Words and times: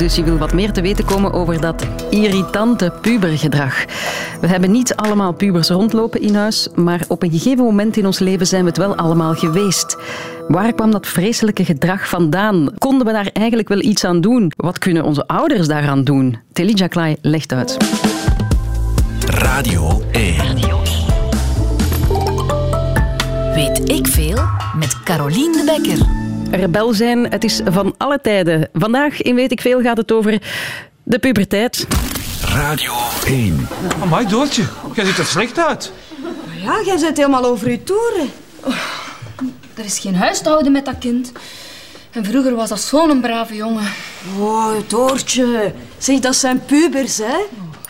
Dus 0.00 0.14
je 0.14 0.24
wil 0.24 0.38
wat 0.38 0.52
meer 0.52 0.72
te 0.72 0.80
weten 0.80 1.04
komen 1.04 1.32
over 1.32 1.60
dat 1.60 1.86
irritante 2.10 2.92
pubergedrag. 3.00 3.84
We 4.40 4.46
hebben 4.46 4.70
niet 4.70 4.94
allemaal 4.94 5.32
pubers 5.32 5.68
rondlopen 5.68 6.20
in 6.20 6.34
huis, 6.34 6.68
maar 6.74 7.04
op 7.08 7.22
een 7.22 7.30
gegeven 7.30 7.64
moment 7.64 7.96
in 7.96 8.06
ons 8.06 8.18
leven 8.18 8.46
zijn 8.46 8.62
we 8.62 8.68
het 8.68 8.78
wel 8.78 8.96
allemaal 8.96 9.34
geweest. 9.34 9.96
Waar 10.48 10.72
kwam 10.72 10.90
dat 10.90 11.06
vreselijke 11.06 11.64
gedrag 11.64 12.08
vandaan? 12.08 12.68
Konden 12.78 13.06
we 13.06 13.12
daar 13.12 13.30
eigenlijk 13.32 13.68
wel 13.68 13.80
iets 13.80 14.04
aan 14.04 14.20
doen? 14.20 14.52
Wat 14.56 14.78
kunnen 14.78 15.04
onze 15.04 15.26
ouders 15.26 15.66
daaraan 15.66 16.04
doen? 16.04 16.38
Telly 16.52 16.72
Jaklai 16.74 17.16
legt 17.20 17.52
uit. 17.52 17.76
Radio 19.26 20.02
1. 20.12 20.34
Weet 23.54 23.90
ik 23.90 24.06
veel 24.06 24.38
met 24.78 25.02
Carolien 25.02 25.52
de 25.52 25.62
Bekker. 25.64 26.19
Rebel 26.50 26.92
zijn, 26.92 27.30
het 27.30 27.44
is 27.44 27.60
van 27.64 27.94
alle 27.96 28.20
tijden. 28.22 28.68
Vandaag 28.72 29.22
in 29.22 29.34
Weet 29.34 29.52
ik 29.52 29.60
veel 29.60 29.80
gaat 29.80 29.96
het 29.96 30.12
over 30.12 30.42
de 31.02 31.18
puberteit. 31.18 31.86
Radio 32.44 32.92
1. 33.26 33.68
Amai, 34.02 34.26
Doortje, 34.26 34.62
jij 34.94 35.04
ziet 35.04 35.18
er 35.18 35.24
slecht 35.24 35.58
uit. 35.58 35.92
Ja, 36.62 36.82
jij 36.84 36.96
zit 36.96 37.16
helemaal 37.16 37.44
over 37.44 37.70
je 37.70 37.82
toeren. 37.82 38.30
Er 39.74 39.84
is 39.84 39.98
geen 39.98 40.16
huis 40.16 40.40
te 40.40 40.48
houden 40.48 40.72
met 40.72 40.84
dat 40.84 40.98
kind. 40.98 41.32
En 42.10 42.24
vroeger 42.24 42.54
was 42.54 42.68
dat 42.68 42.80
zo'n 42.80 43.20
brave 43.20 43.54
jongen. 43.54 43.86
Oh, 44.38 44.72
Doortje. 44.86 45.72
Zeg, 45.98 46.18
dat 46.18 46.36
zijn 46.36 46.64
pubers, 46.64 47.18
hè? 47.18 47.38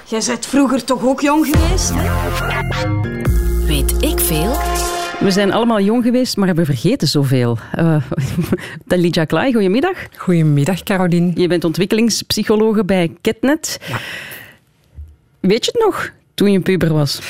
Jij 0.05 0.23
bent 0.27 0.47
vroeger 0.47 0.85
toch 0.85 1.05
ook 1.05 1.21
jong 1.21 1.47
geweest? 1.47 1.91
Hè? 1.95 2.09
Weet 3.67 3.95
ik 4.01 4.21
veel? 4.21 4.57
We 5.21 5.31
zijn 5.31 5.53
allemaal 5.53 5.81
jong 5.81 6.03
geweest, 6.05 6.37
maar 6.37 6.55
we 6.55 6.65
vergeten 6.65 7.09
zoveel. 7.09 7.59
Uh, 7.79 8.03
Talija 8.87 9.25
Klaai, 9.25 9.53
goedemiddag. 9.53 9.97
Goedemiddag, 10.17 10.83
Caroline. 10.83 11.33
Je 11.35 11.49
bent 11.49 11.65
ontwikkelingspsychologe 11.65 12.85
bij 12.85 13.13
Ketnet. 13.21 13.79
Ja. 13.89 13.99
Weet 15.41 15.65
je 15.65 15.71
het 15.71 15.85
nog, 15.85 16.11
toen 16.35 16.53
je 16.53 16.61
puber 16.61 16.93
was? 16.93 17.21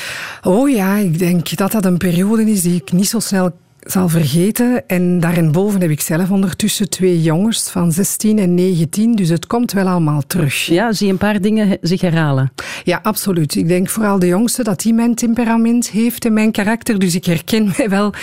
Oh 0.43 0.69
ja, 0.69 0.95
ik 0.95 1.19
denk 1.19 1.57
dat 1.57 1.71
dat 1.71 1.85
een 1.85 1.97
periode 1.97 2.51
is 2.51 2.61
die 2.61 2.75
ik 2.75 2.91
niet 2.91 3.07
zo 3.07 3.19
snel 3.19 3.51
zal 3.81 4.09
vergeten. 4.09 4.87
En 4.87 5.19
daarboven 5.19 5.81
heb 5.81 5.89
ik 5.89 6.01
zelf 6.01 6.31
ondertussen 6.31 6.89
twee 6.89 7.21
jongens 7.21 7.69
van 7.69 7.91
16 7.91 8.39
en 8.39 8.53
19. 8.53 9.15
Dus 9.15 9.29
het 9.29 9.47
komt 9.47 9.71
wel 9.71 9.87
allemaal 9.87 10.21
terug. 10.27 10.65
Ja, 10.65 10.93
zie 10.93 11.05
je 11.05 11.11
een 11.11 11.17
paar 11.17 11.41
dingen 11.41 11.77
zich 11.81 12.01
herhalen? 12.01 12.51
Ja, 12.83 12.99
absoluut. 13.03 13.55
Ik 13.55 13.67
denk 13.67 13.89
vooral 13.89 14.19
de 14.19 14.27
jongste 14.27 14.63
dat 14.63 14.83
hij 14.83 14.93
mijn 14.93 15.15
temperament 15.15 15.89
heeft 15.89 16.25
en 16.25 16.33
mijn 16.33 16.51
karakter. 16.51 16.99
Dus 16.99 17.15
ik 17.15 17.25
herken 17.25 17.71
mij 17.77 17.89
wel 17.89 18.13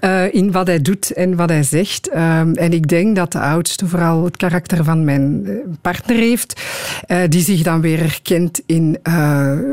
uh, 0.00 0.34
in 0.34 0.52
wat 0.52 0.66
hij 0.66 0.82
doet 0.82 1.12
en 1.12 1.36
wat 1.36 1.48
hij 1.48 1.62
zegt. 1.62 2.08
Uh, 2.08 2.38
en 2.38 2.72
ik 2.72 2.88
denk 2.88 3.16
dat 3.16 3.32
de 3.32 3.40
oudste 3.40 3.86
vooral 3.86 4.24
het 4.24 4.36
karakter 4.36 4.84
van 4.84 5.04
mijn 5.04 5.46
partner 5.80 6.16
heeft. 6.16 6.62
Uh, 7.08 7.18
die 7.28 7.42
zich 7.42 7.62
dan 7.62 7.80
weer 7.80 7.98
herkent 7.98 8.60
in 8.66 8.98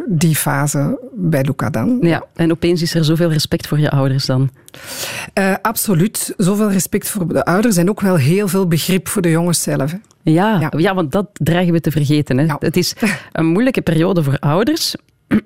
die 0.07 0.35
fase 0.35 0.99
bij 1.13 1.43
Luca 1.43 1.69
dan. 1.69 1.97
Ja, 2.01 2.23
en 2.35 2.51
opeens 2.51 2.81
is 2.81 2.93
er 2.93 3.05
zoveel 3.05 3.31
respect 3.31 3.67
voor 3.67 3.79
je 3.79 3.91
ouders 3.91 4.25
dan. 4.25 4.49
Uh, 5.33 5.53
absoluut. 5.61 6.33
Zoveel 6.37 6.71
respect 6.71 7.09
voor 7.09 7.27
de 7.27 7.45
ouders 7.45 7.77
en 7.77 7.89
ook 7.89 8.01
wel 8.01 8.15
heel 8.15 8.47
veel 8.47 8.67
begrip 8.67 9.07
voor 9.07 9.21
de 9.21 9.29
jongens 9.29 9.61
zelf. 9.61 9.95
Ja, 10.21 10.59
ja. 10.59 10.71
ja 10.77 10.93
want 10.93 11.11
dat 11.11 11.29
dreigen 11.33 11.73
we 11.73 11.81
te 11.81 11.91
vergeten. 11.91 12.37
Hè. 12.37 12.43
Ja. 12.43 12.55
Het 12.59 12.77
is 12.77 12.93
een 13.31 13.45
moeilijke 13.45 13.81
periode 13.81 14.23
voor 14.23 14.37
ouders, 14.39 14.95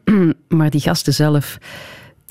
maar 0.48 0.70
die 0.70 0.82
gasten 0.82 1.14
zelf 1.14 1.58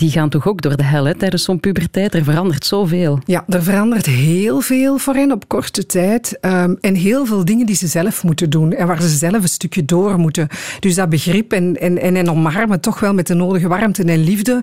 die 0.02 0.10
gaan 0.10 0.28
toch 0.28 0.46
ook 0.46 0.62
door 0.62 0.76
de 0.76 0.84
hel 0.84 1.04
hè, 1.04 1.14
tijdens 1.14 1.44
zo'n 1.44 1.60
puberteit. 1.60 2.14
Er 2.14 2.24
verandert 2.24 2.66
zoveel. 2.66 3.18
Ja, 3.24 3.44
er 3.48 3.62
verandert 3.62 4.06
heel 4.06 4.60
veel 4.60 4.98
voor 4.98 5.14
hen 5.14 5.32
op 5.32 5.48
korte 5.48 5.86
tijd. 5.86 6.38
Um, 6.40 6.78
en 6.80 6.94
heel 6.94 7.26
veel 7.26 7.44
dingen 7.44 7.66
die 7.66 7.76
ze 7.76 7.86
zelf 7.86 8.24
moeten 8.24 8.50
doen. 8.50 8.72
En 8.72 8.86
waar 8.86 9.02
ze 9.02 9.08
zelf 9.08 9.42
een 9.42 9.48
stukje 9.48 9.84
door 9.84 10.18
moeten. 10.18 10.48
Dus 10.80 10.94
dat 10.94 11.08
begrip 11.08 11.52
en, 11.52 11.80
en, 11.80 11.98
en, 11.98 12.16
en 12.16 12.30
omarmen 12.30 12.80
toch 12.80 13.00
wel 13.00 13.14
met 13.14 13.26
de 13.26 13.34
nodige 13.34 13.68
warmte 13.68 14.02
en 14.04 14.24
liefde. 14.24 14.60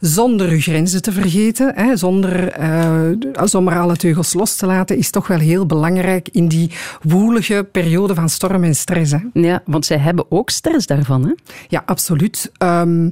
Zonder 0.00 0.48
uw 0.48 0.60
grenzen 0.60 1.02
te 1.02 1.12
vergeten. 1.12 1.72
Hè, 1.74 1.96
zonder 1.96 2.60
uh, 2.60 3.44
zomaar 3.44 3.80
alle 3.80 3.96
teugels 3.96 4.34
los 4.34 4.56
te 4.56 4.66
laten. 4.66 4.96
Is 4.96 5.10
toch 5.10 5.26
wel 5.26 5.38
heel 5.38 5.66
belangrijk 5.66 6.28
in 6.32 6.48
die 6.48 6.70
woelige 7.02 7.66
periode 7.72 8.14
van 8.14 8.28
storm 8.28 8.64
en 8.64 8.74
stress. 8.74 9.12
Hè. 9.12 9.18
Ja, 9.32 9.62
want 9.66 9.86
zij 9.86 9.98
hebben 9.98 10.24
ook 10.28 10.50
stress 10.50 10.86
daarvan. 10.86 11.24
Hè? 11.24 11.32
Ja, 11.68 11.82
absoluut. 11.86 12.50
Um, 12.58 13.10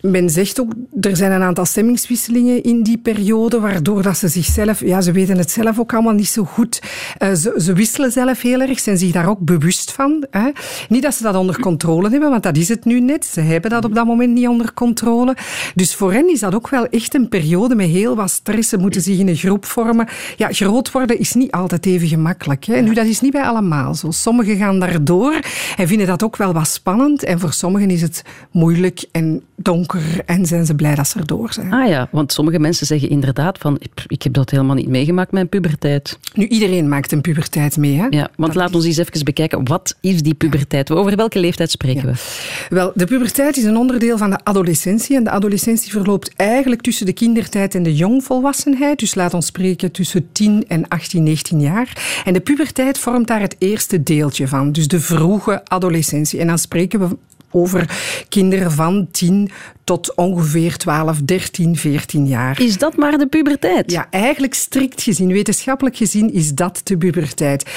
men 0.00 0.30
zegt 0.30 0.60
ook 0.60 0.72
er 1.00 1.16
zijn 1.16 1.32
een 1.32 1.42
aantal 1.42 1.64
stemmingswisselingen 1.64 2.62
in 2.62 2.82
die 2.82 2.98
periode, 2.98 3.60
waardoor 3.60 4.02
dat 4.02 4.18
ze 4.18 4.28
zichzelf, 4.28 4.80
ja, 4.80 5.00
ze 5.00 5.12
weten 5.12 5.38
het 5.38 5.50
zelf 5.50 5.78
ook 5.78 5.92
allemaal 5.92 6.12
niet 6.12 6.28
zo 6.28 6.44
goed. 6.44 6.82
Uh, 7.18 7.32
ze, 7.32 7.54
ze, 7.58 7.72
wisselen 7.72 8.12
zelf 8.12 8.40
heel 8.40 8.60
erg, 8.60 8.80
zijn 8.80 8.98
zich 8.98 9.12
daar 9.12 9.28
ook 9.28 9.38
bewust 9.38 9.92
van. 9.92 10.26
Hè. 10.30 10.50
Niet 10.88 11.02
dat 11.02 11.14
ze 11.14 11.22
dat 11.22 11.34
onder 11.34 11.60
controle 11.60 12.10
hebben, 12.10 12.30
want 12.30 12.42
dat 12.42 12.56
is 12.56 12.68
het 12.68 12.84
nu 12.84 13.00
net. 13.00 13.24
Ze 13.24 13.40
hebben 13.40 13.70
dat 13.70 13.84
op 13.84 13.94
dat 13.94 14.06
moment 14.06 14.32
niet 14.32 14.48
onder 14.48 14.74
controle. 14.74 15.36
Dus 15.74 15.94
voor 15.94 16.12
hen 16.12 16.30
is 16.30 16.40
dat 16.40 16.54
ook 16.54 16.68
wel 16.68 16.86
echt 16.86 17.14
een 17.14 17.28
periode 17.28 17.74
met 17.74 17.88
heel 17.88 18.16
wat 18.16 18.30
stress. 18.30 18.68
Ze 18.68 18.76
moeten 18.76 19.00
zich 19.00 19.18
in 19.18 19.28
een 19.28 19.36
groep 19.36 19.64
vormen. 19.64 20.08
Ja, 20.36 20.48
groot 20.52 20.90
worden 20.90 21.18
is 21.18 21.32
niet 21.34 21.50
altijd 21.50 21.86
even 21.86 22.08
gemakkelijk. 22.08 22.64
Hè. 22.64 22.80
Nu, 22.80 22.94
dat 22.94 23.06
is 23.06 23.20
niet 23.20 23.32
bij 23.32 23.42
allemaal 23.42 23.94
zo. 23.94 24.10
Sommigen 24.10 24.56
gaan 24.56 24.80
daardoor 24.80 25.40
en 25.76 25.88
vinden 25.88 26.06
dat 26.06 26.22
ook 26.22 26.36
wel 26.36 26.52
wat 26.52 26.68
spannend. 26.68 27.22
En 27.22 27.40
voor 27.40 27.52
sommigen 27.52 27.90
is 27.90 28.02
het 28.02 28.22
moeilijk 28.50 29.04
en 29.12 29.42
donker 29.56 30.20
en 30.26 30.46
zijn 30.46 30.66
ze 30.66 30.74
blij 30.74 30.94
dat 30.94 31.08
ze 31.08 31.18
erdoor 31.18 31.52
zijn. 31.52 31.72
Ah 31.72 31.88
ja, 31.88 32.08
want 32.10 32.32
sommige 32.32 32.58
mensen 32.58 32.86
zeggen 32.86 33.08
inderdaad 33.08 33.58
van 33.58 33.78
ik 34.06 34.22
heb 34.22 34.32
dat 34.32 34.50
helemaal 34.50 34.74
niet 34.74 34.88
meegemaakt, 34.88 35.32
mijn 35.32 35.48
puberteit. 35.48 36.18
Nu, 36.34 36.46
iedereen 36.46 36.88
maakt 36.88 37.12
een 37.12 37.20
puberteit 37.20 37.76
mee. 37.76 37.96
Hè? 37.96 38.06
Ja, 38.10 38.30
want 38.36 38.52
dat 38.52 38.62
laat 38.62 38.74
ons 38.74 38.84
eens 38.84 38.96
even 38.96 39.24
bekijken, 39.24 39.68
wat 39.68 39.96
is 40.00 40.22
die 40.22 40.34
puberteit? 40.34 40.90
Over 40.90 41.16
welke 41.16 41.38
leeftijd 41.38 41.70
spreken 41.70 42.08
ja. 42.08 42.12
we? 42.12 42.74
Wel, 42.74 42.92
de 42.94 43.04
puberteit 43.04 43.56
is 43.56 43.64
een 43.64 43.76
onderdeel 43.76 44.18
van 44.18 44.30
de 44.30 44.38
adolescentie. 44.44 45.16
En 45.16 45.24
de 45.24 45.30
adolescentie 45.30 45.90
verloopt 45.90 46.32
eigenlijk 46.36 46.80
tussen 46.80 47.06
de 47.06 47.12
kindertijd 47.12 47.74
en 47.74 47.82
de 47.82 47.94
jongvolwassenheid. 47.94 48.98
Dus 48.98 49.14
laat 49.14 49.34
ons 49.34 49.46
spreken 49.46 49.90
tussen 49.90 50.28
10 50.32 50.64
en 50.68 50.88
18, 50.88 51.22
19 51.22 51.60
jaar. 51.60 52.22
En 52.24 52.32
de 52.32 52.40
puberteit 52.40 52.98
vormt 52.98 53.26
daar 53.26 53.40
het 53.40 53.56
eerste 53.58 54.02
deeltje 54.02 54.48
van. 54.48 54.72
Dus 54.72 54.88
de 54.88 55.00
vroege 55.00 55.64
adolescentie. 55.64 56.40
En 56.40 56.46
dan 56.46 56.58
spreken 56.58 57.00
we 57.00 57.16
over 57.54 57.98
kinderen 58.28 58.72
van 58.72 59.08
10 59.10 59.50
tot 59.84 60.14
ongeveer 60.14 60.76
12, 60.76 61.20
13, 61.24 61.76
14 61.76 62.26
jaar. 62.26 62.60
Is 62.60 62.78
dat 62.78 62.96
maar 62.96 63.18
de 63.18 63.26
puberteit? 63.26 63.90
Ja, 63.90 64.06
eigenlijk 64.10 64.54
strikt 64.54 65.02
gezien, 65.02 65.28
wetenschappelijk 65.32 65.96
gezien, 65.96 66.32
is 66.32 66.54
dat 66.54 66.80
de 66.84 66.96
puberteit. 66.96 67.70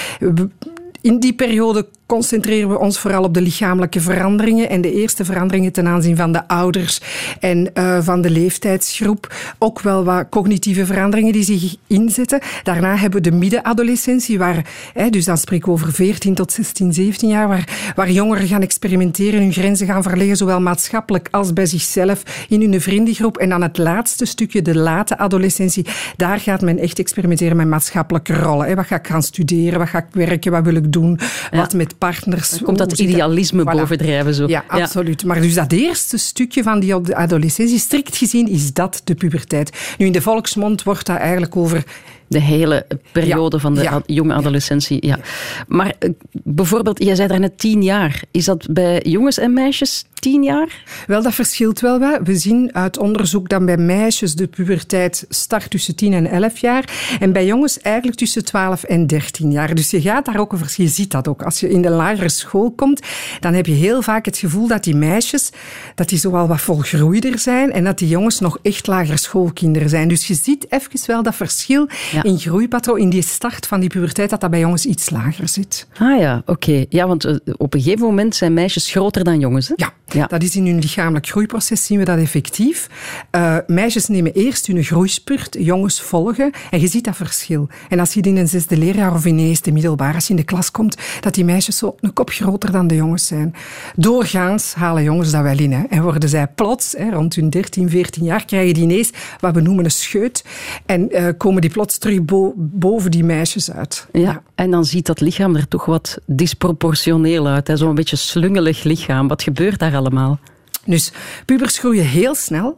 In 1.02 1.20
die 1.20 1.34
periode 1.34 1.88
concentreren 2.08 2.70
we 2.70 2.80
ons 2.80 3.00
vooral 3.00 3.24
op 3.24 3.34
de 3.34 3.42
lichamelijke 3.42 4.02
veranderingen 4.02 4.70
en 4.70 4.82
de 4.82 4.94
eerste 4.94 5.26
veranderingen 5.26 5.72
ten 5.72 5.88
aanzien 5.88 6.16
van 6.16 6.32
de 6.32 6.48
ouders 6.48 7.02
en 7.40 7.70
uh, 7.74 7.98
van 8.02 8.22
de 8.22 8.30
leeftijdsgroep. 8.30 9.34
Ook 9.58 9.82
wel 9.82 10.04
wat 10.04 10.30
cognitieve 10.30 10.86
veranderingen 10.86 11.34
die 11.34 11.44
zich 11.44 11.76
inzetten. 11.88 12.40
Daarna 12.64 12.96
hebben 12.96 13.24
we 13.24 13.30
de 13.30 13.36
middenadolescentie, 13.36 14.38
waar, 14.38 14.66
hè, 14.94 15.10
dus 15.10 15.26
dan 15.26 15.38
spreken 15.38 15.68
we 15.68 15.74
over 15.74 15.94
14 15.94 16.36
tot 16.36 16.52
16, 16.52 16.94
17 16.94 17.30
jaar, 17.30 17.48
waar, 17.48 17.94
waar 17.96 18.12
jongeren 18.12 18.48
gaan 18.48 18.62
experimenteren, 18.62 19.40
hun 19.40 19.54
grenzen 19.54 19.88
gaan 19.88 20.04
verleggen, 20.04 20.38
zowel 20.38 20.62
maatschappelijk 20.62 21.28
als 21.32 21.54
bij 21.54 21.66
zichzelf 21.66 22.46
in 22.50 22.62
hun 22.62 22.82
vriendengroep. 22.82 23.38
En 23.38 23.50
dan 23.50 23.62
het 23.62 23.78
laatste 23.78 24.26
stukje, 24.26 24.62
de 24.62 24.78
late 24.78 25.18
adolescentie, 25.18 25.86
daar 26.16 26.40
gaat 26.40 26.62
men 26.62 26.80
echt 26.80 27.00
experimenteren 27.00 27.58
met 27.58 27.68
maatschappelijke 27.68 28.34
rollen. 28.34 28.76
Wat 28.76 28.86
ga 28.86 28.96
ik 28.96 29.08
gaan 29.08 29.24
studeren, 29.24 29.80
wat 29.80 29.90
ga 29.90 29.98
ik 29.98 30.06
werken, 30.12 30.52
wat 30.52 30.64
wil 30.64 30.76
ik 30.76 30.87
doen, 30.90 31.20
wat 31.52 31.74
met 31.74 31.98
partners. 31.98 32.50
Dan 32.50 32.62
komt 32.62 32.78
dat 32.78 33.00
idealisme 33.00 33.62
voilà. 33.62 33.78
bovendrijven 33.78 34.34
zo. 34.34 34.48
Ja, 34.48 34.64
absoluut. 34.68 35.26
Maar 35.26 35.42
dus 35.42 35.54
dat 35.54 35.72
eerste 35.72 36.18
stukje 36.18 36.64
van 36.64 36.80
die 36.80 36.96
adolescentie, 37.16 37.80
strikt 37.80 38.18
gezien, 38.18 38.48
is 38.48 38.74
dat 38.74 39.02
de 39.04 39.16
puberteit. 39.16 39.96
Nu, 39.98 40.06
in 40.06 40.12
de 40.12 40.22
volksmond 40.22 40.84
wordt 40.84 41.06
dat 41.06 41.18
eigenlijk 41.18 41.56
over 41.56 41.84
de 42.28 42.40
hele 42.40 42.86
periode 43.12 43.56
ja, 43.56 43.62
van 43.62 43.76
de 43.76 43.82
ja, 43.82 44.02
jonge 44.06 44.34
adolescentie. 44.34 45.06
Ja. 45.06 45.20
Maar 45.68 45.94
bijvoorbeeld, 46.32 47.04
jij 47.04 47.16
zei 47.16 47.28
daar 47.28 47.40
net 47.40 47.58
tien 47.58 47.84
jaar. 47.84 48.22
Is 48.32 48.46
dat 48.46 48.68
bij 48.72 49.02
jongens 49.04 49.38
en 49.38 49.54
meisjes 49.54 50.06
tien 50.14 50.44
jaar? 50.44 50.84
Wel, 51.08 51.22
dat 51.22 51.34
verschilt 51.34 51.80
wel 51.80 52.00
wat. 52.00 52.20
We 52.24 52.36
zien 52.36 52.70
uit 52.74 52.98
onderzoek 52.98 53.50
dat 53.50 53.66
bij 53.66 53.78
meisjes 53.78 54.36
de 54.36 54.48
puberteit 54.48 55.26
start 55.30 55.70
tussen 55.70 55.96
10 55.96 56.14
en 56.14 56.26
11 56.26 56.58
jaar. 56.58 57.18
En 57.20 57.32
bij 57.32 57.46
jongens 57.46 57.82
eigenlijk 57.82 58.18
tussen 58.18 58.46
12 58.46 58.84
en 58.84 59.08
13 59.08 59.52
jaar. 59.52 59.76
Dus 59.76 59.92
je 59.92 60.02
gaat 60.02 60.26
daar 60.26 60.40
ook 60.40 60.52
een 60.52 60.58
verschil. 60.58 60.86
Je 60.86 60.92
ziet 60.92 61.12
dat 61.12 61.28
ook. 61.28 61.44
Als 61.44 61.60
je 61.60 61.70
in 61.70 61.82
de 61.82 61.90
lagere 61.90 62.30
school 62.30 62.72
komt, 62.72 63.02
dan 63.40 63.54
heb 63.54 63.66
je 63.66 63.74
heel 63.74 64.02
vaak 64.02 64.26
het 64.26 64.38
gevoel 64.38 64.68
dat 64.68 64.84
die 64.84 64.96
meisjes 64.96 65.52
dat 65.96 66.10
die 66.10 66.20
zowel 66.20 66.48
wat 66.48 66.62
volgroeider 66.62 67.40
zijn 67.40 67.72
en 67.72 67.84
dat 67.84 67.98
die 67.98 68.08
jongens 68.08 68.40
nog 68.40 68.58
echt 68.62 68.88
lagere 68.88 69.18
schoolkinderen 69.18 69.90
zijn. 69.90 70.08
Dus 70.08 70.28
je 70.28 70.34
ziet 70.34 70.66
even 70.70 71.00
wel 71.06 71.24
dat 71.24 71.36
verschil 71.36 71.88
Ja. 72.24 72.24
In 72.24 72.40
groeipatroon, 72.40 72.98
in 73.00 73.10
die 73.10 73.22
start 73.22 73.68
van 73.68 73.80
die 73.80 73.90
puberteit, 73.90 74.30
dat 74.30 74.42
dat 74.42 74.50
bij 74.50 74.60
jongens 74.60 74.86
iets 74.86 75.10
lager 75.10 75.48
zit. 75.48 75.88
Ah 76.00 76.20
ja, 76.20 76.42
oké. 76.46 76.86
Ja, 76.90 77.08
want 77.08 77.26
eh, 77.26 77.36
op 77.58 77.74
een 77.74 77.82
gegeven 77.82 78.06
moment 78.06 78.36
zijn 78.36 78.54
meisjes 78.54 78.92
groter 78.92 79.24
dan 79.24 79.40
jongens. 79.40 79.68
Hè? 79.68 79.74
Ja, 79.78 79.94
Ja. 80.06 80.26
dat 80.26 80.44
is 80.44 80.56
in 80.56 80.66
hun 80.66 80.80
lichamelijk 80.80 81.28
groeiproces, 81.28 81.86
zien 81.86 81.98
we 82.00 82.06
dat 82.06 82.18
effectief. 82.18 82.88
Eh, 83.32 83.58
meisjes 83.68 84.08
nemen 84.08 84.34
eerst 84.34 84.68
hun 84.68 84.84
groeispurt, 84.84 85.56
jongens 85.60 86.02
volgen. 86.02 86.52
En 86.72 86.80
je 86.80 86.88
ziet 86.88 87.04
dat 87.04 87.16
verschil. 87.16 87.68
En 87.90 88.00
als 88.00 88.14
je 88.14 88.22
in 88.22 88.38
een 88.38 88.48
zesde 88.48 88.78
leerjaar 88.78 89.14
of 89.14 89.26
in 89.26 89.40
eerste 89.40 89.72
middelbaar, 89.72 90.14
als 90.14 90.24
je 90.24 90.30
in 90.30 90.36
de 90.40 90.44
klas 90.46 90.72
komt, 90.72 90.98
dat 91.22 91.34
die 91.34 91.46
meisjes 91.46 91.78
zo 91.78 91.96
een 92.00 92.14
kop 92.14 92.30
groter 92.30 92.72
dan 92.72 92.88
de 92.88 92.96
jongens 92.96 93.26
zijn. 93.28 93.54
Doorgaans 93.96 94.74
halen 94.74 95.04
jongens 95.04 95.32
dat 95.32 95.42
wel 95.44 95.58
in. 95.60 95.72
Hè. 95.72 95.84
En 95.90 96.04
worden 96.04 96.30
zij 96.30 96.48
plots, 96.48 96.94
hè, 96.98 97.10
rond 97.10 97.36
hun 97.36 97.50
13, 97.50 97.90
14 97.90 98.24
jaar, 98.24 98.46
krijgen 98.46 98.74
die 98.74 98.84
ineens 98.84 99.12
wat 99.40 99.54
we 99.54 99.62
noemen 99.62 99.86
een 99.86 99.92
scheut. 99.92 100.44
En 100.86 101.12
eh, 101.12 101.26
komen 101.38 101.62
die 101.62 101.70
plots 101.72 101.98
terug 101.98 102.07
bo- 102.22 102.54
boven 102.56 103.12
die 103.12 103.24
meisjes 103.24 103.72
uit. 103.72 104.08
Ja. 104.14 104.42
En 104.56 104.72
dan 104.72 104.86
ziet 104.86 105.06
dat 105.06 105.20
lichaam 105.22 105.56
er 105.56 105.68
toch 105.68 105.86
wat 105.86 106.18
disproportioneel 106.26 107.48
uit. 107.48 107.70
Zo'n 107.74 107.96
beetje 107.96 108.16
slungelig 108.16 108.84
lichaam. 108.84 109.28
Wat 109.28 109.44
gebeurt 109.44 109.80
daar 109.80 109.96
allemaal? 109.96 110.40
Dus 110.86 111.12
pubers 111.46 111.78
groeien 111.78 112.06
heel 112.06 112.36
snel. 112.36 112.78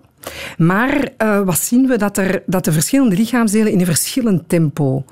Maar 0.58 1.10
eh, 1.18 1.42
wat 1.42 1.60
zien 1.60 1.88
we? 1.88 1.98
Dat, 1.98 2.18
er, 2.18 2.44
dat 2.46 2.66
de 2.66 2.72
verschillende 2.72 3.16
lichaamsdelen 3.16 3.72
in 3.72 3.80
een 3.80 3.86
verschillend 3.86 4.50
tempo 4.50 5.04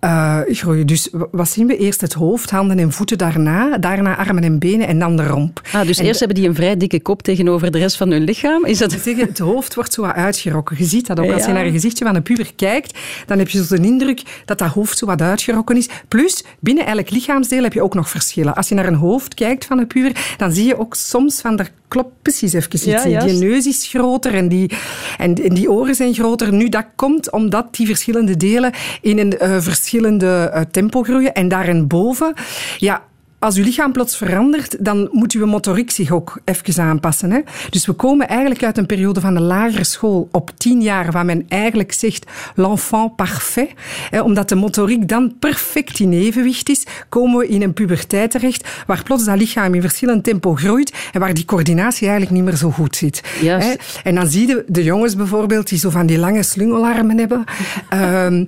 eh, 0.00 0.38
groeien. 0.46 0.86
Dus 0.86 1.08
wat 1.30 1.48
zien 1.48 1.66
we? 1.66 1.76
Eerst 1.76 2.00
het 2.00 2.12
hoofd, 2.12 2.50
handen 2.50 2.78
en 2.78 2.92
voeten 2.92 3.18
daarna. 3.18 3.78
Daarna 3.78 4.16
armen 4.16 4.42
en 4.42 4.58
benen 4.58 4.86
en 4.86 4.98
dan 4.98 5.16
de 5.16 5.26
romp. 5.26 5.60
Ah, 5.72 5.86
dus 5.86 5.98
En 5.98 6.04
eerst 6.04 6.18
hebben 6.18 6.36
die 6.36 6.48
een 6.48 6.54
vrij 6.54 6.76
dikke 6.76 7.00
kop 7.00 7.22
tegenover 7.22 7.70
de 7.70 7.78
rest 7.78 7.96
van 7.96 8.10
hun 8.10 8.22
lichaam. 8.24 8.64
Is 8.64 8.78
dat... 8.78 8.92
zeggen, 8.92 9.18
het 9.18 9.38
hoofd 9.38 9.74
wordt 9.74 9.92
zo 9.92 10.02
wat 10.02 10.14
uitgerokken. 10.14 10.76
Je 10.78 10.84
ziet 10.84 11.06
dat 11.06 11.20
ook. 11.20 11.30
Als 11.32 11.42
je 11.42 11.48
Ja. 11.48 11.54
naar 11.54 11.66
een 11.66 11.72
gezichtje 11.72 12.04
van 12.04 12.14
een 12.14 12.22
puber 12.22 12.54
kijkt, 12.56 12.98
dan 13.26 13.38
heb 13.38 13.48
je 13.48 13.64
zo 13.64 13.76
de 13.76 13.86
indruk 13.86 14.22
dat 14.44 14.58
dat 14.58 14.68
hoofd 14.68 14.98
zo 14.98 15.06
wat 15.06 15.22
uitgerokken 15.22 15.76
is. 15.76 15.88
Plus, 16.08 16.44
binnen 16.60 16.86
elk 16.86 17.10
lichaamsdeel 17.10 17.62
heb 17.62 17.72
je 17.72 17.82
ook 17.82 17.94
nog 17.94 18.08
verschillen. 18.08 18.54
Als 18.54 18.68
je 18.68 18.74
naar 18.74 18.86
een 18.86 18.94
hoofd 18.94 19.34
kijkt 19.34 19.64
van 19.64 19.78
een 19.78 19.86
puber, 19.86 20.34
dan 20.36 20.52
zie 20.52 20.66
je 20.66 20.78
ook 20.78 20.94
soms 20.94 21.40
van, 21.40 21.58
er 21.58 21.70
klopt 21.88 22.12
precies 22.22 22.52
even 22.52 22.72
iets. 22.72 22.84
Ja, 22.84 23.24
die 23.24 23.38
neus 23.38 23.66
is 23.66 23.86
groter 23.86 24.34
en 24.34 24.47
die, 24.48 24.70
en, 25.18 25.34
en 25.34 25.54
die 25.54 25.70
oren 25.70 25.94
zijn 25.94 26.14
groter. 26.14 26.52
Nu, 26.52 26.68
dat 26.68 26.86
komt 26.94 27.30
omdat 27.32 27.74
die 27.74 27.86
verschillende 27.86 28.36
delen 28.36 28.72
in 29.00 29.18
een 29.18 29.38
eh, 29.38 29.56
verschillende 29.60 30.50
eh, 30.52 30.62
tempo 30.70 31.02
groeien. 31.02 31.34
En 31.34 31.48
daarboven, 31.48 32.34
ja, 32.76 33.02
als 33.38 33.56
uw 33.56 33.64
lichaam 33.64 33.92
plots 33.92 34.16
verandert, 34.16 34.84
dan 34.84 35.08
moet 35.12 35.32
uw 35.32 35.46
motoriek 35.46 35.90
zich 35.90 36.10
ook 36.10 36.38
even 36.44 36.82
aanpassen. 36.82 37.30
Hè? 37.30 37.40
Dus 37.70 37.86
we 37.86 37.92
komen 37.92 38.28
eigenlijk 38.28 38.64
uit 38.64 38.78
een 38.78 38.86
periode 38.86 39.20
van 39.20 39.34
de 39.34 39.40
lagere 39.40 39.84
school 39.84 40.28
op 40.32 40.50
tien 40.56 40.82
jaar, 40.82 41.12
waar 41.12 41.24
men 41.24 41.44
eigenlijk 41.48 41.92
zegt 41.92 42.26
l'enfant 42.54 43.16
parfait. 43.16 43.70
Hè? 44.10 44.20
Omdat 44.20 44.48
de 44.48 44.54
motoriek 44.54 45.08
dan 45.08 45.34
perfect 45.38 45.98
in 45.98 46.12
evenwicht 46.12 46.68
is, 46.68 46.86
komen 47.08 47.38
we 47.38 47.48
in 47.48 47.62
een 47.62 47.72
puberteit 47.72 48.30
terecht, 48.30 48.68
waar 48.86 49.02
plots 49.02 49.24
dat 49.24 49.38
lichaam 49.38 49.74
in 49.74 49.80
verschillend 49.80 50.24
tempo 50.24 50.54
groeit 50.54 50.94
en 51.12 51.20
waar 51.20 51.34
die 51.34 51.44
coördinatie 51.44 52.08
eigenlijk 52.08 52.36
niet 52.36 52.44
meer 52.44 52.56
zo 52.56 52.70
goed 52.70 52.96
zit. 52.96 53.22
Hè? 53.40 53.74
En 54.04 54.14
dan 54.14 54.26
zie 54.26 54.46
je 54.46 54.64
de 54.66 54.84
jongens 54.84 55.16
bijvoorbeeld, 55.16 55.68
die 55.68 55.78
zo 55.78 55.90
van 55.90 56.06
die 56.06 56.18
lange 56.18 56.42
slungelarmen 56.42 57.18
hebben. 57.18 57.44
Ehm, 57.88 58.44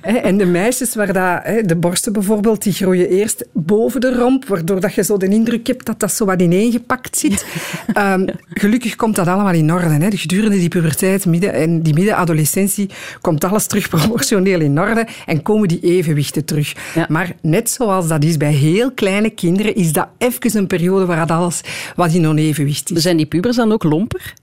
hè, 0.00 0.12
en 0.28 0.38
de 0.38 0.46
meisjes, 0.46 0.94
waar 0.94 1.12
dat, 1.12 1.40
hè, 1.42 1.62
de 1.62 1.76
borsten 1.76 2.12
bijvoorbeeld, 2.12 2.62
die 2.62 2.72
groeien 2.72 3.08
eerst 3.08 3.44
boven 3.52 3.79
de 3.88 4.14
romp, 4.14 4.46
waardoor 4.46 4.80
dat 4.80 4.94
je 4.94 5.04
zo 5.04 5.16
de 5.16 5.28
indruk 5.28 5.66
hebt 5.66 5.86
dat 5.86 6.00
dat 6.00 6.12
zo 6.12 6.24
wat 6.24 6.42
ineengepakt 6.42 7.18
zit. 7.18 7.44
Ehm, 7.92 8.26
gelukkig 8.48 8.96
komt 8.96 9.16
dat 9.16 9.26
allemaal 9.26 9.52
in 9.52 9.72
orde. 9.72 9.88
Hè. 9.88 10.10
Dus 10.10 10.20
Gedurende 10.20 10.56
die 10.56 10.68
puberteit 10.68 11.26
midden, 11.26 11.52
en 11.52 11.82
die 11.82 11.94
middenadolescentie 11.94 12.90
komt 13.20 13.44
alles 13.44 13.66
terug 13.66 13.88
proportioneel 13.88 14.60
in 14.60 14.80
orde 14.80 15.06
en 15.26 15.42
komen 15.42 15.68
die 15.68 15.80
evenwichten 15.80 16.44
terug. 16.44 16.72
Ja. 16.94 17.06
Maar 17.08 17.32
net 17.42 17.70
zoals 17.70 18.08
dat 18.08 18.24
is 18.24 18.36
bij 18.36 18.52
heel 18.52 18.92
kleine 18.92 19.30
kinderen, 19.30 19.74
is 19.74 19.92
dat 19.92 20.08
even 20.18 20.56
een 20.56 20.66
periode 20.66 21.06
waar 21.06 21.26
dat 21.26 21.36
alles 21.36 21.60
wat 21.96 22.12
in 22.12 22.26
onevenwicht 22.26 22.90
is. 22.90 23.02
Zijn 23.02 23.16
die 23.16 23.26
pubers 23.26 23.56
dan 23.56 23.72
ook 23.72 23.82
lomper? 23.82 24.34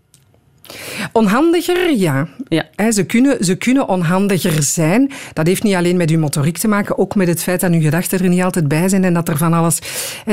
Onhandiger, 1.11 1.91
ja. 1.97 2.27
Ja. 2.47 2.91
Ze 2.91 3.03
kunnen, 3.03 3.45
ze 3.45 3.55
kunnen 3.55 3.87
onhandiger 3.87 4.63
zijn. 4.63 5.11
Dat 5.33 5.47
heeft 5.47 5.63
niet 5.63 5.75
alleen 5.75 5.97
met 5.97 6.09
uw 6.09 6.19
motoriek 6.19 6.57
te 6.57 6.67
maken, 6.67 6.97
ook 6.97 7.15
met 7.15 7.27
het 7.27 7.43
feit 7.43 7.59
dat 7.59 7.71
uw 7.71 7.81
gedachten 7.81 8.19
er 8.19 8.29
niet 8.29 8.41
altijd 8.41 8.67
bij 8.67 8.89
zijn 8.89 9.03
en 9.03 9.13
dat 9.13 9.29
er 9.29 9.37
van 9.37 9.53
alles, 9.53 9.79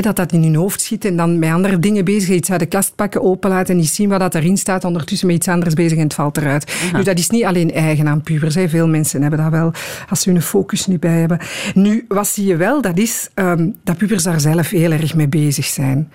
dat 0.00 0.16
dat 0.16 0.32
in 0.32 0.42
hun 0.42 0.54
hoofd 0.54 0.80
schiet 0.80 1.04
en 1.04 1.16
dan 1.16 1.38
met 1.38 1.50
andere 1.50 1.78
dingen 1.78 2.04
bezig 2.04 2.28
is. 2.28 2.36
Iets 2.36 2.50
uit 2.50 2.60
de 2.60 2.66
kast 2.66 2.94
pakken, 2.94 3.22
openlaten 3.22 3.74
en 3.74 3.80
niet 3.80 3.90
zien 3.90 4.08
wat 4.08 4.20
dat 4.20 4.34
erin 4.34 4.56
staat, 4.56 4.84
ondertussen 4.84 5.26
met 5.26 5.36
iets 5.36 5.48
anders 5.48 5.74
bezig 5.74 5.98
en 5.98 6.04
het 6.04 6.14
valt 6.14 6.36
eruit. 6.36 6.74
Nu, 6.92 7.02
dat 7.02 7.18
is 7.18 7.30
niet 7.30 7.44
alleen 7.44 7.72
eigen 7.72 8.08
aan 8.08 8.22
pubers. 8.22 8.54
Hè. 8.54 8.68
Veel 8.68 8.88
mensen 8.88 9.20
hebben 9.20 9.38
dat 9.38 9.50
wel, 9.50 9.72
als 10.08 10.20
ze 10.20 10.30
hun 10.30 10.42
focus 10.42 10.86
niet 10.86 11.00
bij 11.00 11.18
hebben. 11.18 11.38
Nu, 11.74 12.04
wat 12.08 12.26
zie 12.26 12.46
je 12.46 12.56
wel, 12.56 12.80
dat 12.80 12.98
is 12.98 13.28
ehm, 13.34 13.68
dat 13.84 13.96
pubers 13.96 14.22
daar 14.22 14.40
zelf 14.40 14.70
heel 14.70 14.92
erg 14.92 15.14
mee 15.14 15.28
bezig 15.28 15.64
zijn. 15.64 16.10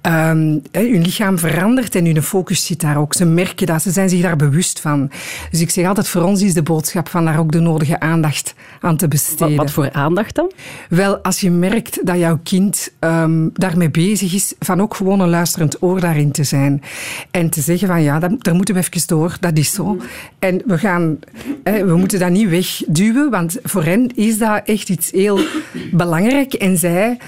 Hè, 0.00 0.90
hun 0.90 1.02
lichaam 1.02 1.38
verandert 1.38 1.94
en 1.94 2.04
hun 2.04 2.22
focus 2.22 2.66
zit 2.66 2.80
daar 2.80 2.98
ook. 2.98 3.14
Ze 3.14 3.24
merken 3.42 3.66
dat, 3.66 3.82
ze 3.82 3.90
zijn 3.90 4.08
zich 4.08 4.22
daar 4.22 4.36
bewust 4.36 4.80
van. 4.80 5.10
Dus 5.50 5.60
ik 5.60 5.70
zeg 5.70 5.86
altijd, 5.86 6.08
voor 6.08 6.22
ons 6.22 6.42
is 6.42 6.54
de 6.54 6.62
boodschap 6.62 7.08
van 7.08 7.24
daar 7.24 7.38
ook 7.38 7.52
de 7.52 7.60
nodige 7.60 8.00
aandacht 8.00 8.54
aan 8.80 8.96
te 8.96 9.08
besteden. 9.08 9.56
wat 9.56 9.70
voor 9.70 9.92
aandacht 9.92 10.34
dan? 10.34 10.52
Wel, 10.88 11.18
als 11.18 11.40
je 11.40 11.50
merkt 11.50 12.06
dat 12.06 12.18
jouw 12.18 12.38
kind 12.42 12.92
ehm, 12.98 13.48
daarmee 13.52 13.90
bezig 13.90 14.34
is, 14.34 14.54
van 14.58 14.80
ook 14.80 14.94
gewoon 14.94 15.20
een 15.20 15.28
luisterend 15.28 15.82
oor 15.82 16.00
daarin 16.00 16.32
te 16.32 16.44
zijn. 16.44 16.82
En 17.30 17.50
te 17.50 17.60
zeggen 17.60 17.88
van 17.88 18.02
ja, 18.02 18.18
dat, 18.18 18.44
daar 18.44 18.54
moeten 18.54 18.74
we 18.74 18.80
even 18.80 19.06
door, 19.06 19.36
dat 19.40 19.58
is 19.58 19.72
zo. 19.72 19.96
En 20.38 20.62
we, 20.66 20.78
gaan, 20.78 21.18
hè, 21.64 21.84
we 21.84 21.96
moeten 21.96 22.18
dat 22.18 22.30
niet 22.30 22.48
wegduwen, 22.48 23.30
want 23.30 23.58
voor 23.62 23.84
hen 23.84 24.10
is 24.14 24.38
dat 24.38 24.60
echt 24.64 24.88
iets 24.88 25.10
heel 25.10 25.40
belangrijk. 25.92 26.52
En 26.52 26.76
zij, 26.76 27.18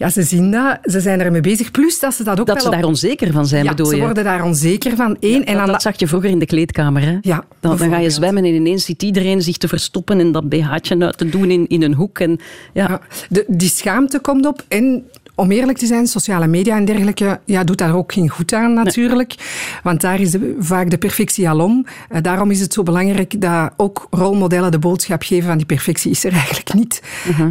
ja, 0.00 0.08
ze 0.10 0.22
zien 0.22 0.50
dat, 0.50 0.78
ze 0.82 1.00
zijn 1.00 1.20
ermee 1.20 1.40
bezig. 1.40 1.70
Plus 1.70 2.00
dat 2.00 2.14
ze 2.14 2.24
dat 2.24 2.40
ook 2.40 2.46
Dat 2.46 2.54
wel 2.54 2.64
ze 2.64 2.68
op- 2.70 2.74
daar 2.74 2.84
onzeker 2.84 3.32
van 3.32 3.46
zijn, 3.46 3.64
ja, 3.64 3.70
bedoel 3.70 3.86
ze 3.86 3.96
je? 3.96 4.02
worden 4.02 4.24
daar 4.24 4.44
onzeker 4.44 4.96
van. 4.96 5.16
Eén, 5.20 5.44
en 5.44 5.52
dat, 5.52 5.62
aan 5.62 5.66
dat 5.66 5.82
zag 5.82 5.98
je 5.98 6.06
vroeger 6.06 6.30
in 6.30 6.38
de 6.38 6.46
kleedkamer. 6.46 7.02
Hè? 7.02 7.18
Ja, 7.20 7.44
dan, 7.60 7.76
dan 7.76 7.90
ga 7.90 7.98
je 7.98 8.10
zwemmen 8.10 8.44
en 8.44 8.54
ineens 8.54 8.84
ziet 8.84 9.02
iedereen 9.02 9.42
zich 9.42 9.56
te 9.56 9.68
verstoppen 9.68 10.20
en 10.20 10.32
dat 10.32 10.48
BH'tje 10.48 10.98
uit 10.98 11.18
te 11.18 11.28
doen 11.28 11.50
in, 11.50 11.68
in 11.68 11.82
een 11.82 11.94
hoek. 11.94 12.18
En, 12.18 12.38
ja. 12.72 12.88
Ja, 12.88 13.00
de, 13.28 13.44
die 13.48 13.68
schaamte 13.68 14.18
komt 14.18 14.46
op. 14.46 14.64
En 14.68 15.04
om 15.40 15.50
eerlijk 15.50 15.78
te 15.78 15.86
zijn, 15.86 16.06
sociale 16.06 16.46
media 16.46 16.76
en 16.76 16.84
dergelijke 16.84 17.40
ja, 17.44 17.64
doet 17.64 17.78
daar 17.78 17.94
ook 17.96 18.12
geen 18.12 18.28
goed 18.28 18.52
aan 18.52 18.72
natuurlijk. 18.74 19.34
Want 19.82 20.00
daar 20.00 20.20
is 20.20 20.30
de- 20.30 20.56
vaak 20.58 20.90
de 20.90 20.98
perfectie 20.98 21.48
alom. 21.48 21.86
Uh, 22.12 22.18
daarom 22.22 22.50
is 22.50 22.60
het 22.60 22.72
zo 22.72 22.82
belangrijk 22.82 23.40
dat 23.40 23.70
ook 23.76 24.06
rolmodellen 24.10 24.70
de 24.70 24.78
boodschap 24.78 25.22
geven 25.22 25.48
van 25.48 25.56
die 25.56 25.66
perfectie 25.66 26.10
is 26.10 26.24
er 26.24 26.32
eigenlijk 26.32 26.74
niet. 26.74 27.02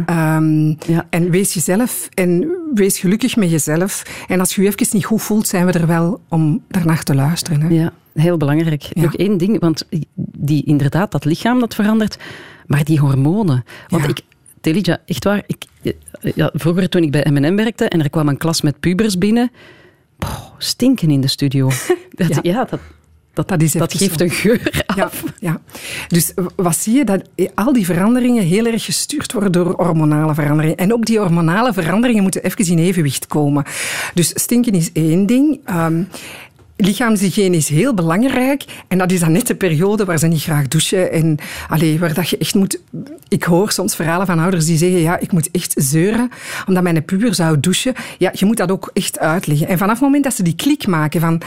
Ehm, 0.06 0.66
Ja. 0.68 1.06
En 1.10 1.30
wees 1.30 1.54
jezelf 1.54 2.08
en 2.14 2.48
wees 2.74 2.98
gelukkig 2.98 3.36
met 3.36 3.50
jezelf. 3.50 4.02
En 4.28 4.40
als 4.40 4.54
je 4.54 4.62
je 4.62 4.68
even 4.68 4.86
niet 4.92 5.04
goed 5.04 5.22
voelt, 5.22 5.48
zijn 5.48 5.66
we 5.66 5.72
er 5.72 5.86
wel 5.86 6.20
om 6.28 6.62
daarnaar 6.68 7.02
te 7.02 7.14
luisteren. 7.14 7.60
Hè. 7.60 7.68
Ja, 7.68 7.92
heel 8.14 8.36
belangrijk. 8.36 8.82
Ja. 8.82 9.02
Nog 9.02 9.14
één 9.16 9.38
ding, 9.38 9.60
want 9.60 9.86
die, 10.16 10.64
inderdaad, 10.64 11.12
dat 11.12 11.24
lichaam 11.24 11.60
dat 11.60 11.74
verandert, 11.74 12.18
maar 12.66 12.84
die 12.84 12.98
hormonen. 12.98 13.64
Want 13.88 14.02
Ja. 14.02 14.08
ik, 14.08 14.20
Telidja, 14.60 14.98
echt 15.06 15.24
waar, 15.24 15.42
ik, 15.46 15.64
ja, 16.34 16.50
vroeger 16.54 16.88
toen 16.88 17.02
ik 17.02 17.10
bij 17.10 17.26
M&M 17.30 17.56
werkte 17.56 17.84
en 17.88 18.00
er 18.02 18.10
kwam 18.10 18.28
een 18.28 18.36
klas 18.36 18.60
met 18.60 18.80
pubers 18.80 19.18
binnen, 19.18 19.50
stinken 20.58 21.10
in 21.10 21.20
de 21.20 21.28
studio. 21.28 21.70
Dat, 22.10 22.28
ja. 22.28 22.40
Ja. 22.42 22.64
dat, 22.64 22.80
dat, 23.32 23.48
Dat 23.48 23.62
is 23.62 23.72
dat 23.72 23.94
geeft 23.94 24.18
zo. 24.18 24.24
een 24.24 24.30
geur 24.30 24.84
af. 24.86 24.96
Ja, 24.96 25.10
ja. 25.38 25.60
Dus 26.08 26.32
wat 26.56 26.76
zie 26.76 26.96
je? 26.96 27.04
Dat 27.04 27.22
al 27.54 27.72
die 27.72 27.84
veranderingen 27.84 28.44
heel 28.44 28.66
erg 28.66 28.84
gestuurd 28.84 29.32
worden 29.32 29.52
door 29.52 29.74
hormonale 29.76 30.34
veranderingen. 30.34 30.76
En 30.76 30.92
ook 30.92 31.04
die 31.04 31.18
hormonale 31.18 31.72
veranderingen 31.72 32.22
moeten 32.22 32.44
even 32.44 32.66
in 32.66 32.78
evenwicht 32.78 33.26
komen. 33.26 33.64
Dus 34.14 34.28
stinken 34.34 34.72
is 34.72 34.92
één 34.92 35.26
ding. 35.26 35.60
Ehm, 35.64 36.02
Lichaamshygiëne 36.84 37.56
is 37.56 37.68
heel 37.68 37.94
belangrijk. 37.94 38.64
En 38.88 38.98
dat 38.98 39.12
is 39.12 39.20
dan 39.20 39.32
net 39.32 39.46
de 39.46 39.54
periode 39.54 40.04
waar 40.04 40.18
ze 40.18 40.26
niet 40.26 40.42
graag 40.42 40.68
douchen. 40.68 41.12
En 41.12 41.38
allee, 41.68 41.98
waar 41.98 42.14
dat 42.14 42.28
je 42.28 42.38
echt 42.38 42.54
moet... 42.54 42.80
Ik 43.28 43.42
hoor 43.42 43.70
soms 43.70 43.94
verhalen 43.96 44.26
van 44.26 44.38
ouders 44.38 44.64
die 44.66 44.76
zeggen... 44.78 45.00
Ja, 45.00 45.18
ik 45.18 45.32
moet 45.32 45.50
echt 45.50 45.72
zeuren, 45.76 46.30
omdat 46.66 46.82
mijn 46.82 47.04
puber 47.04 47.34
zou 47.34 47.60
douchen. 47.60 47.94
Ja, 48.18 48.30
je 48.34 48.44
moet 48.46 48.56
dat 48.56 48.70
ook 48.70 48.90
echt 48.92 49.18
uitleggen. 49.18 49.68
En 49.68 49.78
vanaf 49.78 49.92
het 49.94 50.02
moment 50.02 50.24
dat 50.24 50.34
ze 50.34 50.42
die 50.42 50.54
klik 50.56 50.86
maken 50.86 51.20
van... 51.20 51.40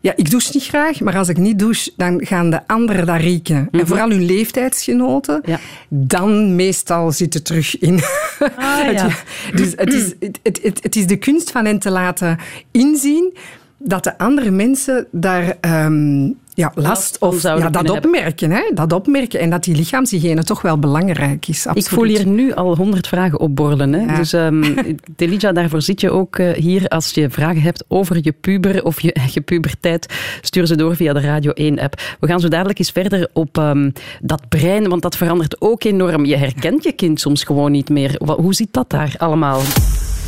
Ja, 0.00 0.12
ik 0.16 0.30
douche 0.30 0.50
niet 0.52 0.64
graag, 0.64 1.00
maar 1.00 1.16
als 1.16 1.28
ik 1.28 1.36
niet 1.36 1.58
douche, 1.58 1.90
dan 1.96 2.26
gaan 2.26 2.50
de 2.50 2.66
anderen 2.66 3.06
dat 3.06 3.20
rieken. 3.20 3.68
En 3.70 3.86
vooral 3.86 4.08
hun 4.10 4.24
leeftijdsgenoten, 4.24 5.40
Ja. 5.44 5.58
dan 5.88 6.54
meestal 6.56 7.12
zitten 7.12 7.42
terug 7.42 7.78
in. 7.78 8.00
Ah, 8.38 8.92
ja. 8.92 9.08
Het- 9.08 9.56
dus 9.56 9.72
het 9.76 9.92
is, 9.92 10.02
het, 10.20 10.38
het, 10.42 10.60
het, 10.62 10.82
het 10.82 10.96
is 10.96 11.06
de 11.06 11.16
kunst 11.16 11.50
van 11.50 11.64
hen 11.64 11.78
te 11.78 11.90
laten 11.90 12.38
inzien 12.70 13.36
dat 13.78 14.04
de 14.04 14.18
andere 14.18 14.50
mensen 14.50 15.06
daar 15.10 15.56
ehm, 15.60 16.28
ja, 16.56 16.72
last 16.74 17.18
van 17.18 17.28
of 17.28 17.40
zouden 17.40 17.64
ja, 17.64 17.82
dat 17.82 17.90
opmerken, 17.90 18.50
hè? 18.50 18.70
dat 18.74 18.92
opmerken. 18.92 19.40
En 19.40 19.50
dat 19.50 19.64
die 19.64 19.76
lichaamshygiëne 19.76 20.44
toch 20.44 20.62
wel 20.62 20.78
belangrijk 20.78 21.48
is. 21.48 21.60
Ik 21.60 21.66
absoluut. 21.66 21.88
voel 21.88 22.04
hier 22.04 22.26
nu 22.26 22.52
al 22.52 22.76
honderd 22.76 23.06
vragen 23.06 23.40
opborrelen. 23.40 23.92
Hè? 23.92 24.00
Ja. 24.00 24.16
Dus 24.16 24.32
um, 24.32 24.74
Delija, 25.16 25.52
daarvoor 25.52 25.82
zit 25.82 26.00
je 26.00 26.10
ook 26.10 26.38
eh, 26.38 26.52
hier. 26.52 26.88
Als 26.88 27.10
je 27.10 27.30
vragen 27.30 27.62
hebt 27.62 27.84
over 27.88 28.18
je 28.22 28.32
puber 28.32 28.84
of 28.84 29.00
je 29.00 29.12
eigen 29.12 29.44
puberteit, 29.44 30.14
stuur 30.40 30.66
ze 30.66 30.76
door 30.76 30.96
via 30.96 31.12
de 31.12 31.20
Radio 31.20 31.50
1-app. 31.50 32.00
We 32.20 32.26
gaan 32.26 32.40
zo 32.40 32.48
dadelijk 32.48 32.78
eens 32.78 32.90
verder 32.90 33.28
op 33.32 33.58
ehm, 33.58 33.90
dat 34.20 34.48
brein, 34.48 34.88
want 34.88 35.02
dat 35.02 35.16
verandert 35.16 35.60
ook 35.60 35.84
enorm. 35.84 36.24
Je 36.24 36.36
herkent 36.36 36.84
je 36.84 36.92
kind 36.92 37.20
soms 37.20 37.44
gewoon 37.44 37.72
niet 37.72 37.88
meer. 37.88 38.20
Hoe 38.36 38.54
zit 38.54 38.72
dat 38.72 38.90
daar 38.90 39.14
allemaal? 39.18 39.60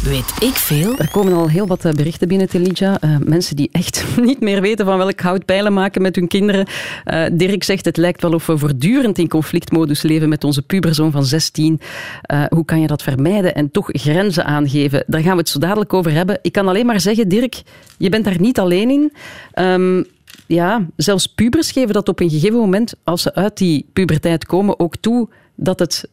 Weet 0.02 0.32
ik 0.40 0.54
veel? 0.54 0.98
Er 0.98 1.10
komen 1.10 1.32
al 1.32 1.48
heel 1.48 1.66
wat 1.66 1.84
eh, 1.84 1.92
berichten 1.92 2.28
binnen, 2.28 2.48
Telidja. 2.48 3.00
Eh, 3.00 3.16
mensen 3.24 3.56
die 3.56 3.68
echt 3.72 4.04
niet 4.20 4.40
meer 4.40 4.60
weten 4.60 4.86
van 4.86 4.98
welk 4.98 5.20
hout 5.20 5.44
pijlen 5.44 5.72
maken 5.72 6.02
met 6.02 6.16
hun 6.16 6.28
kinderen. 6.28 6.66
Eh, 7.04 7.24
Dirk 7.32 7.64
zegt, 7.64 7.84
het 7.84 7.96
lijkt 7.96 8.22
wel 8.22 8.32
of 8.32 8.46
we 8.46 8.58
voortdurend 8.58 9.18
in 9.18 9.28
conflictmodus 9.28 10.02
leven 10.02 10.28
met 10.28 10.44
onze 10.44 10.62
puberzoon 10.62 11.10
van 11.10 11.24
16. 11.24 11.80
Eh, 12.22 12.44
hoe 12.48 12.64
kan 12.64 12.80
je 12.80 12.86
dat 12.86 13.02
vermijden 13.02 13.54
en 13.54 13.70
toch 13.70 13.88
grenzen 13.92 14.44
aangeven? 14.44 15.04
Daar 15.06 15.20
gaan 15.20 15.32
we 15.32 15.38
het 15.38 15.48
zo 15.48 15.58
dadelijk 15.58 15.92
over 15.92 16.12
hebben. 16.12 16.38
Ik 16.42 16.52
kan 16.52 16.68
alleen 16.68 16.86
maar 16.86 17.00
zeggen, 17.00 17.28
Dirk, 17.28 17.62
je 17.96 18.08
bent 18.08 18.24
daar 18.24 18.40
niet 18.40 18.58
alleen 18.58 18.90
in. 18.90 19.12
Ehm, 19.52 20.02
ja, 20.46 20.86
zelfs 20.96 21.26
pubers 21.26 21.70
geven 21.70 21.92
dat 21.94 22.08
op 22.08 22.20
een 22.20 22.30
gegeven 22.30 22.58
moment, 22.58 22.94
als 23.04 23.22
ze 23.22 23.34
uit 23.34 23.56
die 23.56 23.86
puberteit 23.92 24.46
komen, 24.46 24.80
ook 24.80 24.96
toe 24.96 25.28
dat, 25.54 25.78
het, 25.78 26.08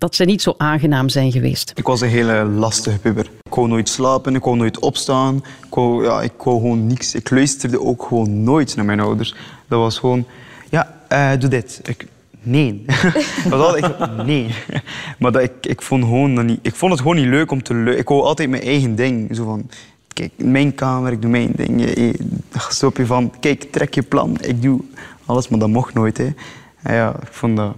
dat 0.00 0.14
ze 0.14 0.24
niet 0.24 0.42
zo 0.42 0.54
aangenaam 0.56 1.08
zijn 1.08 1.32
geweest. 1.32 1.72
Ik 1.74 1.86
was 1.86 2.00
een 2.00 2.08
hele 2.08 2.44
lastige 2.44 2.98
puber. 2.98 3.30
Ik 3.42 3.54
wou 3.54 3.68
nooit 3.68 3.88
slapen, 3.88 4.34
ik 4.34 4.44
wou 4.44 4.56
nooit 4.56 4.78
opstaan. 4.78 5.36
Ik 5.66 5.74
wou, 5.74 6.04
ja, 6.04 6.22
ik 6.22 6.32
gewoon 6.38 6.86
niks. 6.86 7.14
Ik 7.14 7.30
luisterde 7.30 7.80
ook 7.80 8.02
gewoon 8.02 8.42
nooit 8.42 8.76
naar 8.76 8.84
mijn 8.84 9.00
ouders. 9.00 9.34
Dat 9.68 9.78
was 9.80 9.98
gewoon, 9.98 10.24
ja, 10.70 10.96
eh, 11.08 11.30
doe 11.38 11.50
dit. 11.50 11.80
Ik, 11.84 12.06
nee. 12.42 12.84
dat, 13.50 13.76
ik, 13.76 13.86
nee. 14.24 14.54
maar 15.18 15.32
dat, 15.32 15.42
ik, 15.42 15.52
ik, 15.66 15.82
vond 15.82 16.04
gewoon 16.04 16.34
dat 16.34 16.44
niet, 16.44 16.58
ik 16.62 16.74
vond 16.74 16.92
het 16.92 17.00
gewoon 17.00 17.16
niet 17.16 17.26
leuk 17.26 17.50
om 17.50 17.62
te. 17.62 17.94
Ik 17.96 18.08
wou 18.08 18.22
altijd 18.22 18.50
mijn 18.50 18.62
eigen 18.62 18.94
ding. 18.94 19.36
Zo 19.36 19.44
van, 19.44 19.70
kijk, 20.12 20.32
mijn 20.36 20.74
kamer, 20.74 21.12
ik 21.12 21.22
doe 21.22 21.30
mijn 21.30 21.52
ding. 21.56 21.80
Je- 21.80 22.00
je- 22.06 22.28
Stop 22.68 22.96
je 22.96 23.06
van, 23.06 23.32
kijk, 23.40 23.62
trek 23.72 23.94
je 23.94 24.02
plan. 24.02 24.36
Ik 24.40 24.62
doe 24.62 24.80
alles, 25.26 25.48
maar 25.48 25.58
dat 25.58 25.68
mocht 25.68 25.94
nooit. 25.94 26.18
Hè. 26.18 26.28
Ja, 26.94 27.14
ik 27.22 27.32
vond 27.32 27.56
dat... 27.56 27.74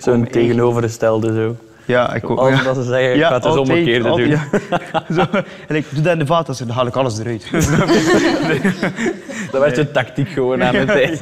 Zo'n 0.00 0.28
tegenovergestelde 0.30 1.34
zo. 1.34 1.56
ja, 1.84 2.14
ik 2.14 2.22
wou- 2.22 2.38
Alles 2.38 2.58
ja. 2.58 2.64
wat 2.64 2.76
ze 2.76 2.82
zeggen, 2.82 3.14
ik 3.14 3.22
ga 3.22 3.34
het 3.34 3.44
omgekeerde 3.58 4.08
doen. 4.08 4.28
ja. 4.28 4.44
Zo, 5.14 5.24
en 5.68 5.76
ik 5.76 5.84
doe 5.90 6.02
dat 6.02 6.12
in 6.12 6.18
de 6.18 6.26
vaatwasser, 6.26 6.66
dan 6.66 6.76
haal 6.76 6.86
ik 6.86 6.96
alles 6.96 7.18
eruit. 7.18 7.50
Dat 9.52 9.60
werd 9.60 9.76
je 9.76 9.90
tactiek 9.90 10.28
gewoon 10.28 10.62
aan 10.64 10.72
de 10.72 10.84
tijd. 10.84 11.20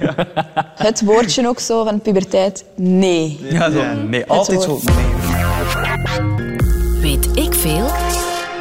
Het 0.77 1.03
woordje 1.05 1.49
ook 1.49 1.61
zo 1.61 1.85
van 1.85 2.01
puberteit, 2.01 2.65
nee. 2.77 3.39
Ja, 3.43 3.71
zo. 3.71 3.83
Nee, 4.09 4.25
altijd 4.27 4.63
zo. 4.63 4.81
Nee. 4.85 5.05
Weet 7.01 7.29
ik 7.39 7.55
veel? 7.55 7.87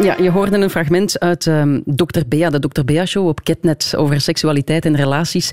Ja, 0.02 0.16
je 0.22 0.30
hoorde 0.32 0.58
een 0.58 0.70
fragment 0.70 1.20
uit 1.20 1.48
ehm 1.48 1.80
Dr. 1.86 2.20
Bea, 2.28 2.50
de 2.50 2.60
Dr. 2.60 2.82
Bea-show 2.86 3.28
op 3.28 3.44
Ketnet 3.44 3.94
over 3.98 4.22
seksualiteit 4.22 4.86
en 4.86 4.96
relaties. 4.96 5.52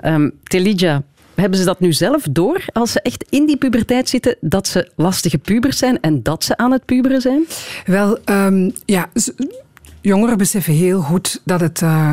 Ehm 0.00 0.30
Telidja, 0.42 1.02
hebben 1.42 1.58
ze 1.58 1.64
dat 1.64 1.80
nu 1.80 1.92
zelf 1.92 2.22
door, 2.30 2.64
als 2.72 2.92
ze 2.92 3.00
echt 3.00 3.24
in 3.28 3.46
die 3.46 3.56
puberteit 3.56 4.08
zitten, 4.08 4.36
dat 4.40 4.66
ze 4.66 4.90
lastige 4.96 5.38
pubers 5.38 5.78
zijn 5.78 6.00
en 6.00 6.22
dat 6.22 6.44
ze 6.44 6.56
aan 6.56 6.72
het 6.72 6.84
puberen 6.84 7.20
zijn? 7.20 7.44
Wel, 7.84 8.18
ehm, 8.24 8.70
ja, 8.84 9.08
jongeren 10.00 10.38
beseffen 10.38 10.72
heel 10.72 11.00
goed 11.00 11.40
dat 11.44 11.60
het, 11.60 11.82
eh, 11.82 12.12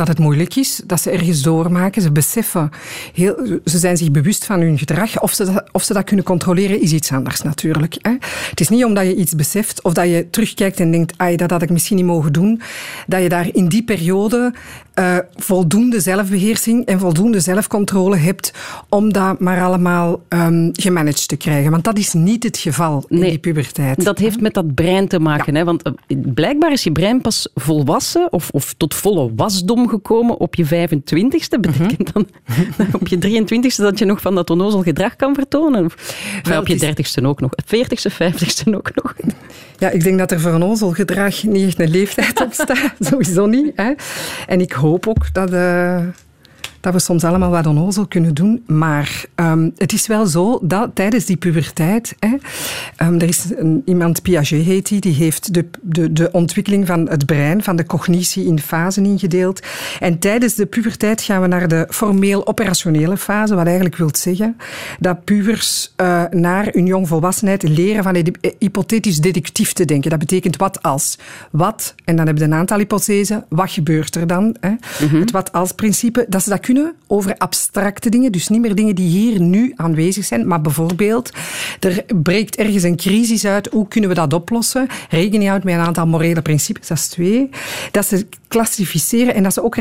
dat 0.00 0.08
het 0.08 0.18
moeilijk 0.18 0.56
is, 0.56 0.80
dat 0.86 1.00
ze 1.00 1.10
ergens 1.10 1.42
doormaken. 1.42 2.02
Ze 2.02 2.12
beseffen, 2.12 2.70
heel, 3.14 3.60
ze 3.64 3.78
zijn 3.78 3.96
zich 3.96 4.10
bewust 4.10 4.44
van 4.44 4.60
hun 4.60 4.78
gedrag. 4.78 5.20
Of 5.20 5.32
ze, 5.32 5.44
dat, 5.44 5.64
of 5.72 5.82
ze 5.82 5.92
dat 5.92 6.04
kunnen 6.04 6.24
controleren, 6.24 6.80
is 6.80 6.92
iets 6.92 7.12
anders 7.12 7.42
natuurlijk. 7.42 7.96
Hè. 7.98 8.12
Het 8.50 8.60
is 8.60 8.68
niet 8.68 8.84
omdat 8.84 9.06
je 9.06 9.14
iets 9.14 9.34
beseft 9.34 9.82
of 9.82 9.92
dat 9.92 10.06
je 10.06 10.26
terugkijkt 10.30 10.80
en 10.80 10.90
denkt, 10.90 11.14
ai, 11.16 11.36
dat 11.36 11.50
had 11.50 11.62
ik 11.62 11.70
misschien 11.70 11.96
niet 11.96 12.04
mogen 12.04 12.32
doen, 12.32 12.60
dat 13.06 13.22
je 13.22 13.28
daar 13.28 13.48
in 13.52 13.68
die 13.68 13.82
periode 13.82 14.52
eh, 14.94 15.16
voldoende 15.36 16.00
zelfbeheersing 16.00 16.86
en 16.86 16.98
voldoende 16.98 17.40
zelfcontrole 17.40 18.16
hebt 18.16 18.52
om 18.88 19.12
dat 19.12 19.40
maar 19.40 19.62
allemaal 19.62 20.22
ehm, 20.28 20.68
gemanaged 20.72 21.28
te 21.28 21.36
krijgen. 21.36 21.70
Want 21.70 21.84
dat 21.84 21.98
is 21.98 22.12
niet 22.12 22.42
het 22.42 22.58
geval 22.58 23.04
in 23.08 23.20
die 23.20 23.38
puberteit. 23.38 24.04
Dat 24.04 24.18
heeft 24.18 24.40
met 24.40 24.54
dat 24.54 24.74
brein 24.74 25.08
te 25.08 25.20
maken. 25.20 25.54
Hè? 25.54 25.64
Want 25.64 25.82
eh, 25.82 25.92
blijkbaar 26.34 26.72
is 26.72 26.82
je 26.82 26.92
brein 26.92 27.20
pas 27.20 27.48
volwassen 27.54 28.32
of, 28.32 28.50
of 28.50 28.74
tot 28.76 28.94
volle 28.94 29.30
wasdom 29.36 29.88
op 30.38 30.54
je 30.54 30.64
25ste. 30.64 31.60
Betekent 31.60 32.12
dan 32.12 32.28
op 33.00 33.08
je 33.08 33.42
23ste 33.42 33.82
dat 33.82 33.98
je 33.98 34.04
nog 34.04 34.20
van 34.20 34.34
dat 34.34 34.50
onnozel 34.50 34.82
gedrag 34.82 35.16
kan 35.16 35.34
vertonen? 35.34 35.84
Of, 35.84 36.14
maar 36.48 36.58
op 36.58 36.66
je 36.66 36.84
het 36.84 36.98
30ste 36.98 37.24
ook 37.24 37.40
nog. 37.40 37.50
40ste, 37.64 38.12
50ste 38.12 38.74
ook 38.74 38.90
nog. 38.94 39.14
Ja, 39.78 39.90
ik 39.90 40.02
denk 40.02 40.18
dat 40.18 40.30
er 40.30 40.40
voor 40.40 40.52
een 40.52 40.62
onzelgedrag 40.62 41.42
niet 41.42 41.66
echt 41.66 41.80
een 41.80 41.90
leeftijd 41.90 42.40
op 42.40 42.52
staat. 42.52 42.94
Sowieso 43.10 43.46
niet. 43.46 43.72
Hè. 43.74 43.92
En 44.46 44.60
ik 44.60 44.72
hoop 44.72 45.06
ook 45.06 45.32
dat, 45.32 45.52
eh, 45.52 46.04
dat 46.80 46.92
we 46.92 46.98
soms 46.98 47.24
allemaal 47.24 47.50
wat 47.50 47.66
onnozel 47.66 48.06
kunnen 48.06 48.34
doen. 48.34 48.62
Maar 48.66 49.24
ehm, 49.34 49.70
het 49.76 49.92
is 49.92 50.06
wel 50.06 50.26
zo 50.26 50.58
dat 50.62 50.90
tijdens 50.94 51.24
die 51.24 51.36
puberteit... 51.36 52.14
Hè, 52.18 52.36
ehm, 52.96 53.14
er 53.14 53.28
is 53.28 53.44
een, 53.56 53.82
iemand, 53.84 54.22
Piaget 54.22 54.64
heet 54.64 54.88
die, 54.88 55.00
die 55.00 55.14
heeft 55.14 55.54
de, 55.54 55.66
de, 55.82 56.12
de 56.12 56.30
ontwikkeling 56.32 56.86
van 56.86 57.08
het 57.08 57.26
brein, 57.26 57.62
van 57.62 57.76
de 57.76 57.86
cognitie 57.86 58.44
in 58.44 58.60
fasen 58.60 59.04
ingedeeld. 59.04 59.60
En 60.00 60.18
tijdens 60.18 60.54
de 60.54 60.66
puberteit 60.66 61.22
gaan 61.22 61.40
we 61.40 61.46
naar 61.46 61.68
de 61.68 61.86
formeel 61.90 62.46
operationele 62.46 63.16
fase, 63.16 63.54
wat 63.54 63.66
eigenlijk 63.66 63.96
wil 63.96 64.10
zeggen 64.12 64.56
dat 64.98 65.24
pubers 65.24 65.92
eh, 65.96 66.22
naar 66.30 66.68
hun 66.72 66.86
jongvolwassenheid 66.86 67.62
leren 67.62 68.02
van 68.02 68.14
hy- 68.14 68.54
hypothetisch 68.58 69.18
deductief 69.18 69.72
te 69.72 69.84
denken. 69.84 70.10
Dat 70.10 70.18
betekent 70.18 70.56
wat 70.56 70.82
als. 70.82 71.18
Wat, 71.50 71.94
en 72.04 72.16
dan 72.16 72.26
hebben 72.26 72.44
we 72.44 72.50
een 72.50 72.58
aantal 72.58 72.78
hypothesen, 72.78 73.44
wat 73.48 73.70
gebeurt 73.70 74.14
er 74.14 74.26
dan? 74.26 74.56
Hè? 74.60 74.72
Het 75.18 75.30
wat 75.30 75.52
als 75.52 75.72
principe, 75.72 76.26
dat 76.28 76.42
ze 76.42 76.48
dat 76.50 76.64
over 77.06 77.36
abstracte 77.36 78.08
dingen, 78.08 78.32
dus 78.32 78.48
niet 78.48 78.60
meer 78.60 78.74
dingen 78.74 78.94
die 78.94 79.08
hier 79.08 79.40
nu 79.40 79.72
aanwezig 79.76 80.24
zijn, 80.24 80.46
maar 80.46 80.60
bijvoorbeeld, 80.60 81.30
er 81.80 82.04
breekt 82.22 82.56
ergens 82.56 82.82
een 82.82 82.96
crisis 82.96 83.44
uit, 83.44 83.68
hoe 83.68 83.88
kunnen 83.88 84.10
we 84.10 84.16
dat 84.16 84.32
oplossen? 84.32 84.86
Rekening 85.08 85.48
houdt 85.48 85.64
met 85.64 85.74
een 85.74 85.80
aantal 85.80 86.06
morele 86.06 86.42
principes, 86.42 86.86
dat 86.86 86.98
is 86.98 87.08
twee. 87.08 87.50
Dat 87.90 88.06
ze 88.06 88.26
klassificeren 88.48 89.34
en 89.34 89.42
dat 89.42 89.52
ze 89.52 89.64
ook 89.64 89.76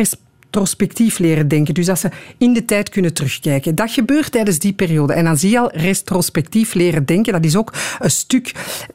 retrospectief 0.50 1.20
leren 1.20 1.48
denken. 1.48 1.74
Dus 1.74 1.86
dat 1.86 2.00
ze 2.00 2.10
in 2.38 2.54
de 2.54 2.66
tijd 2.66 2.90
kunnen 2.90 3.14
terugkijken. 3.14 3.76
Dat 3.76 3.92
gebeurt 3.92 4.32
tijdens 4.32 4.60
die 4.60 4.74
periode. 4.74 5.14
En 5.14 5.24
dan 5.24 5.38
zie 5.38 5.50
je 5.50 5.60
al 5.60 5.72
retrospectief 5.72 6.74
leren 6.74 7.06
denken. 7.06 7.34
Dat 7.34 7.46
is 7.46 7.56
ook 7.56 7.74
een 8.00 8.12
stuk 8.12 8.52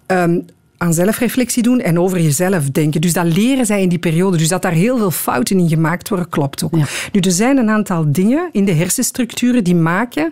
ehm, 0.06 0.40
aan 0.76 0.94
zelfreflectie 0.94 1.62
doen 1.62 1.80
en 1.80 1.98
over 1.98 2.20
jezelf 2.20 2.70
denken. 2.70 3.00
Dus 3.00 3.12
dat 3.12 3.24
leren 3.24 3.66
zij 3.66 3.82
in 3.82 3.88
die 3.88 3.98
periode. 3.98 4.36
Dus 4.36 4.48
dat 4.48 4.62
daar 4.62 4.72
heel 4.72 4.98
veel 4.98 5.10
fouten 5.10 5.58
in 5.58 5.68
gemaakt 5.68 6.08
worden, 6.08 6.28
klopt 6.28 6.64
ook. 6.64 6.76
Ja. 6.76 6.84
Nu, 7.12 7.20
er 7.20 7.30
zijn 7.30 7.56
een 7.56 7.70
aantal 7.70 8.12
dingen 8.12 8.48
in 8.52 8.64
de 8.64 8.72
hersenstructuren 8.72 9.64
die 9.64 9.74
maken, 9.74 10.30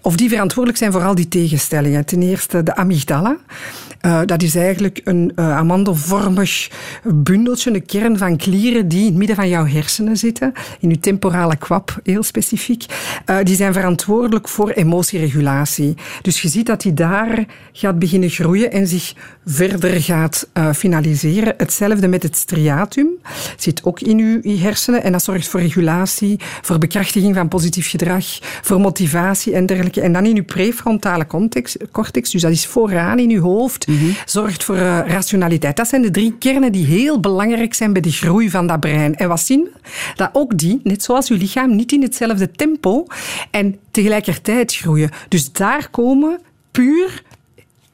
of 0.00 0.16
die 0.16 0.28
verantwoordelijk 0.28 0.78
zijn 0.78 0.92
voor 0.92 1.02
al 1.02 1.14
die 1.14 1.28
tegenstellingen. 1.28 2.04
Ten 2.04 2.22
eerste 2.22 2.62
de 2.62 2.76
amygdala. 2.76 3.36
Eh, 4.02 4.20
dat 4.26 4.42
is 4.42 4.54
eigenlijk 4.54 5.00
een 5.04 5.32
eh, 5.34 5.56
amandelvormig 5.56 6.70
bundeltje, 7.04 7.74
een 7.74 7.86
kern 7.86 8.18
van 8.18 8.36
klieren 8.36 8.88
die 8.88 9.00
in 9.00 9.06
het 9.06 9.14
midden 9.14 9.36
van 9.36 9.48
jouw 9.48 9.66
hersenen 9.66 10.16
zitten, 10.16 10.52
in 10.80 10.88
je 10.88 10.98
temporale 10.98 11.56
kwap, 11.56 12.00
heel 12.02 12.22
specifiek. 12.22 12.84
Eh, 13.24 13.36
die 13.42 13.56
zijn 13.56 13.72
verantwoordelijk 13.72 14.48
voor 14.48 14.70
emotieregulatie. 14.70 15.94
Dus 16.22 16.42
je 16.42 16.48
ziet 16.48 16.66
dat 16.66 16.80
die 16.80 16.94
daar 16.94 17.44
gaat 17.72 17.98
beginnen 17.98 18.30
groeien 18.30 18.72
en 18.72 18.86
zich 18.86 19.14
verder 19.46 20.02
gaat 20.02 20.48
finaliseren. 20.74 21.54
Hetzelfde 21.56 22.08
met 22.08 22.22
het 22.22 22.36
striatum. 22.36 23.08
Zit 23.56 23.84
ook 23.84 24.00
in 24.00 24.18
uw 24.18 24.58
hersenen 24.58 25.02
en 25.02 25.12
dat 25.12 25.22
zorgt 25.22 25.48
voor 25.48 25.60
regulatie, 25.60 26.40
voor 26.62 26.78
bekrachtiging 26.78 27.34
van 27.34 27.48
positief 27.48 27.90
gedrag, 27.90 28.24
voor 28.40 28.80
motivatie 28.80 29.54
en 29.54 29.66
dergelijke. 29.66 30.00
En 30.00 30.12
dan 30.12 30.26
in 30.26 30.36
uw 30.36 30.44
prefrontale 30.44 31.26
cortex, 31.92 32.30
dus 32.30 32.42
dat 32.42 32.50
is 32.50 32.66
vooraan 32.66 33.18
in 33.18 33.30
uw 33.30 33.42
hoofd, 33.42 33.86
zorgt 34.24 34.64
voor 34.64 34.76
eh, 34.76 34.98
rationaliteit. 35.06 35.76
Dat 35.76 35.88
zijn 35.88 36.02
de 36.02 36.10
drie 36.10 36.34
kernen 36.38 36.72
die 36.72 36.86
heel 36.86 37.20
belangrijk 37.20 37.74
zijn 37.74 37.92
bij 37.92 38.02
de 38.02 38.12
groei 38.12 38.50
van 38.50 38.66
dat 38.66 38.80
brein. 38.80 39.14
En 39.14 39.28
wat 39.28 39.40
zien 39.40 39.62
we? 39.62 39.70
Dat 40.14 40.30
ook 40.32 40.58
die, 40.58 40.80
net 40.82 41.02
zoals 41.02 41.28
uw 41.28 41.36
lichaam, 41.36 41.76
niet 41.76 41.92
in 41.92 42.02
hetzelfde 42.02 42.50
tempo 42.50 43.06
en 43.50 43.78
tegelijkertijd 43.90 44.74
groeien. 44.74 45.10
Dus 45.28 45.52
daar 45.52 45.90
komen 45.90 46.40
puur 46.70 47.22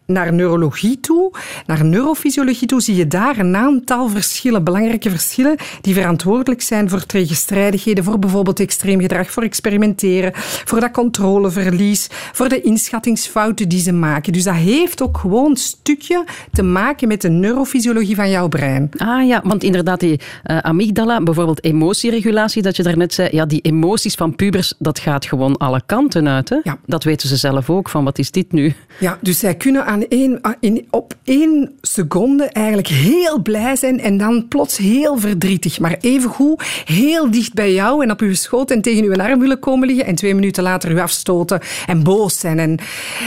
naar 0.08 0.32
neurologie 0.32 1.00
toe, 1.00 1.30
naar 1.66 1.84
neurofysiologie 1.84 2.68
toe, 2.68 2.80
zie 2.80 2.96
je 2.96 3.06
daar 3.06 3.38
een 3.38 3.56
aantal 3.56 4.08
verschillen, 4.08 4.64
belangrijke 4.64 5.10
verschillen, 5.10 5.56
die 5.80 5.94
verantwoordelijk 5.94 6.62
zijn 6.62 6.88
voor 6.88 7.06
tegenstrijdigheden, 7.06 8.04
voor 8.04 8.18
bijvoorbeeld 8.18 8.60
extreem 8.60 9.00
gedrag, 9.00 9.30
voor 9.30 9.42
experimenteren, 9.42 10.32
voor 10.34 10.80
dat 10.80 10.90
controleverlies, 10.90 12.06
voor 12.32 12.48
de 12.48 12.60
inschattingsfouten 12.60 13.68
die 13.68 13.80
ze 13.80 13.92
maken. 13.92 14.32
Dus 14.32 14.44
dat 14.44 14.54
heeft 14.54 15.02
ook 15.02 15.18
gewoon 15.18 15.50
een 15.50 15.56
stukje 15.56 16.24
te 16.52 16.62
maken 16.62 17.08
met 17.08 17.20
de 17.20 17.30
neurofysiologie 17.30 18.14
van 18.14 18.30
jouw 18.30 18.48
brein. 18.48 18.90
Ah 18.96 19.26
ja, 19.26 19.40
want 19.44 19.62
inderdaad, 19.62 20.00
die 20.00 20.20
uh, 20.46 20.58
amygdala, 20.58 21.22
bijvoorbeeld 21.22 21.64
emotieregulatie, 21.64 22.62
dat 22.62 22.76
je 22.76 22.82
daarnet 22.82 23.14
zei, 23.14 23.28
ja, 23.32 23.46
die 23.46 23.60
emoties 23.60 24.14
van 24.14 24.36
pubers, 24.36 24.74
dat 24.78 24.98
gaat 24.98 25.26
gewoon 25.26 25.56
alle 25.56 25.82
kanten 25.86 26.28
uit. 26.28 26.48
Hè? 26.48 26.58
Ja. 26.62 26.78
Dat 26.86 27.04
weten 27.04 27.28
ze 27.28 27.36
zelf 27.36 27.70
ook, 27.70 27.88
van 27.88 28.04
wat 28.04 28.18
is 28.18 28.30
dit 28.30 28.52
nu? 28.52 28.74
Ja, 28.98 29.18
dus 29.20 29.38
zij 29.38 29.54
kunnen 29.54 29.86
aan 29.86 29.97
één, 30.08 30.40
in, 30.60 30.86
op 30.90 31.14
één 31.24 31.72
seconde 31.80 32.44
eigenlijk 32.44 32.88
heel 32.88 33.42
blij 33.42 33.76
zijn 33.76 34.00
en 34.00 34.16
dan 34.16 34.48
plots 34.48 34.76
heel 34.76 35.18
verdrietig. 35.18 35.80
Maar 35.80 35.96
evengoed 36.00 36.62
heel 36.84 37.30
dicht 37.30 37.54
bij 37.54 37.72
jou 37.72 38.02
en 38.02 38.10
op 38.10 38.20
uw 38.20 38.34
schoot 38.34 38.70
en 38.70 38.80
tegen 38.80 39.04
uw 39.04 39.14
arm 39.14 39.40
willen 39.40 39.58
komen 39.58 39.88
liggen 39.88 40.06
en 40.06 40.14
twee 40.14 40.34
minuten 40.34 40.62
later 40.62 40.90
u 40.90 40.98
afstoten 40.98 41.60
en 41.86 42.02
boos 42.02 42.38
zijn. 42.38 42.58
En 42.58 42.78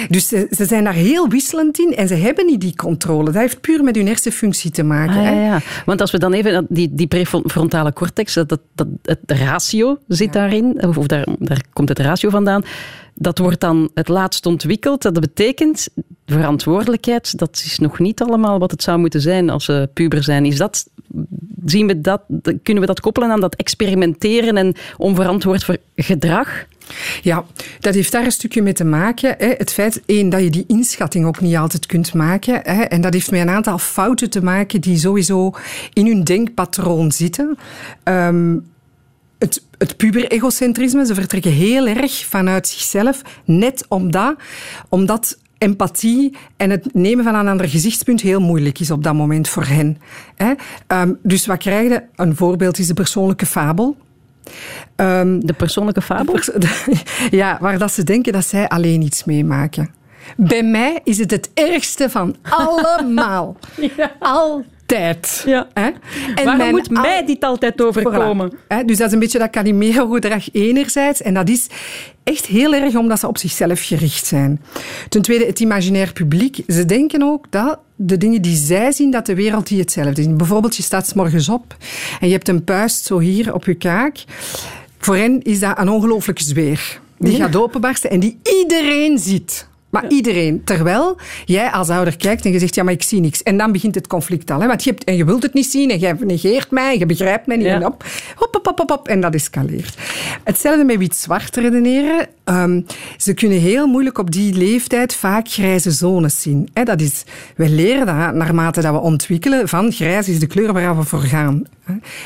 dus 0.09 0.27
ze, 0.27 0.47
ze 0.51 0.65
zijn 0.65 0.83
daar 0.83 0.93
heel 0.93 1.29
wisselend 1.29 1.79
in 1.79 1.95
en 1.95 2.07
ze 2.07 2.15
hebben 2.15 2.45
niet 2.45 2.61
die 2.61 2.75
controle. 2.75 3.25
Dat 3.25 3.33
heeft 3.33 3.61
puur 3.61 3.83
met 3.83 3.95
hun 3.95 4.07
hersenfunctie 4.07 4.71
te 4.71 4.83
maken. 4.83 5.15
Ah, 5.15 5.23
ja, 5.23 5.33
hè. 5.33 5.45
ja. 5.45 5.59
Want 5.85 6.01
als 6.01 6.11
we 6.11 6.19
dan 6.19 6.33
even 6.33 6.65
die, 6.69 6.89
die 6.91 7.07
prefrontale 7.07 7.93
cortex, 7.93 8.33
dat, 8.33 8.49
dat, 8.49 8.59
dat, 8.75 8.87
het 9.03 9.19
ratio 9.25 9.97
zit 10.07 10.33
daarin, 10.33 10.83
of, 10.87 10.97
of 10.97 11.07
daar, 11.07 11.27
daar 11.39 11.61
komt 11.73 11.89
het 11.89 11.99
ratio 11.99 12.29
vandaan. 12.29 12.63
Dat 13.13 13.37
wordt 13.37 13.59
dan 13.59 13.89
het 13.93 14.07
laatst 14.07 14.45
ontwikkeld. 14.45 15.01
Dat 15.01 15.19
betekent 15.19 15.87
verantwoordelijkheid. 16.25 17.37
Dat 17.37 17.61
is 17.65 17.79
nog 17.79 17.99
niet 17.99 18.21
allemaal 18.21 18.59
wat 18.59 18.71
het 18.71 18.83
zou 18.83 18.99
moeten 18.99 19.21
zijn 19.21 19.49
als 19.49 19.65
ze 19.65 19.89
puber 19.93 20.23
zijn. 20.23 20.45
Is 20.45 20.57
dat, 20.57 20.89
zien 21.65 21.87
we 21.87 22.01
dat, 22.01 22.21
kunnen 22.41 22.83
we 22.83 22.85
dat 22.85 22.99
koppelen 22.99 23.31
aan 23.31 23.41
dat 23.41 23.55
experimenteren 23.55 24.57
en 24.57 24.75
onverantwoord 24.97 25.79
gedrag? 25.95 26.65
Ja, 27.21 27.45
dat 27.79 27.93
heeft 27.93 28.11
daar 28.11 28.25
een 28.25 28.31
stukje 28.31 28.61
mee 28.61 28.73
te 28.73 28.83
maken. 28.83 29.35
Hè. 29.37 29.53
Het 29.57 29.71
feit, 29.71 30.01
één, 30.05 30.29
dat 30.29 30.41
je 30.41 30.49
die 30.49 30.63
inschatting 30.67 31.25
ook 31.25 31.41
niet 31.41 31.55
altijd 31.55 31.85
kunt 31.85 32.13
maken. 32.13 32.61
Hè. 32.63 32.81
En 32.81 33.01
dat 33.01 33.13
heeft 33.13 33.31
met 33.31 33.41
een 33.41 33.49
aantal 33.49 33.77
fouten 33.77 34.29
te 34.29 34.43
maken 34.43 34.81
die 34.81 34.97
sowieso 34.97 35.53
in 35.93 36.05
hun 36.05 36.23
denkpatroon 36.23 37.11
zitten. 37.11 37.57
Ehm, 38.03 38.57
het, 39.41 39.63
het 39.77 39.97
puber-egocentrisme, 39.97 41.05
ze 41.05 41.13
vertrekken 41.13 41.51
heel 41.51 41.87
erg 41.87 42.25
vanuit 42.25 42.67
zichzelf, 42.67 43.21
net 43.45 43.85
omdat, 43.87 44.35
omdat 44.89 45.37
empathie 45.57 46.37
en 46.57 46.69
het 46.69 46.93
nemen 46.93 47.23
van 47.23 47.35
een 47.35 47.47
ander 47.47 47.69
gezichtspunt 47.69 48.21
heel 48.21 48.39
moeilijk 48.39 48.79
is 48.79 48.91
op 48.91 49.03
dat 49.03 49.13
moment 49.13 49.47
voor 49.47 49.65
hen. 49.65 49.97
Hè. 50.35 50.53
Um, 51.01 51.17
dus 51.23 51.45
wat 51.45 51.57
krijg 51.57 51.89
je? 51.89 52.03
Een 52.15 52.35
voorbeeld 52.35 52.77
is 52.77 52.87
de 52.87 52.93
persoonlijke 52.93 53.45
fabel. 53.45 53.97
Um, 54.95 55.45
de 55.45 55.53
persoonlijke 55.53 56.01
fabel? 56.01 56.35
De 56.35 57.01
ja, 57.31 57.57
waar 57.61 57.77
dat 57.77 57.91
ze 57.91 58.03
denken 58.03 58.33
dat 58.33 58.45
zij 58.45 58.67
alleen 58.67 59.01
iets 59.01 59.23
meemaken. 59.23 59.89
Bij 60.37 60.63
mij 60.63 60.99
is 61.03 61.17
het 61.17 61.31
het 61.31 61.49
ergste 61.53 62.09
van 62.09 62.35
allemaal. 62.49 63.57
ja. 63.97 64.11
Altijd. 64.91 65.43
Ja. 65.45 65.67
Hè? 65.73 65.89
En 66.35 66.45
Waarom 66.45 66.69
moet 66.69 66.89
mij 66.89 67.25
dit 67.25 67.43
altijd 67.43 67.81
overkomen? 67.81 68.51
Voilà. 68.51 68.67
Hè? 68.67 68.83
Dus 68.83 68.97
dat 68.97 69.07
is 69.07 69.13
een 69.13 69.19
beetje 69.19 69.39
dat 69.39 69.49
Calimero-gedrag 69.49 70.53
enerzijds. 70.53 71.21
En 71.21 71.33
dat 71.33 71.49
is 71.49 71.67
echt 72.23 72.45
heel 72.45 72.73
erg 72.73 72.95
omdat 72.95 73.19
ze 73.19 73.27
op 73.27 73.37
zichzelf 73.37 73.81
gericht 73.85 74.25
zijn. 74.25 74.61
Ten 75.09 75.21
tweede, 75.21 75.45
het 75.45 75.59
imaginair 75.59 76.13
publiek. 76.13 76.63
Ze 76.67 76.85
denken 76.85 77.23
ook 77.23 77.45
dat 77.49 77.79
de 77.95 78.17
dingen 78.17 78.41
die 78.41 78.55
zij 78.55 78.91
zien, 78.91 79.11
dat 79.11 79.25
de 79.25 79.35
wereld 79.35 79.67
die 79.67 79.79
hetzelfde 79.79 80.21
is. 80.21 80.35
Bijvoorbeeld, 80.35 80.75
je 80.75 80.83
staat 80.83 81.07
s 81.07 81.13
morgens 81.13 81.49
op 81.49 81.75
en 82.19 82.27
je 82.27 82.33
hebt 82.33 82.47
een 82.47 82.63
puist 82.63 83.05
zo 83.05 83.19
hier 83.19 83.53
op 83.53 83.65
je 83.65 83.73
kaak. 83.73 84.23
Voor 84.97 85.15
hen 85.15 85.41
is 85.41 85.59
dat 85.59 85.77
een 85.77 85.89
ongelooflijke 85.89 86.43
zweer. 86.43 86.99
Die 87.17 87.35
gaat 87.35 87.55
openbarsten 87.55 88.09
en 88.09 88.19
die 88.19 88.39
iedereen 88.59 89.17
ziet. 89.17 89.69
Maar 89.91 90.05
iedereen. 90.07 90.61
Terwijl 90.63 91.17
jij 91.45 91.69
als 91.69 91.89
ouder 91.89 92.17
kijkt 92.17 92.45
en 92.45 92.51
je 92.51 92.59
zegt, 92.59 92.75
ja, 92.75 92.83
maar 92.83 92.93
ik 92.93 93.03
zie 93.03 93.19
niks. 93.19 93.43
En 93.43 93.57
dan 93.57 93.71
begint 93.71 93.95
het 93.95 94.07
conflict 94.07 94.51
al. 94.51 94.59
Hè? 94.59 94.67
Want 94.67 94.83
je, 94.83 94.89
hebt, 94.89 95.03
en 95.03 95.15
je 95.15 95.25
wilt 95.25 95.43
het 95.43 95.53
niet 95.53 95.65
zien 95.65 95.89
en 95.89 95.97
jij 95.97 96.15
negeert 96.19 96.71
mij 96.71 96.93
en 96.93 96.99
je 96.99 97.05
begrijpt 97.05 97.47
mij 97.47 97.57
niet. 97.57 97.65
Ja. 97.65 97.75
En 97.75 97.85
op, 97.85 98.03
hop, 98.35 98.53
hop, 98.53 98.65
hop, 98.65 98.77
hop, 98.77 98.89
hop, 98.89 99.07
en 99.07 99.21
dat 99.21 99.33
escaleert. 99.33 99.97
Hetzelfde 100.43 100.83
met 100.83 100.97
wit-zwart 100.97 101.55
redeneren. 101.55 102.27
Um, 102.45 102.85
ze 103.17 103.33
kunnen 103.33 103.59
heel 103.59 103.87
moeilijk 103.87 104.17
op 104.17 104.31
die 104.31 104.53
leeftijd 104.53 105.15
vaak 105.15 105.47
grijze 105.47 105.91
zones 105.91 106.41
zien. 106.41 106.69
Hè? 106.73 106.83
Dat 106.83 107.01
is, 107.01 107.23
we 107.55 107.69
leren 107.69 108.05
dat 108.05 108.33
naarmate 108.33 108.81
dat 108.81 108.93
we 108.93 108.99
ontwikkelen 108.99 109.67
van 109.67 109.91
grijs 109.91 110.29
is 110.29 110.39
de 110.39 110.47
kleur 110.47 110.73
waar 110.73 110.97
we 110.97 111.03
voor 111.03 111.19
gaan. 111.19 111.63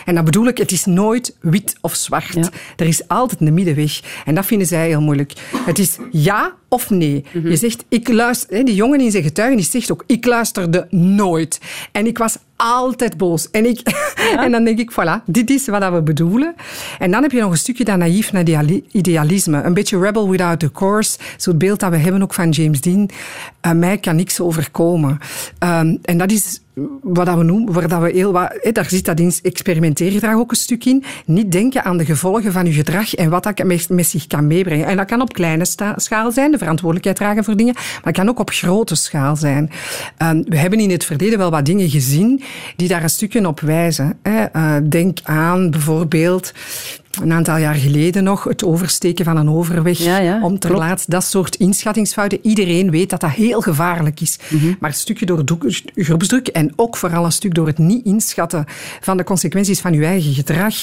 En 0.06 0.16
dan 0.16 0.26
bedoel 0.26 0.48
ik, 0.48 0.58
het 0.58 0.72
is 0.72 0.86
nooit 0.86 1.36
wit 1.40 1.76
of 1.82 1.96
zwart. 1.96 2.34
Ja. 2.34 2.50
Er 2.76 2.88
is 2.88 3.08
altijd 3.08 3.42
een 3.42 3.54
middenweg. 3.54 4.00
En 4.26 4.36
dat 4.36 4.46
vinden 4.46 4.68
zij 4.68 4.88
heel 4.88 5.02
moeilijk. 5.02 5.34
Het 5.66 5.80
is 5.80 5.98
ja 6.12 6.54
of 6.70 6.90
nee. 6.90 7.26
Mhm. 7.34 7.50
Je 7.50 7.56
zegt, 7.56 7.86
ik 7.90 8.08
luister... 8.08 8.66
Die 8.66 8.76
jongen 8.76 9.00
in 9.00 9.12
zijn 9.12 9.24
getuigenis 9.24 9.72
zegt 9.72 9.92
ook, 9.92 10.04
ik 10.08 10.26
luisterde 10.26 10.88
nooit. 10.90 11.60
En 11.92 12.08
ik 12.08 12.18
was 12.18 12.38
altijd 12.56 13.18
boos. 13.18 13.52
En, 13.52 13.66
ik, 13.66 13.80
en 14.44 14.52
dan 14.52 14.64
denk 14.64 14.80
ik, 14.80 14.92
voilà, 14.92 15.24
dit 15.26 15.50
is 15.50 15.68
wat 15.68 15.92
we 15.92 16.02
bedoelen. 16.02 16.56
En 17.00 17.12
dan 17.12 17.22
heb 17.22 17.32
je 17.32 17.42
nog 17.42 17.52
een 17.52 17.58
stukje 17.58 17.84
dat 17.84 17.98
naïef 17.98 18.32
naar 18.32 18.42
ideali- 18.42 18.84
idealisme. 18.92 19.64
Een 19.64 19.74
beetje 19.74 20.00
rebel 20.00 20.30
without 20.30 20.64
a 20.64 20.70
course. 20.74 21.18
Zo'n 21.38 21.58
beeld 21.58 21.80
dat 21.80 21.90
we 21.90 21.98
hebben 21.98 22.22
ook 22.22 22.34
van 22.34 22.50
James 22.50 22.82
Dean. 22.82 23.10
Uh, 23.66 23.72
mij 23.72 23.98
kan 23.98 24.16
niks 24.16 24.40
overkomen. 24.40 25.20
Um, 25.60 26.00
en 26.02 26.18
dat 26.18 26.32
is 26.32 26.60
wat 27.02 27.26
dat 27.26 27.38
we 27.38 27.44
noemen, 27.44 27.74
waar 27.74 27.88
dat 27.88 28.02
we 28.02 28.12
heel 28.12 28.32
wat, 28.32 28.70
daar 28.72 28.90
zit 28.90 29.06
dat 29.06 29.20
in 29.20 29.34
experimenteergedrag 29.42 30.36
ook 30.36 30.52
een 30.52 30.58
stuk 30.58 30.86
in. 30.86 31.04
Niet 31.26 31.52
denken 31.52 31.84
aan 31.84 31.98
de 31.98 32.06
gevolgen 32.06 32.52
van 32.52 32.66
je 32.66 32.72
gedrag 32.72 33.16
en 33.16 33.30
wat 33.30 33.44
dat 33.44 33.64
met, 33.64 33.90
met 33.90 34.08
zich 34.08 34.28
kan 34.28 34.48
meebrengen. 34.48 34.88
En 34.88 34.98
dat 34.98 35.06
kan 35.06 35.22
op 35.22 35.34
kleine 35.34 35.66
schaal 35.96 36.32
zijn, 36.32 36.52
de 36.52 36.58
verantwoordelijkheid 36.58 37.18
dragen 37.18 37.44
voor 37.44 37.56
dingen, 37.56 37.74
maar 37.74 38.04
het 38.04 38.16
kan 38.16 38.30
ook 38.30 38.40
op 38.40 38.50
grote 38.50 38.96
schaal 38.96 39.36
zijn. 39.36 39.72
Um, 40.18 40.44
we 40.48 40.58
hebben 40.58 40.80
in 40.80 40.92
het 40.92 41.06
verleden 41.06 41.38
wel 41.38 41.52
wat 41.52 41.66
dingen 41.66 41.90
gezien 41.90 42.42
die 42.76 42.88
daar 42.88 43.04
een 43.04 43.10
stukje 43.10 43.48
op 43.48 43.60
wijzen. 43.60 44.18
Hè. 44.24 44.46
Uh, 44.56 44.76
denk 44.90 45.18
aan 45.24 45.72
bijvoorbeeld 45.72 46.54
een 47.22 47.32
aantal 47.34 47.58
jaar 47.58 47.76
geleden 47.76 48.24
nog 48.24 48.44
het 48.44 48.64
oversteken 48.64 49.26
van 49.26 49.38
een 49.38 49.50
overweg 49.50 49.98
Ja, 49.98 50.18
ja, 50.18 50.40
om 50.42 50.60
ter 50.60 50.70
klopt. 50.70 50.86
plaatse. 50.86 51.10
Dat 51.10 51.24
soort 51.24 51.56
inschattingsfouten. 51.56 52.40
Iedereen 52.42 52.92
weet 52.92 53.10
dat 53.10 53.20
dat 53.22 53.30
heel 53.32 53.62
gevaarlijk 53.62 54.22
is. 54.22 54.40
Mhm. 54.50 54.74
Maar 54.80 54.90
een 54.90 54.96
stukje 54.96 55.26
door 55.26 55.44
groepsdruk 55.96 56.48
en 56.48 56.74
ook 56.76 56.98
vooral 56.98 57.26
een 57.26 57.32
stuk 57.32 57.54
door 57.54 57.68
het 57.68 57.78
niet 57.78 58.06
inschatten 58.06 58.66
van 59.00 59.18
de 59.18 59.24
consequenties 59.24 59.80
van 59.80 59.94
je 59.94 60.06
eigen 60.06 60.34
gedrag, 60.34 60.76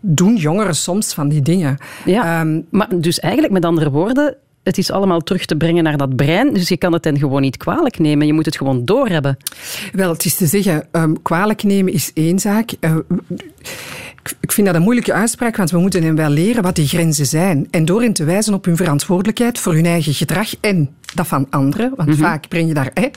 doen 0.00 0.36
jongeren 0.36 0.74
soms 0.76 1.14
van 1.14 1.28
die 1.28 1.42
dingen. 1.42 1.78
Ja, 2.04 2.40
Ehm, 2.40 2.60
maar 2.70 2.88
dus 3.00 3.20
eigenlijk 3.20 3.52
met 3.52 3.64
andere 3.64 3.90
woorden, 3.90 4.36
het 4.64 4.78
is 4.78 4.90
allemaal 4.90 5.20
terug 5.20 5.44
te 5.44 5.56
brengen 5.56 5.84
naar 5.84 5.96
dat 5.96 6.16
brein. 6.16 6.54
Dus 6.54 6.68
je 6.68 6.76
kan 6.76 6.92
het 6.92 7.04
hen 7.04 7.18
gewoon 7.18 7.40
niet 7.40 7.56
kwalijk 7.56 7.98
nemen. 7.98 8.26
Je 8.26 8.32
moet 8.32 8.44
het 8.44 8.56
gewoon 8.56 8.84
doorhebben. 8.84 9.36
Wel, 9.92 10.12
het 10.12 10.24
is 10.24 10.34
te 10.34 10.46
zeggen, 10.46 10.86
um, 10.92 11.22
kwalijk 11.22 11.62
nemen 11.62 11.92
is 11.92 12.10
één 12.14 12.38
zaak. 12.38 12.72
Uh, 12.80 12.96
ik- 14.40 14.52
vind 14.52 14.66
dat 14.66 14.76
een 14.76 14.82
moeilijke 14.82 15.12
uitspraak, 15.12 15.56
want 15.56 15.70
we 15.70 15.78
moeten 15.78 16.02
hen 16.02 16.14
wel 16.14 16.28
leren 16.30 16.62
wat 16.62 16.74
die 16.76 16.86
grenzen 16.88 17.26
zijn. 17.26 17.66
En 17.70 17.84
door 17.84 18.02
hen 18.02 18.12
te 18.12 18.24
wijzen 18.24 18.54
op 18.54 18.64
hun 18.64 18.76
verantwoordelijkheid 18.76 19.58
voor 19.58 19.74
hun 19.74 19.86
eigen 19.86 20.14
gedrag 20.14 20.54
en 20.60 20.90
dat 21.14 21.26
van 21.26 21.46
anderen. 21.50 21.92
Want 21.96 22.16
vaak 22.16 22.48
breng 22.48 22.68
je 22.68 22.74
daar 22.74 22.90
hè, 22.94 23.08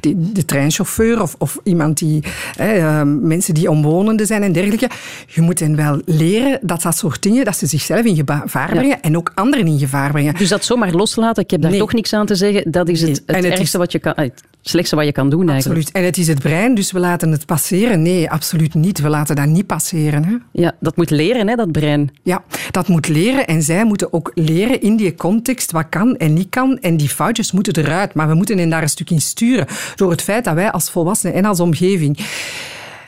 die, 0.00 0.32
de 0.32 0.44
treinchauffeur 0.44 1.22
of, 1.22 1.34
of 1.38 1.58
iemand 1.64 1.98
die, 1.98 2.22
hè, 2.56 2.78
uh, 2.78 3.02
mensen 3.20 3.54
die 3.54 3.70
omwonenden 3.70 4.26
zijn 4.26 4.42
en 4.42 4.52
dergelijke. 4.52 4.88
Je 5.26 5.40
moet 5.40 5.60
hen 5.60 5.76
wel 5.76 6.00
leren 6.04 6.58
dat 6.62 6.82
dat 6.82 6.96
soort 6.96 7.22
dingen, 7.22 7.44
dat 7.44 7.56
ze 7.56 7.66
zichzelf 7.66 8.04
in 8.04 8.16
gevaar 8.16 8.68
brengen 8.70 9.02
en 9.02 9.16
ook 9.16 9.32
anderen 9.34 9.66
in 9.66 9.78
gevaar 9.78 10.10
brengen. 10.10 10.34
Dus 10.34 10.48
dat 10.48 10.64
zomaar 10.64 10.92
loslaten, 10.92 11.42
ik 11.42 11.50
heb 11.50 11.60
daar 11.60 11.70
Nee. 11.70 11.80
toch 11.80 11.92
niks 11.92 12.12
aan 12.12 12.26
te 12.26 12.34
zeggen, 12.34 12.70
dat 12.70 12.88
is 12.88 13.00
het, 13.00 13.22
het 13.26 13.44
ergste 13.44 13.60
is- 13.62 13.72
wat 13.72 13.92
je 13.92 13.98
kan... 13.98 14.14
Het 14.62 14.70
slechtste 14.70 14.96
wat 14.96 15.04
je 15.04 15.12
kan 15.12 15.30
doen 15.30 15.48
eigenlijk. 15.48 15.78
Absoluut. 15.78 15.96
En 15.96 16.04
het 16.04 16.16
is 16.16 16.28
het 16.28 16.38
brein, 16.38 16.74
dus 16.74 16.92
we 16.92 16.98
laten 16.98 17.30
het 17.30 17.46
passeren. 17.46 18.02
Nee, 18.02 18.30
absoluut 18.30 18.74
niet. 18.74 19.00
We 19.00 19.08
laten 19.08 19.36
dat 19.36 19.46
niet 19.46 19.66
passeren. 19.66 20.24
Hè. 20.24 20.36
Ja, 20.52 20.72
dat 20.80 20.96
moet 20.96 21.10
leren, 21.10 21.48
hè, 21.48 21.54
dat 21.54 21.72
brein. 21.72 22.10
Ja, 22.22 22.44
dat 22.70 22.88
moet 22.88 23.08
leren. 23.08 23.46
En 23.46 23.62
zij 23.62 23.84
moeten 23.84 24.12
ook 24.12 24.30
leren 24.34 24.80
in 24.80 24.96
die 24.96 25.14
context 25.14 25.72
wat 25.72 25.86
kan 25.88 26.16
en 26.16 26.32
niet 26.32 26.48
kan. 26.48 26.78
En 26.78 26.96
die 26.96 27.08
foutjes 27.08 27.52
moeten 27.52 27.76
eruit. 27.76 28.14
Maar 28.14 28.28
we 28.28 28.34
moeten 28.34 28.58
hen 28.58 28.70
daar 28.70 28.82
een 28.82 28.88
stuk 28.88 29.10
in 29.10 29.20
sturen. 29.20 29.66
Door 29.96 30.10
het 30.10 30.22
feit 30.22 30.44
dat 30.44 30.54
wij 30.54 30.70
als 30.70 30.90
volwassenen 30.90 31.34
en 31.34 31.44
als 31.44 31.60
omgeving 31.60 32.18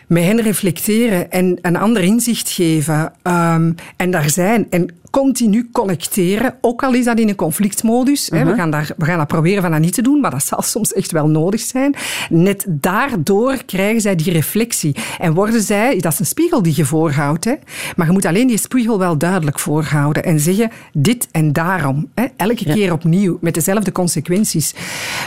met 0.07 0.25
hen 0.25 0.41
reflecteren 0.41 1.31
en 1.31 1.59
een 1.63 1.77
ander 1.77 2.03
inzicht 2.03 2.51
geven. 2.51 3.13
Um, 3.23 3.75
en 3.97 4.11
daar 4.11 4.31
zijn. 4.31 4.67
En 4.71 4.89
continu 5.21 5.69
connecteren, 5.73 6.55
ook 6.61 6.83
al 6.83 6.95
is 6.95 7.05
dat 7.05 7.19
in 7.19 7.29
een 7.29 7.35
conflictmodus. 7.35 8.29
we, 8.29 8.55
gaan 8.55 8.71
daar, 8.71 8.91
we 8.97 9.05
gaan 9.05 9.19
dat 9.19 9.27
proberen 9.27 9.63
van 9.63 9.71
dat 9.71 9.81
niet 9.81 9.95
te 9.95 10.03
doen, 10.03 10.21
maar 10.21 10.31
dat 10.31 10.45
zal 10.53 10.63
soms 10.63 10.93
echt 10.93 11.13
wel 11.13 11.29
nodig 11.29 11.61
zijn. 11.61 11.95
Net 12.29 12.65
daardoor 12.69 13.65
krijgen 13.67 14.01
zij 14.01 14.17
die 14.17 14.33
reflectie. 14.33 14.97
En 15.19 15.35
worden 15.35 15.61
zij, 15.63 15.99
dat 15.99 16.13
is 16.13 16.19
een 16.19 16.27
spiegel 16.27 16.63
die 16.63 16.73
je 16.77 16.85
voorhoudt, 16.85 17.45
hè. 17.45 17.55
maar 17.97 18.07
je 18.07 18.13
moet 18.13 18.25
alleen 18.25 18.47
die 18.47 18.59
spiegel 18.59 18.99
wel 18.99 19.19
duidelijk 19.19 19.59
voorhouden 19.59 20.25
en 20.25 20.41
zeggen 20.41 20.71
dit 20.93 21.29
en 21.31 21.53
daarom. 21.53 22.09
Hè. 22.15 22.25
Elke 22.37 22.65
keer 22.65 22.93
opnieuw, 22.93 23.39
met 23.41 23.55
dezelfde 23.55 23.93
consequenties. 23.93 24.75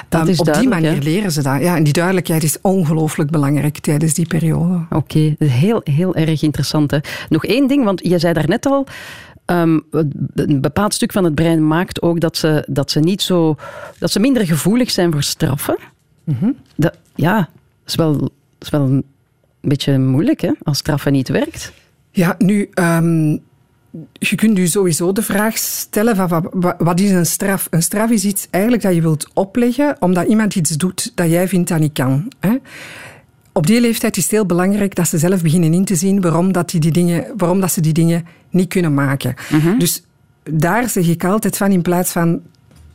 Dat 0.09 0.21
Ehm, 0.21 0.29
is 0.29 0.39
op 0.39 0.53
die 0.53 0.69
manier 0.69 0.91
hè. 0.91 0.99
leren 0.99 1.31
ze 1.31 1.41
dat. 1.43 1.61
Ja, 1.61 1.75
en 1.75 1.83
die 1.83 1.93
duidelijkheid 1.93 2.43
is 2.43 2.57
ongelooflijk 2.61 3.29
belangrijk 3.29 3.79
tijdens 3.79 4.13
die 4.13 4.27
periode. 4.27 4.85
Oké, 4.89 5.35
heel, 5.39 5.81
heel 5.83 6.15
erg 6.15 6.41
interessant. 6.41 6.91
Hè. 6.91 6.97
Nog 7.29 7.45
één 7.45 7.67
ding, 7.67 7.83
want 7.83 7.99
je 8.03 8.19
zei 8.19 8.33
daarnet 8.33 8.65
al... 8.65 8.87
ehm, 9.47 9.79
een 10.35 10.61
bepaald 10.61 10.93
stuk 10.93 11.11
van 11.11 11.23
het 11.23 11.35
brein 11.35 11.67
maakt 11.67 12.01
ook 12.01 12.19
dat 12.19 12.37
ze, 12.37 12.65
dat 12.69 12.91
ze, 12.91 12.99
niet 12.99 13.21
zo, 13.21 13.55
dat 13.99 14.11
ze 14.11 14.19
minder 14.19 14.45
gevoelig 14.45 14.91
zijn 14.91 15.11
voor 15.11 15.23
straffen. 15.23 15.77
Dat, 16.75 16.97
ja, 17.15 17.35
dat 17.37 17.47
is 17.85 17.95
wel, 17.95 18.29
is 18.59 18.69
wel 18.69 18.81
een 18.81 19.03
beetje 19.61 19.99
moeilijk 19.99 20.41
hè, 20.41 20.51
als 20.63 20.77
straffen 20.77 21.11
niet 21.11 21.29
werkt. 21.29 21.73
Ja, 22.11 22.35
nu, 22.37 22.69
ehm, 22.73 23.37
je 24.11 24.35
kunt 24.35 24.57
u 24.57 24.67
sowieso 24.67 25.11
de 25.11 25.21
vraag 25.21 25.57
stellen 25.57 26.15
van 26.15 26.49
wat, 26.77 26.99
is 26.99 27.11
een 27.11 27.25
straf? 27.25 27.67
Een 27.69 27.81
straf 27.81 28.09
is 28.09 28.25
iets 28.25 28.47
eigenlijk 28.49 28.83
dat 28.83 28.95
je 28.95 29.01
wilt 29.01 29.27
opleggen 29.33 29.95
omdat 29.99 30.27
iemand 30.27 30.55
iets 30.55 30.77
doet 30.77 31.11
dat 31.15 31.29
jij 31.29 31.47
vindt 31.47 31.69
dat 31.69 31.79
niet 31.79 31.93
kan. 31.93 32.31
Hè? 32.39 32.55
Op 33.57 33.67
die 33.67 33.81
leeftijd 33.81 34.17
is 34.17 34.23
het 34.23 34.31
heel 34.31 34.45
belangrijk 34.45 34.95
dat 34.95 35.07
ze 35.07 35.17
zelf 35.17 35.41
beginnen 35.41 35.73
in 35.73 35.85
te 35.85 35.95
zien 35.95 36.21
waarom, 36.21 36.51
dat 36.51 36.69
die, 36.69 36.79
die 36.79 36.91
dingen, 36.91 37.25
waarom 37.37 37.59
dat 37.59 37.71
ze 37.71 37.81
die 37.81 37.93
dingen 37.93 38.25
niet 38.57 38.69
kunnen 38.69 38.93
maken. 38.93 39.35
Dus 39.77 40.03
daar 40.43 40.89
zeg 40.89 41.07
ik 41.07 41.23
altijd 41.23 41.57
van, 41.57 41.71
in 41.71 41.81
plaats 41.81 42.11
van 42.11 42.41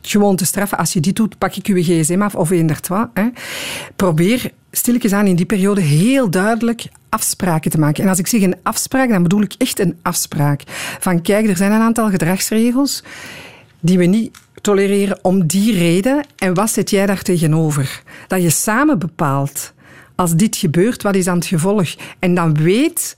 gewoon 0.01 0.35
te 0.35 0.45
straffen, 0.45 0.77
als 0.77 0.93
je 0.93 0.99
dit 0.99 1.15
doet, 1.15 1.37
pak 1.37 1.55
ik 1.55 1.67
je 1.67 1.83
gsm 1.83 2.21
af 2.21 2.35
of 2.35 2.49
eender. 2.49 2.79
Hè. 3.13 3.27
Probeer 3.95 4.51
stilletjes 4.71 5.13
aan 5.13 5.27
in 5.27 5.35
die 5.35 5.45
periode 5.45 5.81
heel 5.81 6.29
duidelijk 6.29 6.85
afspraken 7.09 7.71
te 7.71 7.79
maken. 7.79 8.03
En 8.03 8.09
als 8.09 8.19
ik 8.19 8.27
zeg 8.27 8.41
een 8.41 8.55
afspraak, 8.63 9.09
dan 9.09 9.23
bedoel 9.23 9.41
ik 9.41 9.53
echt 9.57 9.79
een 9.79 9.97
afspraak. 10.01 10.63
Van 10.99 11.21
kijk, 11.21 11.47
er 11.47 11.57
zijn 11.57 11.71
een 11.71 11.81
aantal 11.81 12.09
gedragsregels 12.09 13.03
die 13.79 13.97
we 13.97 14.05
niet 14.05 14.37
tolereren 14.61 15.19
om 15.21 15.47
die 15.47 15.73
reden. 15.73 16.25
En 16.37 16.53
wat 16.53 16.69
zet 16.69 16.89
jij 16.89 17.05
daar 17.05 17.21
tegenover? 17.21 18.03
Dat 18.27 18.41
je 18.41 18.49
samen 18.49 18.99
bepaalt, 18.99 19.73
als 20.15 20.35
dit 20.35 20.55
gebeurt, 20.55 21.03
wat 21.03 21.15
is 21.15 21.25
dan 21.25 21.35
het 21.35 21.45
gevolg? 21.45 21.95
En 22.19 22.35
dan 22.35 22.53
weet... 22.53 23.17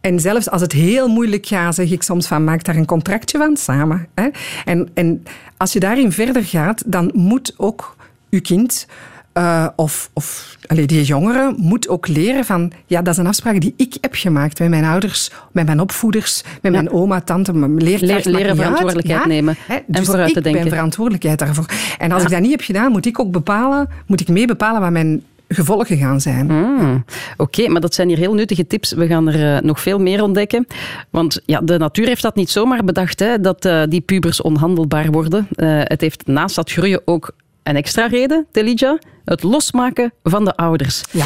En 0.00 0.20
zelfs 0.20 0.50
als 0.50 0.60
het 0.60 0.72
heel 0.72 1.08
moeilijk 1.08 1.46
gaat, 1.46 1.74
zeg 1.74 1.90
ik 1.90 2.02
soms 2.02 2.26
van 2.26 2.44
maak 2.44 2.64
daar 2.64 2.76
een 2.76 2.86
contractje 2.86 3.38
van 3.38 3.56
samen. 3.56 4.06
Hè? 4.14 4.28
En, 4.64 4.88
en 4.94 5.22
als 5.56 5.72
je 5.72 5.80
daarin 5.80 6.12
verder 6.12 6.44
gaat, 6.44 6.82
dan 6.86 7.10
moet 7.14 7.54
ook 7.56 7.96
je 8.28 8.40
kind 8.40 8.86
eh, 9.32 9.66
of, 9.76 10.10
of 10.12 10.56
allee, 10.66 10.86
die 10.86 11.02
jongere 11.02 11.54
moet 11.56 11.88
ook 11.88 12.08
leren 12.08 12.44
van 12.44 12.72
ja, 12.86 13.02
dat 13.02 13.12
is 13.14 13.18
een 13.20 13.26
afspraak 13.26 13.60
die 13.60 13.74
ik 13.76 13.96
heb 14.00 14.14
gemaakt 14.14 14.58
met 14.58 14.68
mijn 14.68 14.84
ouders, 14.84 15.30
met 15.52 15.66
mijn 15.66 15.80
opvoeders, 15.80 16.42
met 16.62 16.72
mijn 16.72 16.90
oma, 16.90 17.20
tante, 17.20 17.52
mijn 17.52 17.76
leerkracht. 17.76 18.24
Leer- 18.24 18.34
leren 18.34 18.56
verantwoordelijkheid 18.56 19.26
nemen 19.26 19.56
hè, 19.66 19.74
en 19.74 19.82
dus 19.86 20.06
vooruit 20.06 20.32
te 20.32 20.38
ik 20.38 20.44
denken. 20.44 20.62
ben 20.62 20.72
verantwoordelijkheid 20.72 21.38
daarvoor. 21.38 21.66
En 21.98 22.12
als 22.12 22.20
Ja. 22.22 22.26
ik 22.28 22.32
dat 22.34 22.42
niet 22.42 22.50
heb 22.50 22.60
gedaan, 22.62 22.92
moet 22.92 23.06
ik 23.06 23.18
ook 23.20 23.30
bepalen, 23.30 23.88
moet 24.06 24.20
ik 24.20 24.28
mee 24.28 24.46
bepalen 24.46 24.80
wat 24.80 24.90
mijn 24.90 25.22
gevolgen 25.54 25.96
gaan 25.96 26.20
zijn. 26.20 26.48
Hmm, 26.48 27.04
Oké, 27.36 27.68
maar 27.68 27.80
dat 27.80 27.94
zijn 27.94 28.08
hier 28.08 28.16
heel 28.16 28.34
nuttige 28.34 28.66
tips. 28.66 28.92
We 28.92 29.06
gaan 29.06 29.28
er 29.28 29.56
eh, 29.56 29.62
nog 29.62 29.80
veel 29.80 29.98
meer 29.98 30.22
ontdekken. 30.22 30.66
Want 31.10 31.40
ja, 31.46 31.60
de 31.60 31.78
natuur 31.78 32.06
heeft 32.06 32.22
dat 32.22 32.34
niet 32.34 32.50
zomaar 32.50 32.84
bedacht, 32.84 33.20
hè, 33.20 33.40
dat 33.40 33.64
eh, 33.64 33.82
die 33.88 34.00
pubers 34.00 34.42
onhandelbaar 34.42 35.10
worden. 35.10 35.48
Eh, 35.54 35.68
het 35.84 36.00
heeft 36.00 36.26
naast 36.26 36.56
dat 36.56 36.70
groeien 36.70 37.02
ook 37.04 37.30
een 37.62 37.76
extra 37.76 38.06
reden, 38.06 38.46
Telidja. 38.50 38.98
Het 39.24 39.42
losmaken 39.42 40.12
van 40.22 40.44
de 40.44 40.56
ouders. 40.56 41.02
Ja. 41.10 41.24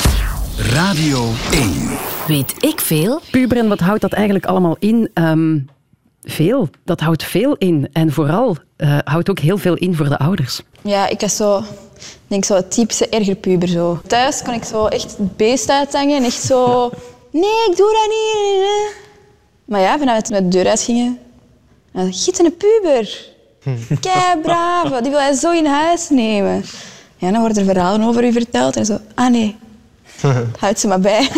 Radio 0.72 1.30
1. 1.52 1.70
Weet 2.26 2.54
ik 2.64 2.80
veel? 2.80 3.20
Puberen, 3.30 3.68
wat 3.68 3.80
houdt 3.80 4.00
dat 4.00 4.12
eigenlijk 4.12 4.46
allemaal 4.46 4.76
in? 4.78 5.10
Ehm, 5.14 5.58
veel. 6.24 6.68
Dat 6.84 7.00
houdt 7.00 7.24
veel 7.24 7.54
in. 7.54 7.88
En 7.92 8.12
vooral 8.12 8.56
eh, 8.76 8.98
houdt 9.04 9.30
ook 9.30 9.38
heel 9.38 9.58
veel 9.58 9.74
in 9.74 9.96
voor 9.96 10.08
de 10.08 10.18
ouders. 10.18 10.62
Ja, 10.82 11.08
ik 11.08 11.20
was 11.20 11.36
zo, 11.36 11.62
denk 12.26 12.44
zo 12.44 12.54
het 12.54 12.70
typische 12.70 13.08
ergerpuber 13.08 13.68
zo. 13.68 14.00
Thuis 14.06 14.42
kon 14.42 14.54
ik 14.54 14.64
zo 14.64 14.86
echt 14.86 15.16
het 15.16 15.36
beest 15.36 15.70
uithangen 15.70 16.16
en 16.16 16.24
echt 16.24 16.42
zo... 16.42 16.90
Nee, 17.30 17.70
ik 17.70 17.76
doe 17.76 17.92
dat 17.92 18.08
niet. 18.08 18.94
Maar 19.64 19.80
ja, 19.80 19.96
naar 19.96 20.22
de 20.22 20.48
deur 20.48 20.68
uit 20.68 20.80
gingen... 20.80 21.18
dan, 21.92 22.12
Giet 22.12 22.38
een 22.38 22.56
puber. 22.56 23.32
Kei 24.00 24.40
brave, 24.42 25.02
die 25.02 25.10
wil 25.10 25.20
hij 25.20 25.32
zo 25.32 25.52
in 25.52 25.66
huis 25.66 26.08
nemen. 26.10 26.64
Ja, 27.16 27.30
dan 27.30 27.40
worden 27.40 27.58
er 27.58 27.74
verhalen 27.74 28.08
over 28.08 28.24
u 28.24 28.32
verteld 28.32 28.76
en 28.76 28.84
zo... 28.84 28.98
Ah 29.14 29.30
nee, 29.30 29.56
houd 30.60 30.80
ze 30.80 30.86
maar 30.86 31.00
bij. 31.00 31.28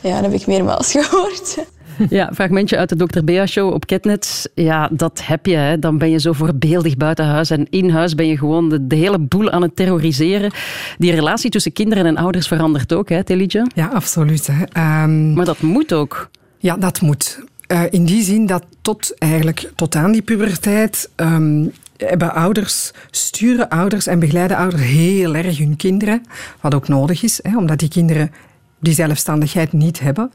ja, 0.00 0.14
dat 0.20 0.22
heb 0.22 0.32
ik 0.32 0.46
meermaals 0.46 0.92
gehoord. 0.92 1.56
Ja, 2.08 2.30
fragmentje 2.34 2.76
uit 2.76 2.88
de 2.88 2.96
Dr. 2.96 3.24
Bea-show 3.24 3.72
op 3.72 3.86
Ketnet. 3.86 4.50
Ja, 4.54 4.88
dat 4.92 5.20
heb 5.24 5.46
je. 5.46 5.56
Hè. 5.56 5.78
Dan 5.78 5.98
ben 5.98 6.10
je 6.10 6.20
zo 6.20 6.32
voorbeeldig 6.32 6.96
buiten 6.96 7.24
huis. 7.24 7.50
En 7.50 7.66
in 7.70 7.90
huis 7.90 8.14
ben 8.14 8.26
je 8.26 8.38
gewoon 8.38 8.68
de, 8.68 8.86
de 8.86 8.96
hele 8.96 9.18
boel 9.18 9.50
aan 9.50 9.62
het 9.62 9.76
terroriseren. 9.76 10.50
Die 10.98 11.12
relatie 11.12 11.50
tussen 11.50 11.72
kinderen 11.72 12.06
en 12.06 12.16
ouders 12.16 12.48
verandert 12.48 12.92
ook, 12.92 13.08
hè, 13.08 13.24
Telidja? 13.24 13.66
Ja, 13.74 13.86
absoluut. 13.86 14.46
Hè. 14.46 14.64
Ehm, 14.72 15.32
Maar 15.32 15.44
dat 15.44 15.60
moet 15.60 15.92
ook. 15.92 16.30
Ja, 16.58 16.76
dat 16.76 17.00
moet. 17.00 17.44
Eh, 17.66 17.82
in 17.90 18.04
die 18.04 18.22
zin 18.22 18.46
dat 18.46 18.64
tot, 18.82 19.14
eigenlijk, 19.18 19.70
tot 19.74 19.94
aan 19.94 20.12
die 20.12 20.22
puberteit 20.22 21.10
ehm, 21.14 21.64
hebben 21.96 22.34
ouders, 22.34 22.90
sturen 23.10 23.68
ouders 23.68 24.06
en 24.06 24.18
begeleiden 24.18 24.56
ouders 24.56 24.82
heel 24.82 25.34
erg 25.34 25.58
hun 25.58 25.76
kinderen. 25.76 26.22
Wat 26.60 26.74
ook 26.74 26.88
nodig 26.88 27.22
is, 27.22 27.40
hè, 27.42 27.56
omdat 27.56 27.78
die 27.78 27.88
kinderen 27.88 28.30
die 28.78 28.94
zelfstandigheid 28.94 29.72
niet 29.72 30.00
hebben. 30.00 30.32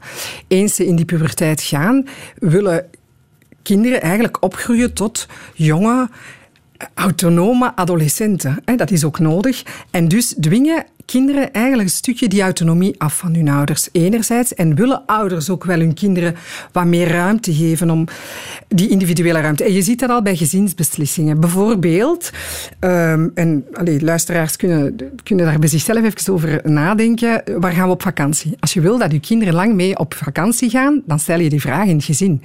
Eens 0.48 0.74
ze 0.74 0.86
in 0.86 0.96
die 0.96 1.04
puberteit 1.04 1.62
gaan, 1.62 2.06
willen 2.38 2.90
kinderen 3.62 4.00
eigenlijk 4.00 4.42
opgroeien 4.42 4.92
tot 4.92 5.28
jonge, 5.54 6.08
autonome 6.94 7.76
adolescenten. 7.76 8.58
hè. 8.64 8.76
Dat 8.76 8.90
is 8.90 9.04
ook 9.04 9.18
nodig. 9.18 9.62
En 9.90 10.08
dus 10.08 10.34
dwingen 10.40 10.84
kinderen 11.04 11.52
eigenlijk 11.52 11.88
een 11.88 11.94
stukje 11.94 12.28
die 12.28 12.42
autonomie 12.42 12.94
af 12.98 13.16
van 13.16 13.34
hun 13.34 13.48
ouders. 13.48 13.88
Enerzijds. 13.92 14.54
En 14.54 14.74
willen 14.74 15.02
ouders 15.06 15.50
ook 15.50 15.64
wel 15.64 15.78
hun 15.78 15.94
kinderen 15.94 16.34
wat 16.72 16.84
meer 16.84 17.08
ruimte 17.08 17.54
geven 17.54 17.90
om 17.90 18.06
die 18.68 18.88
individuele 18.88 19.40
ruimte. 19.40 19.64
En 19.64 19.72
je 19.72 19.82
ziet 19.82 20.00
dat 20.00 20.10
al 20.10 20.22
bij 20.22 20.36
gezinsbeslissingen. 20.36 21.40
Bijvoorbeeld, 21.40 22.30
ehm, 22.78 23.28
en 23.34 23.64
allee, 23.72 24.02
luisteraars 24.02 24.56
kunnen, 24.56 24.96
kunnen 25.22 25.46
daar 25.46 25.58
bij 25.58 25.68
zichzelf 25.68 26.04
even 26.04 26.32
over 26.32 26.60
nadenken. 26.64 27.42
Waar 27.58 27.72
gaan 27.72 27.86
we 27.86 27.92
op 27.92 28.02
vakantie? 28.02 28.56
Als 28.60 28.72
je 28.72 28.80
wil 28.80 28.98
dat 28.98 29.12
je 29.12 29.20
kinderen 29.20 29.54
lang 29.54 29.74
mee 29.74 29.98
op 29.98 30.14
vakantie 30.14 30.70
gaan, 30.70 31.02
dan 31.06 31.18
stel 31.18 31.40
je 31.40 31.48
die 31.48 31.60
vraag 31.60 31.86
in 31.86 31.96
het 31.96 32.04
gezin. 32.04 32.42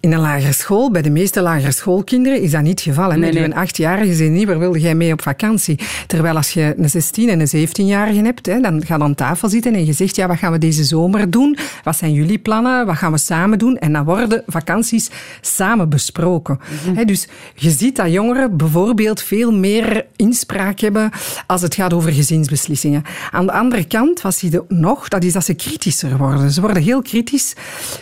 In 0.00 0.12
een 0.12 0.20
lagere 0.20 0.52
school, 0.52 0.90
bij 0.90 1.02
de 1.02 1.10
meeste 1.10 1.40
lagere 1.40 1.72
schoolkinderen, 1.72 2.40
is 2.42 2.50
dat 2.50 2.62
niet 2.62 2.70
het 2.70 2.80
geval. 2.80 3.10
hè. 3.10 3.16
Nee, 3.16 3.32
Met 3.32 3.42
een 3.42 3.54
achtjarige 3.54 4.14
zegt 4.14 4.30
niet, 4.30 4.46
waar 4.46 4.58
wilde 4.58 4.80
jij 4.80 4.94
mee 4.94 5.12
op 5.12 5.22
vakantie? 5.22 5.78
Terwijl 6.06 6.36
als 6.36 6.50
je 6.50 6.74
een 6.76 6.88
16- 7.28 7.30
en 7.30 7.40
een 7.40 7.68
17-jarige 7.68 8.20
hebt, 8.22 8.46
hè, 8.46 8.60
dan 8.60 8.84
ga 8.86 8.96
je 8.96 9.02
aan 9.02 9.14
tafel 9.14 9.48
zitten 9.48 9.74
en 9.74 9.86
je 9.86 9.92
zegt, 9.92 10.16
ja, 10.16 10.26
wat 10.26 10.36
gaan 10.38 10.52
we 10.52 10.58
deze 10.58 10.84
zomer 10.84 11.30
doen? 11.30 11.56
Wat 11.84 11.96
zijn 11.96 12.12
jullie 12.12 12.38
plannen? 12.38 12.86
Wat 12.86 12.96
gaan 12.96 13.12
we 13.12 13.18
samen 13.18 13.58
doen? 13.58 13.76
En 13.76 13.92
dan 13.92 14.04
worden 14.04 14.42
vakanties 14.46 15.10
samen 15.40 15.88
besproken. 15.88 16.58
Hè, 16.94 17.04
dus 17.04 17.28
je 17.54 17.70
ziet 17.70 17.96
dat 17.96 18.12
jongeren 18.12 18.56
bijvoorbeeld 18.56 19.22
veel 19.22 19.52
meer 19.52 20.06
inspraak 20.16 20.80
hebben 20.80 21.10
als 21.46 21.62
het 21.62 21.74
gaat 21.74 21.92
over 21.92 22.12
gezinsbeslissingen. 22.12 23.02
Aan 23.30 23.46
de 23.46 23.52
andere 23.52 23.84
kant, 23.84 24.20
wat 24.20 24.34
zie 24.34 24.50
je 24.50 24.64
nog, 24.68 25.08
dat 25.08 25.24
is 25.24 25.32
dat 25.32 25.44
ze 25.44 25.54
kritischer 25.54 26.16
worden. 26.16 26.50
Ze 26.50 26.60
worden 26.60 26.82
heel 26.82 27.02
kritisch, 27.02 27.54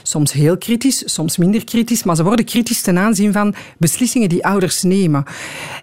soms 0.03 0.33
heel 0.33 0.59
kritisch, 0.59 1.03
soms 1.13 1.37
minder 1.37 1.65
kritisch, 1.65 1.85
maar 2.05 2.17
ze 2.17 2.23
worden 2.23 2.45
kritisch 2.45 2.81
ten 2.81 2.99
aanzien 2.99 3.33
van 3.33 3.55
beslissingen 3.79 4.29
die 4.29 4.47
ouders 4.47 4.83
nemen. 4.83 5.25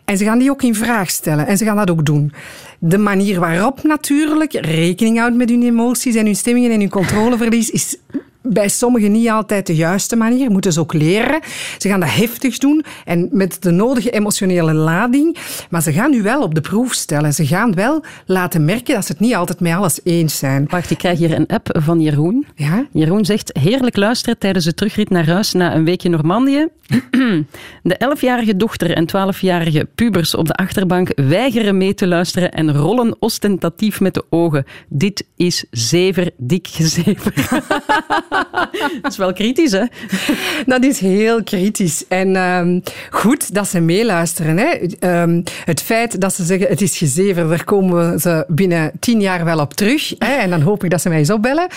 En 0.05 0.17
ze 0.17 0.23
gaan 0.23 0.39
die 0.39 0.51
ook 0.51 0.63
in 0.63 0.75
vraag 0.75 1.09
stellen 1.09 1.47
en 1.47 1.57
ze 1.57 1.65
gaan 1.65 1.75
dat 1.75 1.89
ook 1.89 2.05
doen. 2.05 2.33
De 2.79 2.97
manier 2.97 3.39
waarop 3.39 3.83
natuurlijk 3.83 4.53
rekening 4.53 5.17
houdt 5.19 5.35
met 5.35 5.49
hun 5.49 5.63
emoties 5.63 6.15
en 6.15 6.25
hun 6.25 6.35
stemmingen 6.35 6.71
en 6.71 6.79
hun 6.79 6.89
controleverlies 6.89 7.69
is 7.69 7.97
bij 8.43 8.69
sommigen 8.69 9.11
niet 9.11 9.29
altijd 9.29 9.67
de 9.67 9.75
juiste 9.75 10.15
manier. 10.15 10.51
Moeten 10.51 10.73
ze 10.73 10.79
ook 10.79 10.93
leren. 10.93 11.39
Ze 11.77 11.87
gaan 11.89 11.99
dat 11.99 12.13
heftig 12.13 12.57
doen 12.57 12.83
en 13.05 13.29
met 13.31 13.61
de 13.61 13.71
nodige 13.71 14.09
emotionele 14.09 14.73
lading. 14.73 15.37
Maar 15.69 15.81
ze 15.81 15.91
gaan 15.93 16.13
u 16.13 16.21
wel 16.21 16.41
op 16.41 16.55
de 16.55 16.61
proef 16.61 16.93
stellen. 16.93 17.33
Ze 17.33 17.45
gaan 17.45 17.73
wel 17.73 18.03
laten 18.25 18.65
merken 18.65 18.93
dat 18.93 19.05
ze 19.05 19.11
het 19.11 19.21
niet 19.21 19.35
altijd 19.35 19.59
met 19.59 19.73
alles 19.73 19.99
eens 20.03 20.37
zijn. 20.37 20.65
Wacht, 20.69 20.89
ik 20.89 20.97
krijg 20.97 21.17
hier 21.17 21.33
een 21.33 21.47
app 21.47 21.79
van 21.81 22.01
Jeroen. 22.01 22.45
Ja? 22.55 22.85
Jeroen 22.91 23.25
zegt, 23.25 23.57
heerlijk 23.59 23.97
luisteren 23.97 24.37
tijdens 24.37 24.65
de 24.65 24.73
terugrit 24.73 25.09
naar 25.09 25.27
huis 25.27 25.53
na 25.53 25.75
een 25.75 25.85
weekje 25.85 26.09
Normandië. 26.09 26.67
De 27.83 28.15
11-jarige 28.17 28.57
dochter 28.57 28.91
en 28.91 29.07
12-jarige 29.07 29.87
pubers 29.95 30.35
op 30.35 30.47
de 30.47 30.53
achterbank 30.53 31.11
weigeren 31.15 31.77
mee 31.77 31.93
te 31.93 32.07
luisteren 32.07 32.51
en 32.51 32.73
rollen 32.73 33.15
ostentatief 33.19 33.99
met 33.99 34.13
de 34.13 34.25
ogen. 34.29 34.65
Dit 34.89 35.25
is 35.35 35.65
zever 35.71 36.31
dik 36.37 36.67
gezever. 36.67 37.33
Dat 39.01 39.11
is 39.11 39.17
wel 39.17 39.33
kritisch, 39.33 39.71
hè? 39.71 39.83
Dat 40.73 40.83
is 40.83 40.99
heel 40.99 41.43
kritisch. 41.43 42.07
En 42.07 42.35
ehm, 42.35 42.79
goed 43.09 43.53
dat 43.53 43.67
ze 43.67 43.79
meeluisteren. 43.79 44.57
Hè. 44.57 44.69
Ehm, 44.99 45.41
het 45.65 45.81
feit 45.81 46.21
dat 46.21 46.33
ze 46.33 46.43
zeggen 46.43 46.67
het 46.67 46.81
is 46.81 46.97
gezever, 46.97 47.49
daar 47.49 47.63
komen 47.63 48.19
ze 48.19 48.45
binnen 48.47 48.91
tien 48.99 49.21
jaar 49.21 49.45
wel 49.45 49.59
op 49.59 49.73
terug. 49.73 50.13
Hè. 50.17 50.33
En 50.33 50.49
dan 50.49 50.61
hoop 50.61 50.83
ik 50.83 50.89
dat 50.89 51.01
ze 51.01 51.09
mij 51.09 51.17
eens 51.17 51.29
opbellen. 51.29 51.67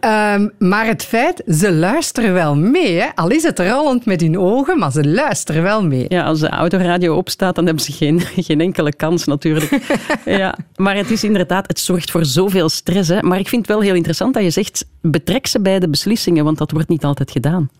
Ehm, 0.00 0.48
maar 0.58 0.86
het 0.86 1.04
feit, 1.04 1.42
ze 1.48 1.72
luisteren 1.72 2.32
wel 2.32 2.56
mee. 2.56 3.00
Hè. 3.00 3.06
Al 3.14 3.30
is 3.30 3.42
het 3.42 3.58
rollend 3.58 4.04
met 4.04 4.20
hun 4.20 4.38
ogen, 4.38 4.78
maar 4.78 4.92
ze 4.92 5.08
luisteren 5.08 5.62
wel 5.62 5.84
mee. 5.84 6.04
Ja, 6.08 6.24
als 6.24 6.40
de 6.40 6.48
autoradio 6.48 7.16
opstaat, 7.16 7.54
dan 7.54 7.64
hebben 7.66 7.84
ze 7.84 7.92
geen, 7.92 8.20
geen 8.46 8.60
enkele 8.60 8.94
kans 8.94 9.24
natuurlijk. 9.24 9.78
ja, 10.24 10.56
maar 10.76 10.96
het 10.96 11.10
is 11.10 11.24
inderdaad, 11.24 11.66
het 11.66 11.78
zorgt 11.78 12.10
voor 12.10 12.24
zoveel 12.24 12.68
stress. 12.68 13.08
Hè. 13.08 13.22
Maar 13.22 13.38
ik 13.38 13.48
vind 13.48 13.66
het 13.66 13.70
wel 13.76 13.84
heel 13.84 13.94
interessant 13.94 14.34
dat 14.34 14.42
je 14.42 14.50
zegt, 14.50 14.86
betrek 15.00 15.46
ze 15.46 15.60
bij 15.60 15.78
de 15.78 15.88
beslissingen, 16.06 16.44
want 16.44 16.58
dat 16.58 16.70
wordt 16.70 16.88
niet 16.88 17.04
altijd 17.04 17.30
gedaan. 17.30 17.70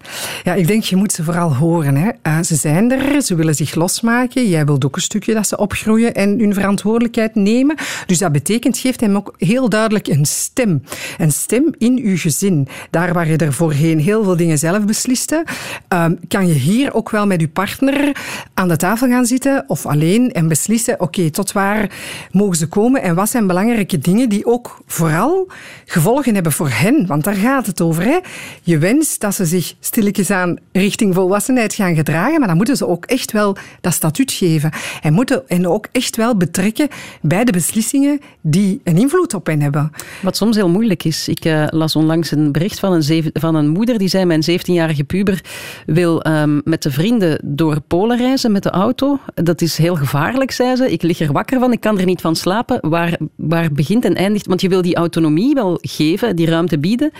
Ja, 0.42 0.54
ik 0.54 0.66
denk, 0.66 0.82
je 0.82 0.96
moet 0.96 1.12
ze 1.12 1.24
vooral 1.24 1.54
horen. 1.54 1.96
Hè. 1.96 2.10
Uh, 2.22 2.42
ze 2.42 2.54
zijn 2.54 2.92
er, 2.92 3.22
ze 3.22 3.34
willen 3.34 3.54
zich 3.54 3.74
losmaken. 3.74 4.48
Jij 4.48 4.64
wilt 4.66 4.84
ook 4.84 4.96
een 4.96 5.02
stukje 5.02 5.34
dat 5.34 5.48
ze 5.48 5.56
opgroeien 5.56 6.14
en 6.14 6.38
hun 6.38 6.54
verantwoordelijkheid 6.54 7.34
nemen. 7.34 7.76
Dus 8.06 8.18
dat 8.18 8.32
betekent, 8.32 8.78
geeft 8.78 9.00
hem 9.00 9.16
ook 9.16 9.34
heel 9.38 9.68
duidelijk 9.68 10.06
een 10.06 10.24
stem. 10.26 10.82
Een 11.18 11.32
stem 11.32 11.74
in 11.78 12.00
uw 12.02 12.16
gezin. 12.16 12.68
Daar 12.90 13.12
waar 13.12 13.28
je 13.28 13.36
er 13.36 13.52
voorheen 13.52 14.00
heel 14.00 14.24
veel 14.24 14.36
dingen 14.36 14.58
zelf 14.58 14.84
besliste, 14.84 15.44
uh, 15.92 16.04
kan 16.28 16.46
je 16.46 16.54
hier 16.54 16.94
ook 16.94 17.10
wel 17.10 17.26
met 17.26 17.40
je 17.40 17.48
partner 17.48 18.16
aan 18.54 18.68
de 18.68 18.76
tafel 18.76 19.08
gaan 19.08 19.26
zitten 19.26 19.64
of 19.66 19.86
alleen 19.86 20.32
en 20.32 20.48
beslissen, 20.48 21.00
oké, 21.00 21.30
tot 21.30 21.52
waar 21.52 21.90
mogen 22.30 22.56
ze 22.56 22.66
komen 22.66 23.02
en 23.02 23.14
wat 23.14 23.30
zijn 23.30 23.46
belangrijke 23.46 23.98
dingen 23.98 24.28
die 24.28 24.46
ook 24.46 24.80
vooral 24.86 25.48
gevolgen 25.84 26.34
hebben 26.34 26.52
voor 26.52 26.70
hen. 26.70 27.06
Want 27.06 27.24
daar 27.24 27.34
gaat 27.34 27.66
het 27.66 27.80
over. 27.80 28.15
Je 28.62 28.78
wenst 28.78 29.20
dat 29.20 29.34
ze 29.34 29.44
zich 29.44 29.74
stilletjes 29.80 30.30
aan 30.30 30.58
richting 30.72 31.14
volwassenheid 31.14 31.74
gaan 31.74 31.94
gedragen, 31.94 32.38
maar 32.38 32.48
dan 32.48 32.56
moeten 32.56 32.76
ze 32.76 32.86
ook 32.86 33.04
echt 33.04 33.32
wel 33.32 33.56
dat 33.80 33.92
statuut 33.92 34.32
geven. 34.32 34.70
En 35.02 35.12
moeten 35.12 35.48
en 35.48 35.68
ook 35.68 35.88
echt 35.92 36.16
wel 36.16 36.36
betrekken 36.36 36.88
bij 37.22 37.44
de 37.44 37.52
beslissingen 37.52 38.20
die 38.40 38.80
een 38.84 38.96
invloed 38.96 39.34
op 39.34 39.46
hen 39.46 39.60
hebben. 39.60 39.90
Wat 40.22 40.36
soms 40.36 40.56
heel 40.56 40.68
moeilijk 40.68 41.04
is. 41.04 41.28
Ik 41.28 41.44
uh, 41.44 41.66
las 41.70 41.96
onlangs 41.96 42.30
een 42.30 42.52
bericht 42.52 42.78
van 42.78 42.92
een, 42.92 43.30
van 43.32 43.54
een 43.54 43.68
moeder 43.68 43.98
die 43.98 44.08
zei: 44.08 44.24
Mijn 44.24 44.44
17-jarige 44.50 45.04
puber 45.04 45.44
wil 45.86 46.26
um, 46.26 46.60
met 46.64 46.82
de 46.82 46.90
vrienden 46.90 47.40
door 47.44 47.80
Polen 47.80 48.16
reizen 48.16 48.52
met 48.52 48.62
de 48.62 48.70
auto. 48.70 49.18
Dat 49.34 49.60
is 49.60 49.76
heel 49.76 49.96
gevaarlijk, 49.96 50.50
zei 50.50 50.76
ze. 50.76 50.92
Ik 50.92 51.02
lig 51.02 51.20
er 51.20 51.32
wakker 51.32 51.60
van, 51.60 51.72
ik 51.72 51.80
kan 51.80 51.98
er 51.98 52.04
niet 52.04 52.20
van 52.20 52.36
slapen. 52.36 52.78
Waar, 52.88 53.18
waar 53.36 53.72
begint 53.72 54.04
en 54.04 54.14
eindigt? 54.14 54.46
Want 54.46 54.60
je 54.60 54.68
wil 54.68 54.82
die 54.82 54.96
autonomie 54.96 55.54
wel 55.54 55.78
geven, 55.80 56.36
die 56.36 56.46
ruimte 56.46 56.78
bieden 56.78 57.10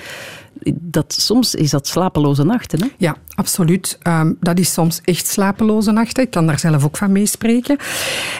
dat, 0.75 1.13
soms 1.19 1.55
is 1.55 1.71
dat 1.71 1.87
slapeloze 1.87 2.45
nachten. 2.45 2.81
Hè? 2.81 2.87
Ja, 2.99 3.17
absoluut. 3.35 3.99
Um, 4.03 4.37
dat 4.41 4.59
is 4.59 4.73
soms 4.73 5.01
echt 5.05 5.27
slapeloze 5.27 5.91
nachten. 5.91 6.23
Ik 6.23 6.31
kan 6.31 6.47
daar 6.47 6.59
zelf 6.59 6.85
ook 6.85 6.97
van 6.97 7.13
meespreken. 7.13 7.77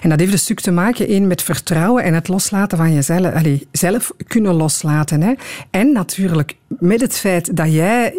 En 0.03 0.09
dat 0.09 0.21
heeft 0.21 0.33
een 0.33 0.39
stuk 0.39 0.61
te 0.61 0.71
maken 0.71 1.09
één, 1.09 1.27
met 1.27 1.43
vertrouwen 1.43 2.03
en 2.03 2.15
het 2.15 2.29
loslaten 2.29 2.79
van 2.79 2.95
jezelf. 2.95 3.35
Allez, 3.35 3.63
zelf 3.73 4.13
kunnen 4.27 4.55
loslaten. 4.55 5.23
Hè. 5.23 5.33
En 5.71 5.93
natuurlijk 5.93 6.57
met 6.69 7.01
het 7.01 7.15
feit 7.15 7.57
dat 7.57 7.73
jij 7.73 8.15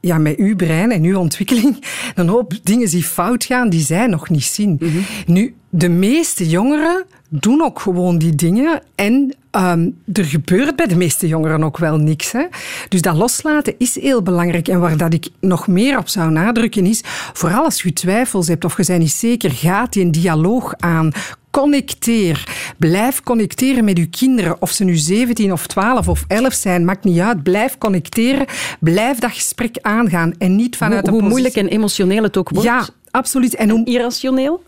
ja, 0.00 0.18
met 0.18 0.36
uw 0.36 0.56
brein 0.56 0.90
en 0.90 1.02
uw 1.02 1.18
ontwikkeling 1.18 1.84
een 2.14 2.28
hoop 2.28 2.52
dingen 2.62 2.90
die 2.90 3.04
fout 3.04 3.44
gaan, 3.44 3.68
die 3.68 3.84
zij 3.84 4.06
nog 4.06 4.28
niet 4.28 4.44
zien. 4.44 4.76
Mm 4.80 4.88
-hmm. 4.88 5.04
Nu, 5.26 5.54
de 5.68 5.88
meeste 5.88 6.48
jongeren 6.48 7.04
doen 7.28 7.62
ook 7.62 7.80
gewoon 7.80 8.18
die 8.18 8.34
dingen 8.34 8.82
en 8.94 9.34
um, 9.56 9.96
er 10.12 10.24
gebeurt 10.24 10.76
bij 10.76 10.86
de 10.86 10.96
meeste 10.96 11.28
jongeren 11.28 11.64
ook 11.64 11.78
wel 11.78 11.96
niks. 11.96 12.32
Hè? 12.32 12.46
Dus 12.88 13.00
dat 13.00 13.16
loslaten 13.16 13.74
is 13.78 14.00
heel 14.00 14.22
belangrijk. 14.22 14.68
En 14.68 14.80
waar 14.80 14.96
dat 14.96 15.12
ik 15.12 15.28
nog 15.40 15.66
meer 15.66 15.98
op 15.98 16.08
zou 16.08 16.30
nadrukken 16.30 16.86
is, 16.86 17.00
vooral 17.32 17.64
als 17.64 17.82
je 17.82 17.92
twijfels 17.92 18.48
hebt 18.48 18.64
of 18.64 18.76
je 18.76 18.84
bent 18.86 18.98
niet 18.98 19.10
zeker, 19.10 19.50
gaat 19.50 19.92
die 19.92 20.04
een 20.04 20.10
dialoog 20.10 20.74
aan. 20.78 21.12
Connecteer. 21.50 22.44
Blijf 22.78 23.22
connecteren 23.22 23.84
met 23.84 23.98
uw 23.98 24.06
kinderen. 24.10 24.62
Of 24.62 24.70
ze 24.70 24.84
nu 24.84 24.96
17 24.96 25.52
of 25.52 25.66
12 25.66 26.08
of 26.08 26.24
11 26.28 26.52
zijn, 26.52 26.84
maakt 26.84 27.04
niet 27.04 27.18
uit. 27.18 27.42
Blijf 27.42 27.78
connecteren. 27.78 28.46
Blijf 28.80 29.18
dat 29.18 29.32
gesprek 29.32 29.78
aangaan. 29.80 30.32
En 30.38 30.56
niet 30.56 30.76
vanuit 30.76 31.08
hoe, 31.08 31.20
hoe 31.20 31.28
moeilijk 31.28 31.54
en 31.54 31.68
emotioneel 31.68 32.22
het 32.22 32.36
ook 32.36 32.48
wordt. 32.48 32.64
Ja, 32.64 32.86
absoluut. 33.10 33.54
En, 33.54 33.70
en 33.70 33.84
irrationeel? 33.84 34.62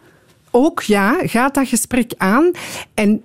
Ook 0.51 0.83
ja, 0.83 1.16
gaat 1.23 1.55
dat 1.55 1.68
gesprek 1.68 2.12
aan. 2.16 2.51
En 2.94 3.23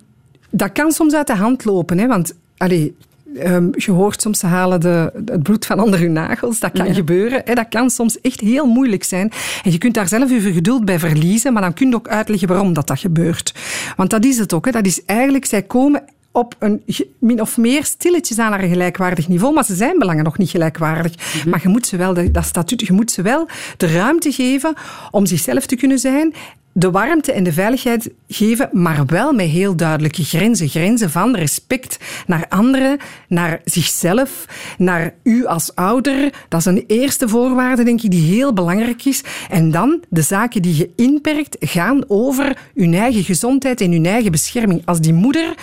dat 0.49 0.71
kan 0.71 0.91
soms 0.91 1.13
uit 1.13 1.27
de 1.27 1.35
hand 1.35 1.65
lopen. 1.65 1.97
Hè, 1.97 2.07
want 2.07 2.33
allee, 2.57 2.95
Um, 3.43 3.71
je 3.75 3.91
hoort 3.91 4.21
soms, 4.21 4.39
ze 4.39 4.45
halen 4.45 4.81
de, 4.81 5.11
het 5.25 5.43
bloed 5.43 5.65
van 5.65 5.79
onder 5.79 5.99
hun 5.99 6.11
nagels. 6.11 6.59
Dat 6.59 6.71
kan 6.71 6.87
ja. 6.87 6.93
gebeuren. 6.93 7.41
Hè. 7.45 7.53
Dat 7.53 7.67
kan 7.69 7.89
soms 7.89 8.21
echt 8.21 8.39
heel 8.39 8.65
moeilijk 8.65 9.03
zijn. 9.03 9.31
En 9.63 9.71
je 9.71 9.77
kunt 9.77 9.93
daar 9.93 10.07
zelf 10.07 10.29
je 10.29 10.39
geduld 10.39 10.85
bij 10.85 10.99
verliezen, 10.99 11.53
maar 11.53 11.61
dan 11.61 11.73
kun 11.73 11.89
je 11.89 11.95
ook 11.95 12.07
uitleggen 12.07 12.47
waarom 12.47 12.73
dat, 12.73 12.87
dat 12.87 12.99
gebeurt. 12.99 13.53
Want 13.95 14.09
dat 14.09 14.25
is 14.25 14.37
het 14.37 14.53
ook. 14.53 14.65
Hè. 14.65 14.71
Dat 14.71 14.85
is 14.85 15.05
eigenlijk, 15.05 15.45
zij 15.45 15.61
komen 15.61 16.03
op 16.31 16.55
een 16.59 16.83
min 17.19 17.41
of 17.41 17.57
meer 17.57 17.85
stilletjes 17.85 18.39
aan 18.39 18.49
naar 18.49 18.63
een 18.63 18.69
gelijkwaardig 18.69 19.27
niveau, 19.27 19.53
maar 19.53 19.65
ze 19.65 19.75
zijn 19.75 19.99
belangen 19.99 20.23
nog 20.23 20.37
niet 20.37 20.49
gelijkwaardig. 20.49 21.11
Mm 21.11 21.41
-hmm. 21.41 21.51
Maar 21.51 21.59
je 21.63 21.69
moet 21.69 21.87
ze 21.87 21.97
wel, 21.97 22.13
dat 22.31 22.45
statuut, 22.45 22.81
je 22.81 22.93
moet 22.93 23.11
ze 23.11 23.21
wel 23.21 23.47
de 23.77 23.87
ruimte 23.87 24.31
geven 24.31 24.73
om 25.11 25.25
zichzelf 25.25 25.65
te 25.65 25.75
kunnen 25.75 25.99
zijn 25.99 26.33
de 26.79 26.91
warmte 26.91 27.31
en 27.31 27.43
de 27.43 27.53
veiligheid 27.53 28.09
geven, 28.27 28.69
maar 28.71 29.05
wel 29.05 29.33
met 29.33 29.47
heel 29.47 29.75
duidelijke 29.75 30.23
grenzen. 30.23 30.67
Grenzen 30.67 31.09
van 31.09 31.35
respect 31.35 31.97
naar 32.27 32.45
anderen, 32.49 32.97
naar 33.27 33.61
zichzelf, 33.65 34.45
naar 34.77 35.13
u 35.23 35.45
als 35.45 35.75
ouder. 35.75 36.33
Dat 36.47 36.59
is 36.59 36.65
een 36.65 36.83
eerste 36.87 37.27
voorwaarde, 37.27 37.83
denk 37.83 38.01
ik, 38.01 38.11
die 38.11 38.35
heel 38.35 38.53
belangrijk 38.53 39.05
is. 39.05 39.23
En 39.49 39.71
dan 39.71 40.03
de 40.09 40.21
zaken 40.21 40.61
die 40.61 40.75
je 40.75 40.89
inperkt 40.95 41.55
gaan 41.59 42.03
over 42.07 42.57
uw 42.75 42.93
eigen 42.93 43.23
gezondheid 43.23 43.81
en 43.81 43.91
uw 43.91 44.03
eigen 44.03 44.31
bescherming. 44.31 44.81
Als 44.85 44.99
die 44.99 45.13
moeder 45.13 45.55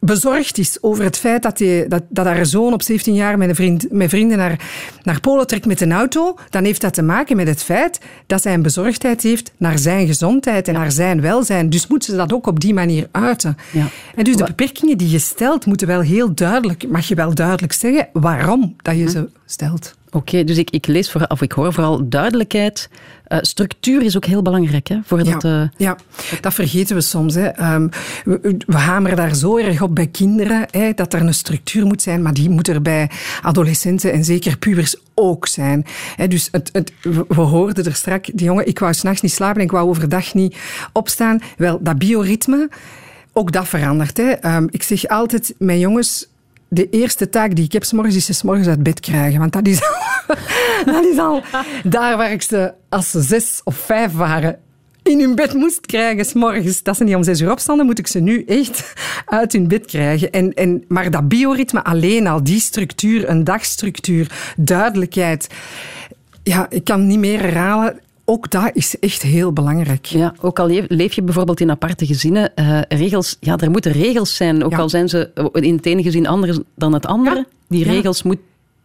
bezorgd 0.00 0.58
is 0.58 0.78
over 0.80 1.04
het 1.04 1.16
feit 1.16 1.42
dat, 1.42 1.58
die, 1.58 1.88
dat, 1.88 2.02
dat 2.08 2.26
haar 2.26 2.46
zoon 2.46 2.72
op 2.72 2.82
17 2.82 3.14
jaar 3.14 3.38
met, 3.38 3.48
een 3.48 3.54
vriend, 3.54 3.86
met 3.90 4.08
vrienden 4.08 4.38
naar, 4.38 4.60
naar 5.02 5.20
Polen 5.20 5.46
trekt 5.46 5.66
met 5.66 5.80
een 5.80 5.92
auto, 5.92 6.38
dan 6.50 6.64
heeft 6.64 6.80
dat 6.80 6.94
te 6.94 7.02
maken 7.02 7.36
met 7.36 7.46
het 7.46 7.62
feit 7.62 8.00
dat 8.26 8.42
zij 8.42 8.54
een 8.54 8.62
bezorgdheid 8.62 9.22
heeft 9.22 9.52
naar 9.56 9.78
zijn 9.78 10.06
gezondheid 10.06 10.68
en 10.68 10.74
naar 10.74 10.92
zijn 10.92 11.20
welzijn. 11.20 11.70
Dus 11.70 11.86
moeten 11.86 12.10
ze 12.10 12.16
dat 12.16 12.32
ook 12.32 12.46
op 12.46 12.60
die 12.60 12.74
manier 12.74 13.08
uiten. 13.10 13.56
Ja. 13.72 13.86
En 14.14 14.24
dus 14.24 14.36
de 14.36 14.44
beperkingen 14.44 14.98
die 14.98 15.10
je 15.10 15.18
stelt, 15.18 15.66
moeten 15.66 15.86
wel 15.86 16.00
heel 16.00 16.34
duidelijk, 16.34 16.88
mag 16.88 17.08
je 17.08 17.14
wel 17.14 17.34
duidelijk 17.34 17.72
zeggen 17.72 18.08
waarom 18.12 18.76
dat 18.82 18.96
je 18.96 19.10
ze 19.10 19.28
stelt. 19.46 19.97
Oké, 20.10 20.16
okay, 20.16 20.44
dus 20.44 20.58
ik, 20.58 20.70
ik 20.70 20.86
lees 20.86 21.10
vooral, 21.10 21.28
of 21.28 21.42
ik 21.42 21.52
hoor 21.52 21.72
vooral 21.72 22.08
duidelijkheid. 22.08 22.88
Uh, 23.28 23.38
structuur 23.40 24.02
is 24.02 24.16
ook 24.16 24.24
heel 24.24 24.42
belangrijk, 24.42 24.88
hè? 24.88 24.98
Voor 25.04 25.24
ja, 25.24 25.32
dat, 25.32 25.44
uh... 25.44 25.62
ja, 25.76 25.96
dat 26.40 26.54
vergeten 26.54 26.96
we 26.96 27.02
soms. 27.02 27.34
Hè. 27.34 27.74
Um, 27.74 27.90
we, 28.24 28.56
we, 28.66 28.76
hameren 28.76 29.16
daar 29.16 29.34
zo 29.34 29.56
erg 29.56 29.82
op 29.82 29.94
bij 29.94 30.06
kinderen, 30.06 30.66
hè, 30.70 30.92
dat 30.94 31.14
er 31.14 31.20
een 31.20 31.34
structuur 31.34 31.86
moet 31.86 32.02
zijn, 32.02 32.22
maar 32.22 32.34
die 32.34 32.50
moet 32.50 32.68
er 32.68 32.82
bij 32.82 33.10
adolescenten 33.42 34.12
en 34.12 34.24
zeker 34.24 34.58
pubers 34.58 34.96
ook 35.14 35.46
zijn. 35.46 35.84
Hè, 36.16 36.28
dus 36.28 36.48
het, 36.52 36.70
het, 36.72 36.92
we 37.28 37.40
hoorden 37.40 37.84
er 37.84 37.94
straks, 37.94 38.30
die 38.34 38.46
jongen, 38.46 38.66
ik 38.66 38.78
wou 38.78 38.94
s'nachts 38.94 39.20
niet 39.20 39.32
slapen 39.32 39.56
en 39.56 39.66
ik 39.66 39.72
wou 39.72 39.88
overdag 39.88 40.34
niet 40.34 40.56
opstaan. 40.92 41.40
Wel, 41.56 41.78
dat 41.82 41.98
bioritme, 41.98 42.68
ook 43.32 43.52
dat 43.52 43.68
verandert. 43.68 44.16
Hè. 44.16 44.56
Um, 44.56 44.68
ik 44.70 44.82
zeg 44.82 45.06
altijd, 45.06 45.54
mijn 45.58 45.78
jongens 45.78 46.28
de 46.68 46.88
eerste 46.90 47.28
taak 47.28 47.54
die 47.54 47.64
ik 47.64 47.72
heb 47.72 47.84
s'morgens 47.84 48.16
is 48.16 48.26
ze 48.26 48.32
s'morgens 48.32 48.68
uit 48.68 48.82
bed 48.82 49.00
krijgen. 49.00 49.38
Want 49.38 49.52
dat 49.52 49.66
is, 49.66 49.80
al, 49.82 50.34
dat 50.92 51.04
is 51.04 51.18
al 51.18 51.42
daar 51.84 52.16
waar 52.16 52.32
ik 52.32 52.42
ze, 52.42 52.72
als 52.88 53.10
ze 53.10 53.22
zes 53.22 53.60
of 53.64 53.76
vijf 53.76 54.12
waren, 54.12 54.58
in 55.02 55.20
hun 55.20 55.34
bed 55.34 55.54
moest 55.54 55.86
krijgen 55.86 56.24
s'morgens. 56.24 56.82
Dat 56.82 56.96
ze 56.96 57.04
niet 57.04 57.14
om 57.14 57.22
zes 57.22 57.40
uur 57.40 57.50
opstonden, 57.50 57.86
moet 57.86 57.98
ik 57.98 58.06
ze 58.06 58.20
nu 58.20 58.44
echt 58.44 58.92
uit 59.26 59.52
hun 59.52 59.68
bed 59.68 59.86
krijgen. 59.86 60.30
En, 60.30 60.54
en, 60.54 60.84
maar 60.88 61.10
dat 61.10 61.28
bioritme 61.28 61.84
alleen 61.84 62.26
al, 62.26 62.42
die 62.42 62.60
structuur, 62.60 63.28
een 63.28 63.44
dagstructuur, 63.44 64.52
duidelijkheid. 64.56 65.46
Ja, 66.42 66.66
ik 66.70 66.84
kan 66.84 67.06
niet 67.06 67.18
meer 67.18 67.40
herhalen 67.40 68.00
ook 68.28 68.50
dat 68.50 68.70
is 68.72 68.98
echt 68.98 69.22
heel 69.22 69.52
belangrijk. 69.52 70.04
Ja, 70.04 70.34
ook 70.40 70.58
al 70.58 70.66
leef 70.88 71.12
je 71.12 71.22
bijvoorbeeld 71.22 71.60
in 71.60 71.70
aparte 71.70 72.06
gezinnen, 72.06 72.52
uh, 72.56 72.80
regels, 72.88 73.36
ja, 73.40 73.56
er 73.56 73.70
moeten 73.70 73.92
regels 73.92 74.36
zijn. 74.36 74.64
Ook 74.64 74.70
ja. 74.70 74.78
al 74.78 74.88
zijn 74.88 75.08
ze 75.08 75.30
in 75.52 75.76
het 75.76 75.86
ene 75.86 76.02
gezin 76.02 76.26
anders 76.26 76.58
dan 76.74 76.92
het 76.92 77.06
andere. 77.06 77.36
Ja. 77.36 77.46
Die 77.68 77.84
regels 77.84 78.22
moet, 78.22 78.38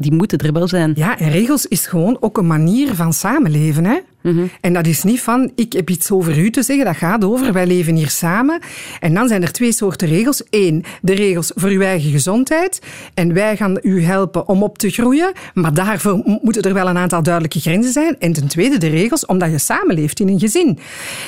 die 0.03 0.13
moeten 0.13 0.37
er 0.37 0.53
wel 0.53 0.67
zijn. 0.67 0.91
Ja, 0.95 1.19
en 1.19 1.31
regels 1.31 1.67
is 1.67 1.87
gewoon 1.87 2.17
ook 2.19 2.37
een 2.37 2.47
manier 2.47 2.95
van 2.95 3.13
samenleven. 3.13 3.85
Hè? 3.85 3.99
Mm 4.21 4.37
-hmm. 4.37 4.49
En 4.61 4.73
dat 4.73 4.87
is 4.87 5.03
niet 5.03 5.21
van, 5.21 5.51
ik 5.55 5.73
heb 5.73 5.89
iets 5.89 6.11
over 6.11 6.37
u 6.37 6.49
te 6.49 6.63
zeggen, 6.63 6.85
dat 6.85 6.95
gaat 6.95 7.25
over, 7.25 7.53
wij 7.53 7.67
leven 7.67 7.95
hier 7.95 8.09
samen. 8.09 8.59
En 8.99 9.13
dan 9.13 9.27
zijn 9.27 9.41
er 9.41 9.51
twee 9.51 9.71
soorten 9.71 10.07
regels. 10.07 10.43
Eén, 10.49 10.85
de 11.01 11.13
regels 11.13 11.51
voor 11.55 11.69
uw 11.69 11.81
eigen 11.81 12.11
gezondheid. 12.11 12.81
En 13.13 13.33
wij 13.33 13.57
gaan 13.57 13.79
u 13.81 14.03
helpen 14.03 14.47
om 14.47 14.63
op 14.63 14.77
te 14.77 14.89
groeien. 14.89 15.31
Maar 15.53 15.73
daarvoor 15.73 16.39
moeten 16.41 16.61
er 16.61 16.73
wel 16.73 16.87
een 16.87 16.97
aantal 16.97 17.23
duidelijke 17.23 17.59
grenzen 17.59 17.91
zijn. 17.91 18.15
En 18.19 18.33
ten 18.33 18.47
tweede, 18.47 18.77
de 18.77 18.89
regels 18.89 19.25
omdat 19.25 19.51
je 19.51 19.57
samenleeft 19.57 20.19
in 20.19 20.27
een 20.27 20.39
gezin. 20.39 20.79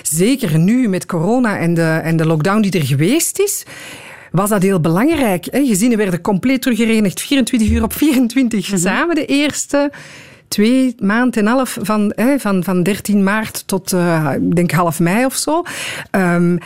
Zeker 0.01 0.59
nu 0.59 0.87
met 0.87 1.05
corona 1.05 1.57
en 1.57 1.73
de, 1.73 1.99
en 2.03 2.17
de 2.17 2.25
lockdown 2.25 2.61
die 2.61 2.79
er 2.79 2.85
geweest 2.85 3.39
is 3.39 3.63
was 4.35 4.49
dat 4.49 4.61
heel 4.61 4.79
belangrijk. 4.79 5.45
Hè? 5.51 5.65
Gezinnen 5.65 5.97
werden 5.97 6.21
compleet 6.21 6.61
teruggerenigd, 6.61 7.21
24 7.21 7.69
uur 7.69 7.83
op 7.83 7.93
24 7.93 8.71
samen. 8.75 9.15
De 9.15 9.25
eerste 9.25 9.91
twee 10.47 10.95
maand 10.99 11.37
en 11.37 11.47
half 11.47 11.77
van, 11.81 12.11
hè, 12.15 12.39
van, 12.39 12.63
van 12.63 12.83
13 12.83 13.23
maart 13.23 13.67
tot, 13.67 13.91
uh, 13.91 14.31
ik 14.35 14.55
denk 14.55 14.71
half 14.71 14.99
mei 14.99 15.25
of 15.25 15.35
zo. 15.35 15.63
Um, 16.11 16.59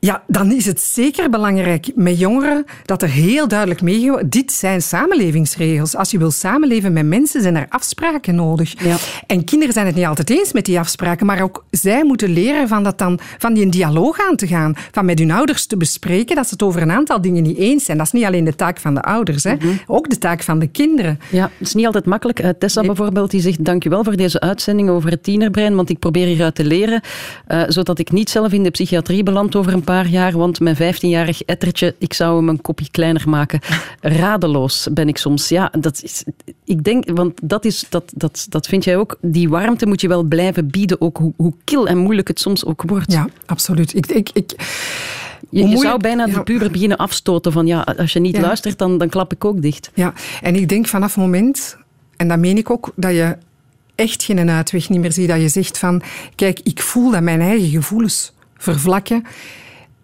ja, 0.00 0.22
dan 0.26 0.52
is 0.52 0.66
het 0.66 0.80
zeker 0.80 1.30
belangrijk 1.30 1.90
met 1.94 2.18
jongeren 2.18 2.64
dat 2.84 3.02
er 3.02 3.08
heel 3.08 3.48
duidelijk 3.48 3.82
meegehouden 3.82 3.96
Dit 4.30 4.52
zijn 4.52 4.82
samenlevingsregels. 4.82 5.96
Als 5.96 6.10
je 6.10 6.18
wil 6.18 6.30
samenleven 6.30 6.92
met 6.92 7.06
mensen, 7.06 7.42
zijn 7.42 7.56
er 7.56 7.66
afspraken 7.68 8.34
nodig. 8.34 8.82
Ja. 8.84 8.96
En 9.26 9.44
kinderen 9.44 9.74
zijn 9.74 9.86
het 9.86 9.94
niet 9.94 10.04
altijd 10.04 10.30
eens 10.30 10.52
met 10.52 10.64
die 10.64 10.78
afspraken, 10.78 11.26
maar 11.26 11.42
ook 11.42 11.64
zij 11.70 12.04
moeten 12.04 12.30
leren 12.30 12.68
van, 12.68 12.82
dat 12.82 12.98
dan, 12.98 13.18
van 13.38 13.54
die 13.54 13.68
dialoog 13.68 14.18
aan 14.28 14.36
te 14.36 14.46
gaan. 14.46 14.74
Van 14.90 15.04
met 15.04 15.18
hun 15.18 15.30
ouders 15.30 15.66
te 15.66 15.76
bespreken 15.76 16.36
dat 16.36 16.44
ze 16.46 16.52
het 16.52 16.62
over 16.62 16.82
een 16.82 16.90
aantal 16.90 17.20
dingen 17.20 17.42
niet 17.42 17.56
eens 17.56 17.84
zijn. 17.84 17.98
Dat 17.98 18.06
is 18.06 18.12
niet 18.12 18.24
alleen 18.24 18.44
de 18.44 18.54
taak 18.54 18.80
van 18.80 18.94
de 18.94 19.02
ouders, 19.02 19.44
hè. 19.44 19.54
Mhm. 19.54 19.66
ook 19.86 20.10
de 20.10 20.18
taak 20.18 20.42
van 20.42 20.58
de 20.58 20.66
kinderen. 20.66 21.18
Ja, 21.30 21.50
het 21.58 21.66
is 21.66 21.74
niet 21.74 21.86
altijd 21.86 22.06
makkelijk. 22.06 22.42
Uh, 22.42 22.48
Tessa 22.58 22.82
bijvoorbeeld, 22.82 23.30
die 23.30 23.40
zegt 23.40 23.64
dankjewel 23.64 24.04
voor 24.04 24.16
deze 24.16 24.40
uitzending 24.40 24.88
over 24.88 25.10
het 25.10 25.22
tienerbrein, 25.22 25.74
want 25.74 25.90
ik 25.90 25.98
probeer 25.98 26.26
hieruit 26.26 26.54
te 26.54 26.64
leren, 26.64 27.00
uh, 27.48 27.62
zodat 27.68 27.98
ik 27.98 28.10
niet 28.10 28.30
zelf 28.30 28.52
in 28.52 28.62
de 28.62 28.70
psychiatrie 28.70 29.22
beland 29.22 29.56
over 29.56 29.72
een 29.72 29.84
paar 29.94 30.06
jaar, 30.06 30.32
want 30.32 30.60
mijn 30.60 30.76
15-jarig 30.76 31.42
ettertje, 31.42 31.94
ik 31.98 32.12
zou 32.12 32.36
hem 32.36 32.48
een 32.48 32.60
kopje 32.60 32.90
kleiner 32.90 33.28
maken. 33.28 33.60
Radeloos 34.00 34.88
ben 34.92 35.08
ik 35.08 35.18
soms. 35.18 35.48
Ja, 35.48 35.72
dat 35.78 36.02
is, 36.02 36.24
ik 36.64 36.84
denk, 36.84 37.10
want 37.10 37.40
dat, 37.42 37.64
is, 37.64 37.86
dat, 37.88 38.12
dat, 38.14 38.46
dat 38.48 38.66
vind 38.66 38.84
jij 38.84 38.96
ook, 38.96 39.16
die 39.20 39.48
warmte 39.48 39.86
moet 39.86 40.00
je 40.00 40.08
wel 40.08 40.22
blijven 40.22 40.70
bieden, 40.70 41.00
ook 41.00 41.16
hoe, 41.16 41.32
hoe 41.36 41.52
kil 41.64 41.88
en 41.88 41.98
moeilijk 41.98 42.28
het 42.28 42.40
soms 42.40 42.64
ook 42.64 42.82
wordt. 42.86 43.12
Ja, 43.12 43.28
absoluut. 43.46 43.94
Ik, 43.94 44.06
ik, 44.06 44.30
ik, 44.32 44.54
je, 45.50 45.68
je 45.68 45.76
zou 45.76 46.00
bijna 46.00 46.26
de 46.26 46.42
puber 46.42 46.70
beginnen 46.70 46.96
afstoten 46.96 47.52
van 47.52 47.66
ja, 47.66 47.80
als 47.96 48.12
je 48.12 48.20
niet 48.20 48.36
ja. 48.36 48.40
luistert, 48.40 48.78
dan, 48.78 48.98
dan 48.98 49.08
klap 49.08 49.32
ik 49.32 49.44
ook 49.44 49.62
dicht. 49.62 49.90
Ja, 49.94 50.12
en 50.42 50.54
ik 50.54 50.68
denk 50.68 50.86
vanaf 50.86 51.14
het 51.14 51.24
moment, 51.24 51.76
en 52.16 52.28
dat 52.28 52.38
meen 52.38 52.56
ik 52.56 52.70
ook, 52.70 52.92
dat 52.96 53.12
je 53.12 53.36
echt 53.94 54.22
geen 54.22 54.50
uitweg 54.50 54.88
niet 54.88 55.00
meer 55.00 55.12
ziet, 55.12 55.28
dat 55.28 55.40
je 55.40 55.48
zegt 55.48 55.78
van, 55.78 56.02
kijk, 56.34 56.60
ik 56.62 56.82
voel 56.82 57.10
dat 57.10 57.22
mijn 57.22 57.40
eigen 57.40 57.68
gevoelens 57.68 58.32
vervlakken. 58.56 59.24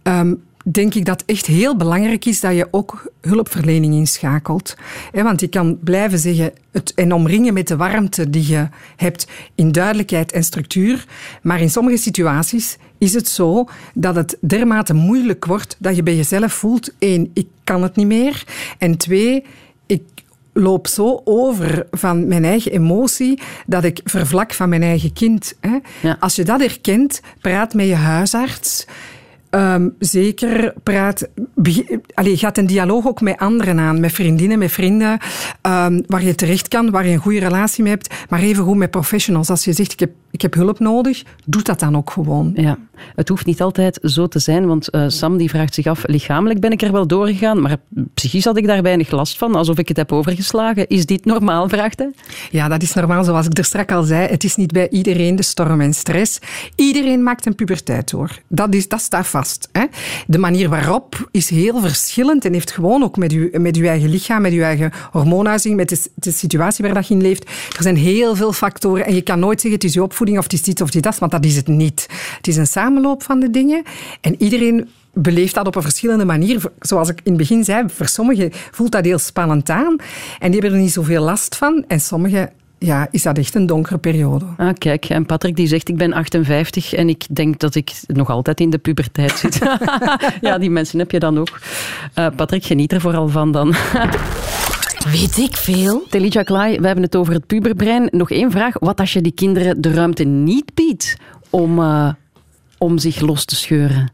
Um, 0.08 0.42
denk 0.64 0.94
ik 0.94 1.04
dat 1.04 1.22
echt 1.26 1.46
heel 1.46 1.76
belangrijk 1.76 2.24
is 2.24 2.40
dat 2.40 2.54
je 2.54 2.68
ook 2.70 3.12
hulpverlening 3.20 3.94
inschakelt. 3.94 4.76
Want 5.12 5.40
je 5.40 5.48
kan 5.48 5.78
blijven 5.78 6.18
zeggen 6.18 6.52
het, 6.70 6.94
en 6.94 7.12
omringen 7.12 7.54
met 7.54 7.68
de 7.68 7.76
warmte 7.76 8.30
die 8.30 8.48
je 8.48 8.68
hebt 8.96 9.26
in 9.54 9.72
duidelijkheid 9.72 10.32
en 10.32 10.44
structuur. 10.44 11.06
Maar 11.42 11.60
in 11.60 11.70
sommige 11.70 11.96
situaties 11.96 12.76
is 12.98 13.14
het 13.14 13.28
zo 13.28 13.68
dat 13.94 14.14
het 14.14 14.36
dermate 14.40 14.94
moeilijk 14.94 15.44
wordt 15.44 15.76
dat 15.78 15.96
je 15.96 16.02
bij 16.02 16.16
jezelf 16.16 16.52
voelt: 16.52 16.94
één, 16.98 17.30
ik 17.34 17.46
kan 17.64 17.82
het 17.82 17.96
niet 17.96 18.06
meer. 18.06 18.44
En 18.78 18.96
twee, 18.96 19.44
ik 19.86 20.02
loop 20.52 20.86
zo 20.86 21.20
over 21.24 21.86
van 21.90 22.26
mijn 22.28 22.44
eigen 22.44 22.72
emotie 22.72 23.40
dat 23.66 23.84
ik 23.84 24.00
vervlak 24.04 24.52
van 24.52 24.68
mijn 24.68 24.82
eigen 24.82 25.12
kind. 25.12 25.54
Ja. 26.02 26.16
Als 26.20 26.36
je 26.36 26.44
dat 26.44 26.60
herkent, 26.60 27.20
praat 27.40 27.74
met 27.74 27.86
je 27.86 27.94
huisarts. 27.94 28.86
Um, 29.54 29.94
zeker 29.98 30.74
praat, 30.82 31.28
allee, 32.14 32.36
gaat 32.36 32.58
een 32.58 32.66
dialoog 32.66 33.06
ook 33.06 33.20
met 33.20 33.38
anderen 33.38 33.78
aan, 33.78 34.00
met 34.00 34.12
vriendinnen, 34.12 34.58
met 34.58 34.72
vrienden, 34.72 35.10
um, 35.62 36.02
waar 36.06 36.24
je 36.24 36.34
terecht 36.34 36.68
kan, 36.68 36.90
waar 36.90 37.06
je 37.06 37.12
een 37.12 37.18
goede 37.18 37.38
relatie 37.38 37.82
mee 37.82 37.92
hebt, 37.92 38.14
maar 38.28 38.40
even 38.40 38.64
goed 38.64 38.76
met 38.76 38.90
professionals. 38.90 39.50
Als 39.50 39.64
je 39.64 39.72
zegt, 39.72 39.92
ik 39.92 40.00
heb, 40.00 40.10
ik 40.30 40.42
heb 40.42 40.54
hulp 40.54 40.78
nodig, 40.78 41.22
doe 41.44 41.62
dat 41.62 41.80
dan 41.80 41.96
ook 41.96 42.10
gewoon. 42.10 42.52
Ja, 42.56 42.78
het 43.14 43.28
hoeft 43.28 43.46
niet 43.46 43.60
altijd 43.60 43.98
zo 44.02 44.28
te 44.28 44.38
zijn, 44.38 44.66
want 44.66 44.94
uh, 44.94 45.04
Sam 45.08 45.36
die 45.36 45.50
vraagt 45.50 45.74
zich 45.74 45.86
af, 45.86 46.06
lichamelijk 46.06 46.60
ben 46.60 46.70
ik 46.70 46.82
er 46.82 46.92
wel 46.92 47.06
doorgegaan, 47.06 47.60
maar 47.60 47.76
psychisch 48.14 48.44
had 48.44 48.56
ik 48.56 48.66
daar 48.66 48.82
weinig 48.82 49.10
last 49.10 49.38
van, 49.38 49.54
alsof 49.54 49.78
ik 49.78 49.88
het 49.88 49.96
heb 49.96 50.12
overgeslagen. 50.12 50.88
Is 50.88 51.06
dit 51.06 51.24
normaal, 51.24 51.68
vraagt 51.68 51.98
hij? 51.98 52.10
Ja, 52.50 52.68
dat 52.68 52.82
is 52.82 52.94
normaal, 52.94 53.24
zoals 53.24 53.46
ik 53.46 53.58
er 53.58 53.64
straks 53.64 53.92
al 53.92 54.02
zei. 54.02 54.28
Het 54.28 54.44
is 54.44 54.56
niet 54.56 54.72
bij 54.72 54.88
iedereen 54.90 55.36
de 55.36 55.42
storm 55.42 55.80
en 55.80 55.94
stress. 55.94 56.38
Iedereen 56.76 57.22
maakt 57.22 57.46
een 57.46 57.54
puberteit 57.54 58.10
door. 58.10 58.38
Dat, 58.48 58.74
is, 58.74 58.88
dat 58.88 59.00
staat 59.00 59.26
vast. 59.26 59.42
Hè. 59.72 59.84
De 60.26 60.38
manier 60.38 60.68
waarop 60.68 61.28
is 61.30 61.50
heel 61.50 61.80
verschillend 61.80 62.44
en 62.44 62.52
heeft 62.52 62.70
gewoon 62.70 63.02
ook 63.02 63.16
met 63.16 63.32
je, 63.32 63.50
met 63.52 63.76
uw 63.76 63.86
eigen 63.86 64.08
lichaam, 64.08 64.42
met 64.42 64.52
uw 64.52 64.62
eigen 64.62 64.92
hormoonuiting, 65.10 65.76
met 65.76 65.88
de, 65.88 66.00
de, 66.14 66.32
situatie 66.32 66.84
waar 66.84 66.94
dat 66.94 67.08
je 67.08 67.14
in 67.14 67.22
leeft. 67.22 67.44
Er 67.76 67.82
zijn 67.82 67.96
heel 67.96 68.36
veel 68.36 68.52
factoren 68.52 69.06
en 69.06 69.14
je 69.14 69.22
kan 69.22 69.38
nooit 69.38 69.60
zeggen 69.60 69.80
het 69.80 69.88
is 69.88 69.94
je 69.94 70.02
opvoeding 70.02 70.38
of 70.38 70.44
het 70.44 70.52
is 70.52 70.62
dit 70.62 70.80
of 70.80 70.90
dit, 70.90 71.18
want 71.18 71.32
dat 71.32 71.44
is 71.44 71.56
het 71.56 71.68
niet. 71.68 72.06
Het 72.36 72.46
is 72.46 72.56
een 72.56 72.66
samenloop 72.66 73.22
van 73.22 73.40
de 73.40 73.50
dingen 73.50 73.82
en 74.20 74.42
iedereen 74.42 74.88
beleeft 75.12 75.54
dat 75.54 75.66
op 75.66 75.76
een 75.76 75.82
verschillende 75.82 76.24
manier. 76.24 76.62
Zoals 76.80 77.08
ik 77.08 77.20
in 77.22 77.32
het 77.32 77.36
begin 77.36 77.64
zei, 77.64 77.84
voor 77.88 78.08
sommigen 78.08 78.50
voelt 78.70 78.92
dat 78.92 79.04
heel 79.04 79.18
spannend 79.18 79.70
aan 79.70 79.96
en 80.38 80.50
die 80.50 80.60
hebben 80.60 80.78
er 80.78 80.84
niet 80.84 80.92
zoveel 80.92 81.22
last 81.22 81.56
van 81.56 81.84
en 81.88 82.00
sommigen 82.00 82.50
ja, 82.84 83.08
is 83.10 83.22
dat 83.22 83.38
echt 83.38 83.54
een 83.54 83.66
donkere 83.66 83.98
periode. 83.98 84.44
Ah, 84.56 84.72
kijk, 84.78 85.04
en 85.04 85.26
Patrick 85.26 85.56
die 85.56 85.66
zegt 85.66 85.88
ik 85.88 85.96
ben 85.96 86.12
58 86.12 86.92
en 86.92 87.08
ik 87.08 87.24
denk 87.30 87.58
dat 87.58 87.74
ik 87.74 87.92
nog 88.06 88.30
altijd 88.30 88.60
in 88.60 88.70
de 88.70 88.78
puberteit 88.78 89.32
zit. 89.32 89.58
ja, 90.40 90.58
die 90.58 90.70
mensen 90.70 90.98
heb 90.98 91.10
je 91.10 91.18
dan 91.18 91.38
ook. 91.38 91.60
Uh, 92.18 92.26
Patrick, 92.36 92.64
geniet 92.64 92.92
er 92.92 93.00
vooral 93.00 93.28
van 93.28 93.52
dan. 93.52 93.74
Weet 95.12 95.38
ik 95.38 95.56
veel? 95.56 96.02
Telija 96.08 96.42
Klaai, 96.42 96.80
we 96.80 96.86
hebben 96.86 97.04
het 97.04 97.16
over 97.16 97.32
het 97.32 97.46
puberbrein. 97.46 98.08
Nog 98.10 98.30
één 98.30 98.50
vraag. 98.50 98.78
Wat 98.78 99.00
als 99.00 99.12
je 99.12 99.20
die 99.20 99.32
kinderen 99.32 99.80
de 99.80 99.92
ruimte 99.92 100.24
niet 100.24 100.74
biedt 100.74 101.16
om, 101.50 101.78
uh, 101.78 102.08
om 102.78 102.98
zich 102.98 103.20
los 103.20 103.44
te 103.44 103.56
scheuren? 103.56 104.12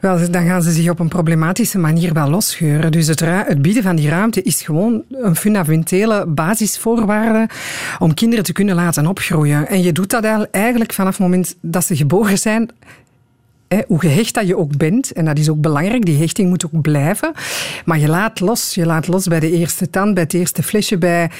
Wel, 0.00 0.30
dan 0.30 0.46
gaan 0.46 0.62
ze 0.62 0.72
zich 0.72 0.90
op 0.90 0.98
een 0.98 1.08
problematische 1.08 1.78
manier 1.78 2.12
wel 2.12 2.28
losscheuren. 2.28 2.92
Dus 2.92 3.06
het, 3.06 3.20
het, 3.20 3.62
bieden 3.62 3.82
van 3.82 3.96
die 3.96 4.08
ruimte 4.08 4.42
is 4.42 4.62
gewoon 4.62 5.02
een 5.10 5.36
fundamentele 5.36 6.26
basisvoorwaarde 6.26 7.48
om 7.98 8.14
kinderen 8.14 8.44
te 8.44 8.52
kunnen 8.52 8.74
laten 8.74 9.06
opgroeien. 9.06 9.68
En 9.68 9.82
je 9.82 9.92
doet 9.92 10.10
dat 10.10 10.48
eigenlijk 10.50 10.92
vanaf 10.92 11.10
het 11.10 11.20
moment 11.20 11.56
dat 11.60 11.84
ze 11.84 11.96
geboren 11.96 12.38
zijn. 12.38 12.70
Hè, 13.68 13.80
hoe 13.86 14.00
gehecht 14.00 14.34
dat 14.34 14.46
je 14.46 14.56
ook 14.56 14.76
bent, 14.76 15.12
en 15.12 15.24
dat 15.24 15.38
is 15.38 15.48
ook 15.48 15.60
belangrijk, 15.60 16.04
die 16.04 16.18
hechting 16.18 16.48
moet 16.48 16.64
ook 16.64 16.80
blijven. 16.80 17.32
Maar 17.84 17.98
je 17.98 18.08
laat 18.08 18.40
los. 18.40 18.74
Je 18.74 18.86
laat 18.86 19.06
los 19.06 19.26
bij 19.26 19.40
de 19.40 19.50
eerste 19.50 19.90
tand, 19.90 20.14
bij 20.14 20.22
het 20.22 20.34
eerste 20.34 20.62
flesje, 20.62 20.98
bij... 20.98 21.30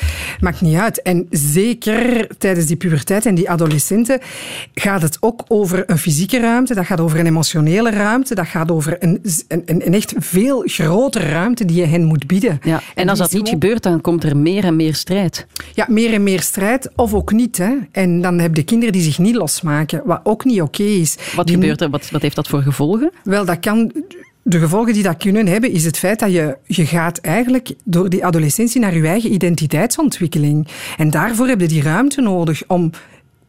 Maakt 0.40 0.60
niet 0.60 0.76
uit. 0.76 1.02
En 1.02 1.26
zeker 1.30 2.28
tijdens 2.38 2.66
die 2.66 2.76
puberteit 2.76 3.26
en 3.26 3.34
die 3.34 3.50
adolescenten 3.50 4.20
gaat 4.74 5.02
het 5.02 5.16
ook 5.20 5.44
over 5.48 5.82
een 5.86 5.98
fysieke 5.98 6.40
ruimte, 6.40 6.74
dat 6.74 6.86
gaat 6.86 7.00
over 7.00 7.18
een 7.18 7.26
emotionele 7.26 7.90
ruimte, 7.90 8.34
dat 8.34 8.46
gaat 8.46 8.70
over 8.70 8.96
een, 8.98 9.22
een, 9.48 9.62
een 9.66 9.94
echt 9.94 10.14
veel 10.16 10.62
grotere 10.66 11.28
ruimte 11.28 11.64
die 11.64 11.76
je 11.76 11.86
hen 11.86 12.04
moet 12.04 12.26
bieden. 12.26 12.60
Ja, 12.62 12.74
en, 12.74 12.82
en 12.94 13.08
als 13.08 13.18
dat 13.18 13.32
niet 13.32 13.42
gewoon... 13.42 13.60
gebeurt, 13.60 13.82
dan 13.82 14.00
komt 14.00 14.24
er 14.24 14.36
meer 14.36 14.64
en 14.64 14.76
meer 14.76 14.94
strijd. 14.94 15.46
Ja, 15.74 15.86
meer 15.88 16.12
en 16.12 16.22
meer 16.22 16.40
strijd, 16.40 16.90
of 16.96 17.14
ook 17.14 17.32
niet. 17.32 17.58
Hè. 17.58 17.74
En 17.92 18.20
dan 18.20 18.38
heb 18.38 18.56
je 18.56 18.62
kinderen 18.62 18.92
die 18.92 19.02
zich 19.02 19.18
niet 19.18 19.34
losmaken, 19.34 20.02
wat 20.04 20.20
ook 20.22 20.44
niet 20.44 20.60
oké 20.60 20.82
okay 20.82 20.94
is. 20.94 21.16
Wat 21.36 21.46
die 21.46 21.54
gebeurt 21.54 21.80
er? 21.80 21.90
Wat 21.90 22.10
wat 22.10 22.17
heeft 22.22 22.36
dat 22.36 22.48
voor 22.48 22.62
gevolgen? 22.62 23.10
Wel, 23.24 23.44
dat 23.44 23.58
kan... 23.58 23.92
De 24.42 24.58
gevolgen 24.58 24.92
die 24.92 25.02
dat 25.02 25.16
kunnen 25.16 25.46
hebben, 25.46 25.70
is 25.70 25.84
het 25.84 25.98
feit 25.98 26.18
dat 26.18 26.32
je, 26.32 26.56
je 26.66 26.86
gaat 26.86 27.18
eigenlijk 27.18 27.74
door 27.84 28.08
die 28.08 28.24
adolescentie 28.24 28.80
naar 28.80 28.96
je 28.96 29.06
eigen 29.06 29.32
identiteitsontwikkeling. 29.32 30.68
En 30.96 31.10
daarvoor 31.10 31.48
heb 31.48 31.60
je 31.60 31.68
die 31.68 31.82
ruimte 31.82 32.20
nodig 32.20 32.62
om 32.66 32.90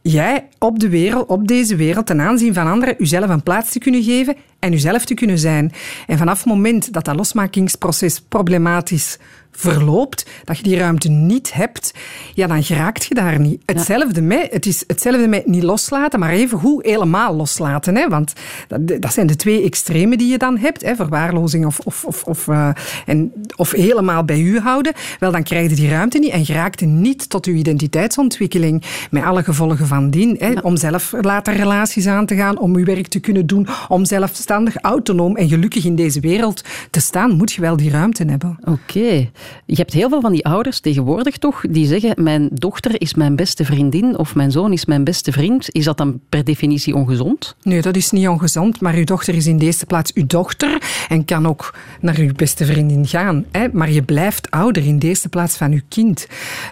jij 0.02 0.48
op 0.58 0.78
de 0.78 0.88
wereld, 0.88 1.28
op 1.28 1.48
deze 1.48 1.76
wereld, 1.76 2.06
ten 2.06 2.20
aanzien 2.20 2.54
van 2.54 2.66
anderen, 2.66 2.94
jezelf 2.98 3.28
een 3.28 3.42
plaats 3.42 3.72
te 3.72 3.78
kunnen 3.78 4.02
geven 4.02 4.36
en 4.58 4.70
jezelf 4.70 5.04
te 5.04 5.14
kunnen 5.14 5.38
zijn. 5.38 5.72
En 6.06 6.18
vanaf 6.18 6.38
het 6.38 6.46
moment 6.46 6.92
dat 6.92 7.04
dat 7.04 7.16
losmakingsproces 7.16 8.20
problematisch 8.20 9.18
verloopt, 9.50 10.26
dat 10.44 10.56
je 10.56 10.62
die 10.62 10.76
ruimte 10.76 11.08
niet 11.08 11.52
hebt, 11.52 11.94
ja, 12.34 12.46
dan 12.46 12.62
geraakt 12.62 13.04
je 13.04 13.14
daar 13.14 13.40
niet. 13.40 13.62
Hetzelfde 13.66 14.22
met, 14.22 14.48
het 14.50 14.66
is 14.66 14.84
hetzelfde 14.86 15.28
met 15.28 15.46
niet 15.46 15.62
loslaten, 15.62 16.20
maar 16.20 16.30
even 16.30 16.58
hoe 16.58 16.86
helemaal 16.86 17.34
loslaten. 17.34 17.96
Hè? 17.96 18.08
Want 18.08 18.32
dat, 18.68 19.02
dat 19.02 19.12
zijn 19.12 19.26
de 19.26 19.36
twee 19.36 19.62
extremen 19.62 20.18
die 20.18 20.30
je 20.30 20.38
dan 20.38 20.58
hebt, 20.58 20.82
hè? 20.82 20.94
verwaarlozing 20.94 21.66
of, 21.66 21.78
of, 21.78 22.04
of, 22.04 22.24
of, 22.24 22.46
uh, 22.46 22.68
en, 23.06 23.32
of 23.56 23.70
helemaal 23.70 24.24
bij 24.24 24.40
u 24.40 24.58
houden. 24.58 24.92
Wel, 25.18 25.32
dan 25.32 25.42
krijg 25.42 25.70
je 25.70 25.76
die 25.76 25.88
ruimte 25.88 26.18
niet 26.18 26.32
en 26.32 26.44
geraakt 26.44 26.80
je 26.80 26.86
niet 26.86 27.30
tot 27.30 27.46
je 27.46 27.52
identiteitsontwikkeling, 27.52 28.82
met 29.10 29.22
alle 29.22 29.42
gevolgen 29.42 29.86
van 29.86 30.10
dien. 30.10 30.36
Hè? 30.38 30.52
Om 30.60 30.76
zelf 30.76 31.12
later 31.20 31.56
relaties 31.56 32.06
aan 32.06 32.26
te 32.26 32.36
gaan, 32.36 32.58
om 32.58 32.78
je 32.78 32.84
werk 32.84 33.06
te 33.06 33.20
kunnen 33.20 33.46
doen, 33.46 33.68
om 33.88 34.04
zelfstandig, 34.04 34.76
autonoom 34.76 35.36
en 35.36 35.48
gelukkig 35.48 35.84
in 35.84 35.96
deze 35.96 36.20
wereld 36.20 36.64
te 36.90 37.00
staan, 37.00 37.36
moet 37.36 37.52
je 37.52 37.60
wel 37.60 37.76
die 37.76 37.90
ruimte 37.90 38.24
hebben. 38.24 38.58
Oké. 38.60 38.70
Okay. 38.70 39.30
Je 39.66 39.76
hebt 39.76 39.92
heel 39.92 40.08
veel 40.08 40.20
van 40.20 40.32
die 40.32 40.44
ouders 40.44 40.80
tegenwoordig 40.80 41.36
toch, 41.36 41.64
die 41.70 41.86
zeggen 41.86 42.22
mijn 42.22 42.48
dochter 42.52 43.00
is 43.00 43.14
mijn 43.14 43.36
beste 43.36 43.64
vriendin 43.64 44.18
of 44.18 44.34
mijn 44.34 44.50
zoon 44.50 44.72
is 44.72 44.84
mijn 44.84 45.04
beste 45.04 45.32
vriend. 45.32 45.70
Is 45.70 45.84
dat 45.84 45.96
dan 45.96 46.20
per 46.28 46.44
definitie 46.44 46.94
ongezond? 46.94 47.56
Nee, 47.62 47.82
dat 47.82 47.96
is 47.96 48.10
niet 48.10 48.28
ongezond, 48.28 48.80
maar 48.80 48.94
uw 48.94 49.04
dochter 49.04 49.34
is 49.34 49.46
in 49.46 49.58
de 49.58 49.64
eerste 49.64 49.86
plaats 49.86 50.12
uw 50.12 50.26
dochter 50.26 50.82
en 51.08 51.24
kan 51.24 51.46
ook 51.46 51.74
naar 52.00 52.16
uw 52.18 52.32
beste 52.32 52.64
vriendin 52.64 53.06
gaan. 53.06 53.44
Hè? 53.50 53.66
Maar 53.72 53.90
je 53.90 54.02
blijft 54.02 54.50
ouder 54.50 54.86
in 54.86 54.98
de 54.98 55.06
eerste 55.06 55.28
plaats 55.28 55.56
van 55.56 55.72
uw 55.72 55.80
kind. 55.88 56.26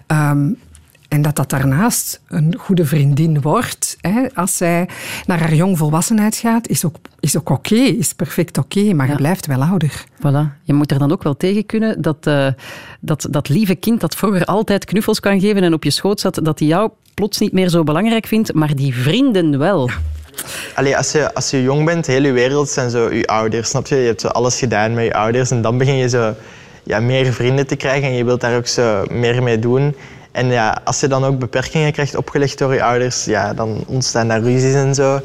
Um, 0.07 0.59
En 1.09 1.23
dat 1.23 1.37
dat 1.37 1.51
daarnaast 1.51 2.21
een 2.29 2.55
goede 2.59 2.85
vriendin 2.85 3.41
wordt, 3.41 3.97
hè, 4.01 4.27
als 4.35 4.57
zij 4.57 4.89
naar 5.27 5.39
haar 5.41 5.55
jongvolwassenheid 5.55 6.37
gaat, 6.37 6.69
is 6.69 6.85
ook, 6.85 6.97
is 7.21 7.37
ook 7.37 7.51
oké, 7.51 7.75
is 7.75 8.13
perfect 8.13 8.59
oké, 8.59 8.93
maar 8.95 9.09
je 9.09 9.15
blijft 9.15 9.47
wel 9.47 9.63
ouder. 9.63 10.05
Voilà. 10.17 10.63
Je 10.63 10.73
moet 10.73 10.91
er 10.91 10.99
dan 10.99 11.13
ook 11.13 11.23
wel 11.23 11.37
tegen 11.37 11.67
kunnen 11.67 12.03
dat, 12.03 12.27
eh, 12.27 12.49
dat 13.01 13.27
dat 13.31 13.49
lieve 13.49 13.75
kind 13.75 14.01
dat 14.01 14.15
vroeger 14.15 14.45
altijd 14.45 14.85
knuffels 14.85 15.21
kan 15.21 15.41
geven 15.41 15.63
en 15.63 15.73
op 15.73 15.85
je 15.85 15.91
schoot 15.91 16.21
zat, 16.21 16.41
dat 16.43 16.59
hij 16.59 16.69
jou 16.69 16.91
plots 17.15 17.39
niet 17.39 17.53
meer 17.53 17.69
zo 17.69 17.83
belangrijk 17.83 18.27
vindt, 18.27 18.55
maar 18.55 18.77
die 18.77 18.95
vrienden 18.95 19.59
wel. 19.59 19.91
Allee, 20.75 20.97
als, 20.97 21.13
je, 21.13 21.35
als 21.35 21.51
je 21.51 21.63
jong 21.63 21.85
bent, 21.85 22.07
heel 22.07 22.23
je 22.23 22.33
wereld 22.33 22.69
zijn 22.69 22.91
zo 22.91 23.13
je 23.13 23.27
ouders, 23.27 23.69
snap 23.69 23.87
je? 23.87 23.97
Je 23.97 24.07
hebt 24.07 24.21
zo 24.21 24.29
alles 24.29 24.59
gedaan 24.59 24.95
met 24.95 25.05
je 25.05 25.15
ouders 25.15 25.51
en 25.51 25.63
dan 25.63 25.79
begin 25.79 25.97
je 25.97 26.09
zo 26.09 26.35
ja, 26.83 27.01
meer 27.01 27.33
vrienden 27.33 27.67
te 27.67 27.77
krijgen 27.77 28.09
en 28.09 28.15
je 28.15 28.25
wilt 28.25 28.41
daar 28.41 28.57
ook 28.57 28.67
zo 28.67 29.05
meer 29.11 29.43
mee 29.43 29.59
doen. 29.59 29.95
En 30.33 30.47
ja, 30.47 30.81
als 30.85 31.01
je 31.01 31.09
dan 31.09 31.25
ook 31.25 31.39
beperkingen 31.39 31.93
krijgt 31.93 32.17
opgelegd 32.17 32.59
door 32.59 32.75
je 32.75 32.83
ouders, 32.83 33.25
ja, 33.25 33.55
dan 33.55 33.85
ontstaan 33.87 34.29
daar 34.29 34.41
ruzies 34.41 34.75
en 34.75 34.95
zo. 34.95 35.21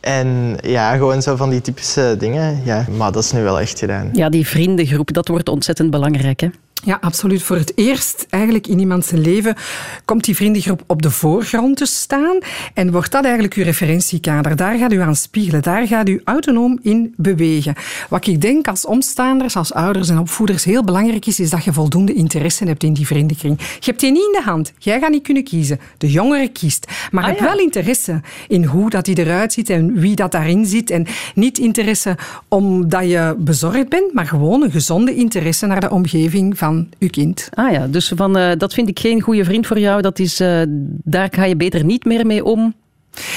En 0.00 0.56
ja, 0.62 0.96
gewoon 0.96 1.22
zo 1.22 1.36
van 1.36 1.50
die 1.50 1.60
typische 1.60 2.14
dingen. 2.18 2.60
Ja, 2.64 2.86
maar 2.96 3.12
dat 3.12 3.22
is 3.22 3.32
nu 3.32 3.42
wel 3.42 3.60
echt 3.60 3.78
gedaan. 3.78 4.10
Ja, 4.12 4.28
die 4.28 4.46
vriendengroep, 4.46 5.12
dat 5.12 5.28
wordt 5.28 5.48
ontzettend 5.48 5.90
belangrijk. 5.90 6.40
Hè? 6.40 6.48
Ja, 6.84 6.98
absoluut. 7.00 7.42
Voor 7.42 7.56
het 7.56 7.72
eerst 7.74 8.26
eigenlijk 8.30 8.66
in 8.66 8.78
iemands 8.78 9.10
leven 9.10 9.54
komt 10.04 10.24
die 10.24 10.36
vriendengroep 10.36 10.82
op 10.86 11.02
de 11.02 11.10
voorgrond 11.10 11.76
te 11.76 11.86
staan 11.86 12.38
en 12.74 12.92
wordt 12.92 13.12
dat 13.12 13.24
eigenlijk 13.24 13.54
uw 13.54 13.64
referentiekader. 13.64 14.56
Daar 14.56 14.78
gaat 14.78 14.92
u 14.92 15.00
aan 15.00 15.16
spiegelen, 15.16 15.62
daar 15.62 15.86
gaat 15.86 16.08
u 16.08 16.20
autonoom 16.24 16.78
in 16.82 17.14
bewegen. 17.16 17.74
Wat 18.08 18.26
ik 18.26 18.40
denk 18.40 18.68
als 18.68 18.86
omstaanders, 18.86 19.56
als 19.56 19.72
ouders 19.72 20.08
en 20.08 20.18
opvoeders 20.18 20.64
heel 20.64 20.84
belangrijk 20.84 21.26
is, 21.26 21.40
is 21.40 21.50
dat 21.50 21.64
je 21.64 21.72
voldoende 21.72 22.14
interesse 22.14 22.64
hebt 22.64 22.82
in 22.82 22.92
die 22.92 23.06
vriendenkring. 23.06 23.58
Je 23.58 23.66
hebt 23.80 24.00
die 24.00 24.10
niet 24.12 24.26
in 24.26 24.32
de 24.32 24.42
hand. 24.44 24.72
Jij 24.78 25.00
gaat 25.00 25.10
niet 25.10 25.22
kunnen 25.22 25.44
kiezen. 25.44 25.80
De 25.98 26.10
jongere 26.10 26.48
kiest. 26.48 26.86
Maar 27.10 27.24
Ah, 27.24 27.28
heb 27.28 27.40
wel 27.40 27.58
interesse 27.58 28.20
in 28.48 28.64
hoe 28.64 28.90
dat 28.90 29.04
die 29.04 29.18
eruit 29.18 29.52
ziet 29.52 29.70
en 29.70 29.94
wie 30.00 30.14
dat 30.14 30.32
daarin 30.32 30.66
zit. 30.66 30.90
En 30.90 31.06
niet 31.34 31.58
interesse 31.58 32.16
omdat 32.48 33.08
je 33.08 33.34
bezorgd 33.38 33.88
bent, 33.88 34.12
maar 34.12 34.26
gewoon 34.26 34.62
een 34.62 34.70
gezonde 34.70 35.14
interesse 35.14 35.66
naar 35.66 35.80
de 35.80 35.90
omgeving 35.90 36.58
van 36.58 36.69
uw 36.98 37.08
kind. 37.08 37.48
Ah 37.54 37.72
ja, 37.72 37.86
dus 37.86 38.12
van, 38.16 38.36
eh, 38.36 38.58
dat 38.58 38.74
vind 38.74 38.88
ik 38.88 38.98
geen 38.98 39.20
goede 39.20 39.44
vriend 39.44 39.66
voor 39.66 39.78
jou. 39.78 40.02
Dat 40.02 40.18
is, 40.18 40.40
eh, 40.40 40.62
daar 41.04 41.28
ga 41.30 41.44
je 41.44 41.56
beter 41.56 41.84
niet 41.84 42.04
meer 42.04 42.26
mee 42.26 42.44
om. 42.44 42.74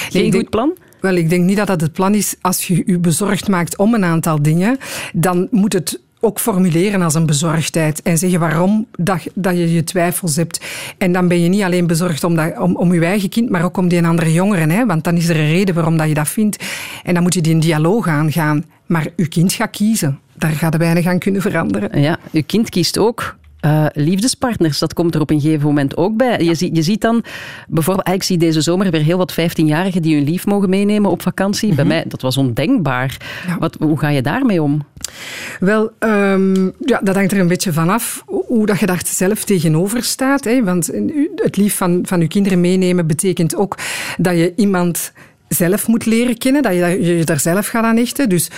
Geen 0.10 0.22
denk- 0.22 0.34
goed 0.34 0.50
plan? 0.50 0.74
Wel, 1.00 1.16
ik 1.16 1.30
denk 1.30 1.44
niet 1.44 1.58
dat 1.58 1.68
dat 1.68 1.82
het 1.82 1.94
plan 1.94 2.14
is. 2.14 2.36
Als 2.42 2.68
je 2.68 2.84
je 2.86 3.00
bezorgd 3.00 3.48
maakt 3.48 3.78
om 3.78 3.94
een 3.94 4.04
aantal 4.04 4.42
dingen, 4.42 4.78
dan 5.14 5.48
moet 5.52 5.74
het 5.74 6.00
ook 6.20 6.40
formuleren 6.40 7.02
als 7.02 7.14
een 7.14 7.26
bezorgdheid 7.26 8.02
en 8.02 8.18
zeggen 8.18 8.40
waarom 8.40 8.88
dat, 8.92 9.24
dat 9.34 9.58
je 9.58 9.74
je 9.74 9.84
twijfels 9.84 10.36
hebt. 10.36 10.66
En 10.98 11.12
dan 11.12 11.28
ben 11.28 11.42
je 11.42 11.50
niet 11.50 11.62
alleen 11.62 11.88
bezorgd 11.88 12.24
om, 12.24 12.36
dat, 12.36 12.60
om, 12.60 12.76
om 12.76 12.94
je 12.94 13.06
eigen 13.06 13.30
kind, 13.30 13.50
maar 13.50 13.64
ook 13.64 13.78
om 13.78 13.88
die 13.88 14.06
andere 14.06 14.34
jongeren. 14.34 14.70
Hè? 14.70 14.86
Want 14.86 15.04
dan 15.04 15.16
is 15.18 15.30
er 15.30 15.36
een 15.40 15.52
reden 15.52 15.76
waarom 15.76 15.98
dat 15.98 16.08
je 16.08 16.14
dat 16.14 16.28
vindt. 16.28 16.64
En 17.04 17.14
dan 17.14 17.24
moet 17.24 17.34
je 17.34 17.42
die 17.42 17.54
in 17.54 17.60
dialoog 17.60 18.08
aangaan. 18.08 18.66
Maar 18.86 19.08
je 19.16 19.28
kind 19.28 19.54
gaat 19.54 19.70
kiezen. 19.70 20.20
Daar 20.44 20.52
gaat 20.52 20.74
er 20.74 20.80
weinig 20.80 21.06
aan 21.06 21.20
kunnen 21.20 21.42
veranderen. 21.42 22.02
Ja, 22.02 22.18
je 22.32 22.44
kind 22.44 22.70
kiest 22.70 22.98
ook 22.98 23.36
eh, 23.60 23.86
liefdespartners. 23.94 24.80
Dat 24.80 24.94
komt 24.94 25.16
er 25.16 25.22
op 25.22 25.30
een 25.30 25.42
gegeven 25.42 25.66
moment 25.68 25.98
ook 25.98 26.18
bij. 26.18 26.40
Je, 26.44 26.56
ziet, 26.56 26.76
je 26.76 26.82
ziet 26.82 27.02
dan 27.02 27.24
bijvoorbeeld, 27.68 28.08
ah, 28.08 28.14
ik 28.14 28.24
zie 28.24 28.38
deze 28.38 28.62
zomer 28.62 28.92
weer 28.92 29.02
heel 29.02 29.18
wat 29.18 29.32
15-jarigen 29.34 30.02
die 30.02 30.16
hun 30.16 30.24
lief 30.24 30.46
mogen 30.46 30.70
meenemen 30.70 31.12
op 31.12 31.22
vakantie. 31.22 31.68
Mhm. 31.68 31.76
Bij 31.76 31.86
mij, 31.86 32.04
dat 32.08 32.22
was 32.22 32.38
ondenkbaar. 32.38 33.18
Wat, 33.60 33.78
hoe 33.80 34.00
ga 34.00 34.10
je 34.10 34.22
daarmee 34.22 34.62
om? 34.62 34.82
Wel, 35.60 35.92
ehm, 36.00 36.66
ja, 36.80 37.00
dat 37.04 37.16
hangt 37.16 37.32
er 37.32 37.40
een 37.40 37.48
beetje 37.48 37.74
vanaf 37.74 38.24
hoe 38.26 38.66
dat 38.66 38.80
je 38.80 38.86
daar 38.86 39.02
zelf 39.06 39.44
tegenover 39.44 40.04
staat. 40.04 40.44
Hè? 40.44 40.64
Want 40.64 40.94
u- 40.94 41.32
het 41.36 41.58
lief 41.58 41.76
van, 41.78 42.00
van 42.04 42.20
je 42.20 42.28
kinderen 42.28 42.62
meenemen 42.62 43.08
betekent 43.08 43.56
ook 43.56 43.78
dat 44.18 44.36
je 44.38 44.54
iemand 44.56 45.12
zelf 45.54 45.88
moet 45.88 46.06
leren 46.06 46.38
kennen, 46.38 46.62
dat 46.62 46.74
je 46.74 47.16
je 47.18 47.24
daar 47.24 47.40
zelf 47.40 47.68
gaat 47.68 47.84
aan 47.84 47.98
hechten. 47.98 48.30
Dus 48.30 48.50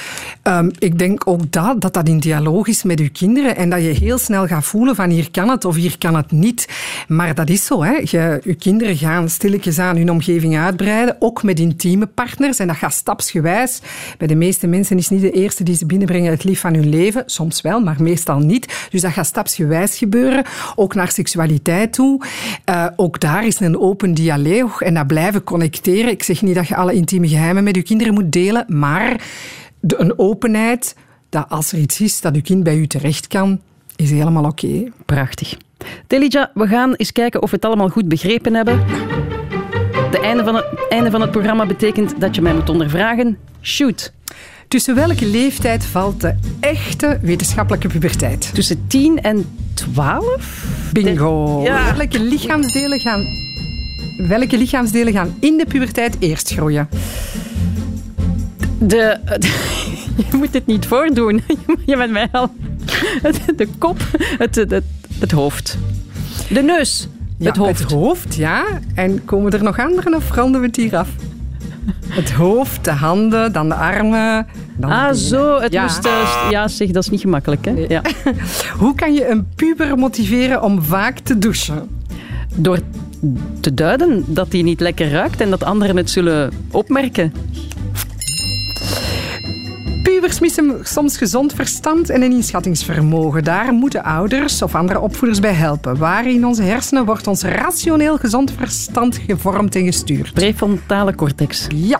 ehm, 0.41 0.69
ik 0.79 0.99
denk 0.99 1.27
ook 1.27 1.51
dat, 1.51 1.81
dat 1.81 1.93
dat 1.93 2.07
in 2.07 2.19
dialoog 2.19 2.67
is 2.67 2.83
met 2.83 2.99
je 2.99 3.09
kinderen 3.09 3.55
en 3.55 3.69
dat 3.69 3.81
je 3.81 3.87
heel 3.87 4.17
snel 4.17 4.47
gaat 4.47 4.65
voelen 4.65 4.95
van 4.95 5.09
hier 5.09 5.31
kan 5.31 5.49
het 5.49 5.65
of 5.65 5.75
hier 5.75 5.97
kan 5.97 6.15
het 6.15 6.31
niet. 6.31 6.67
Maar 7.07 7.35
dat 7.35 7.49
is 7.49 7.65
zo. 7.65 7.83
Hè. 7.83 7.91
Je, 7.91 8.39
je 8.43 8.55
kinderen 8.55 8.97
gaan 8.97 9.29
stilletjes 9.29 9.79
aan 9.79 9.97
hun 9.97 10.11
omgeving 10.11 10.57
uitbreiden, 10.57 11.15
ook 11.19 11.43
met 11.43 11.59
intieme 11.59 12.05
partners. 12.05 12.59
En 12.59 12.67
dat 12.67 12.75
gaat 12.75 12.93
stapsgewijs. 12.93 13.81
Bij 14.17 14.27
de 14.27 14.35
meeste 14.35 14.67
mensen 14.67 14.97
is 14.97 15.09
niet 15.09 15.21
de 15.21 15.31
eerste 15.31 15.63
die 15.63 15.75
ze 15.75 15.85
binnenbrengen 15.85 16.31
het 16.31 16.43
lief 16.43 16.59
van 16.59 16.73
hun 16.73 16.89
leven. 16.89 17.23
Soms 17.25 17.61
wel, 17.61 17.79
maar 17.79 17.95
meestal 17.99 18.39
niet. 18.39 18.87
Dus 18.89 19.01
dat 19.01 19.11
gaat 19.11 19.25
stapsgewijs 19.25 19.97
gebeuren. 19.97 20.43
Ook 20.75 20.95
naar 20.95 21.11
seksualiteit 21.11 21.93
toe. 21.93 22.21
Eh, 22.65 22.85
ook 22.95 23.19
daar 23.19 23.45
is 23.45 23.59
een 23.59 23.79
open 23.79 24.13
dialoog 24.13 24.81
en 24.81 24.93
dat 24.93 25.07
blijven 25.07 25.43
connecteren. 25.43 26.11
Ik 26.11 26.23
zeg 26.23 26.41
niet 26.41 26.55
dat 26.55 26.67
je 26.67 26.75
alle 26.85 26.97
intieme 26.97 27.27
geheimen 27.27 27.63
met 27.63 27.75
je 27.75 27.83
kinderen 27.83 28.13
moet 28.13 28.31
delen, 28.31 28.65
maar 28.67 29.21
de, 29.79 29.99
een 29.99 30.19
openheid 30.19 30.95
dat 31.29 31.45
als 31.49 31.71
er 31.71 31.79
iets 31.79 32.01
is 32.01 32.21
dat 32.21 32.35
je 32.35 32.41
kind 32.41 32.63
bij 32.63 32.77
u 32.77 32.87
terecht 32.87 33.27
kan, 33.27 33.61
is 33.95 34.11
helemaal 34.11 34.43
oké. 34.43 34.91
Prachtig. 35.05 35.57
Telija, 36.07 36.51
we 36.53 36.67
gaan 36.67 36.93
eens 36.93 37.11
kijken 37.11 37.41
of 37.41 37.49
we 37.49 37.55
het 37.55 37.65
allemaal 37.65 37.89
goed 37.89 38.07
begrepen 38.07 38.53
hebben. 38.53 38.83
Het 39.95 40.19
einde 40.19 40.43
van 40.43 40.55
het, 40.55 40.65
einde 40.89 41.11
van 41.11 41.21
het 41.21 41.31
programma 41.31 41.65
betekent 41.65 42.19
dat 42.19 42.35
je 42.35 42.41
mij 42.41 42.53
moet 42.53 42.69
ondervragen. 42.69 43.37
Shoot. 43.61 44.13
Tussen 44.67 44.95
welke 44.95 45.25
leeftijd 45.25 45.85
valt 45.85 46.21
de 46.21 46.35
echte 46.59 47.19
wetenschappelijke 47.21 47.87
puberteit? 47.87 48.53
Tussen 48.53 48.87
10 48.87 49.21
en 49.21 49.45
12? 49.73 50.65
Bingo. 50.93 51.61
Ja. 51.63 51.95
Welke, 51.95 52.19
lichaamsdelen 52.19 52.99
gaan, 52.99 53.25
welke 54.17 54.57
lichaamsdelen 54.57 55.13
gaan 55.13 55.35
in 55.39 55.57
de 55.57 55.65
puberteit 55.65 56.15
eerst 56.19 56.51
groeien? 56.53 56.89
De, 58.79 59.19
je 60.29 60.37
moet 60.37 60.53
het 60.53 60.65
niet 60.65 60.85
voordoen. 60.85 61.41
Je 61.85 61.97
bent 61.97 62.11
mij 62.11 62.27
al... 62.31 62.51
De 63.55 63.67
kop, 63.77 63.97
het, 64.37 64.55
het, 64.55 64.83
het 65.19 65.31
hoofd. 65.31 65.77
De 66.49 66.61
neus, 66.61 67.07
Ja, 67.37 67.45
het 67.47 67.57
hoofd. 67.57 67.79
Het 67.79 67.91
hoofd, 67.91 68.35
ja. 68.35 68.63
En 68.95 69.25
komen 69.25 69.51
er 69.51 69.63
nog 69.63 69.79
andere 69.79 70.15
of 70.15 70.31
ronden 70.31 70.61
we 70.61 70.67
het 70.67 70.75
hier 70.75 70.97
af? 70.97 71.09
Het 72.07 72.31
hoofd, 72.31 72.83
de 72.83 72.91
handen, 72.91 73.51
dan 73.53 73.69
de 73.69 73.75
armen. 73.75 74.47
Dan 74.77 74.91
Ah, 74.91 75.13
zo. 75.13 75.59
Het 75.61 75.71
Ja. 75.71 75.81
moest... 75.81 76.05
eh, 76.05 76.47
ja, 76.49 76.67
zeg, 76.67 76.89
dat 76.91 77.03
is 77.03 77.09
niet 77.09 77.21
gemakkelijk, 77.21 77.65
hè? 77.65 77.71
Ja. 77.87 78.01
Hoe 78.79 78.95
kan 78.95 79.13
je 79.13 79.29
een 79.29 79.47
puber 79.55 79.97
motiveren 79.97 80.61
om 80.63 80.81
vaak 80.83 81.19
te 81.19 81.37
douchen? 81.37 81.89
Door 82.55 82.79
te 83.59 83.73
duiden 83.73 84.23
dat 84.27 84.51
hij 84.51 84.61
niet 84.61 84.79
lekker 84.79 85.09
ruikt 85.09 85.41
en 85.41 85.49
dat 85.49 85.63
anderen 85.63 85.97
het 85.97 86.09
zullen 86.09 86.51
opmerken. 86.71 87.33
Pubers 90.03 90.39
missen 90.39 90.79
soms 90.83 91.17
gezond 91.17 91.53
verstand 91.53 92.09
en 92.09 92.21
een 92.21 92.31
inschattingsvermogen. 92.31 93.43
Daar 93.43 93.73
moeten 93.73 94.03
ouders 94.03 94.61
of 94.61 94.75
andere 94.75 94.99
opvoeders 94.99 95.39
bij 95.39 95.53
helpen. 95.53 95.97
Waar 95.97 96.27
in 96.27 96.45
onze 96.45 96.63
hersenen 96.63 97.05
wordt 97.05 97.27
ons 97.27 97.43
rationeel 97.43 98.17
gezond 98.17 98.51
verstand 98.51 99.17
gevormd 99.27 99.75
en 99.75 99.85
gestuurd? 99.85 100.33
Prefrontale 100.33 101.15
cortex. 101.15 101.67
Ja. 101.75 101.99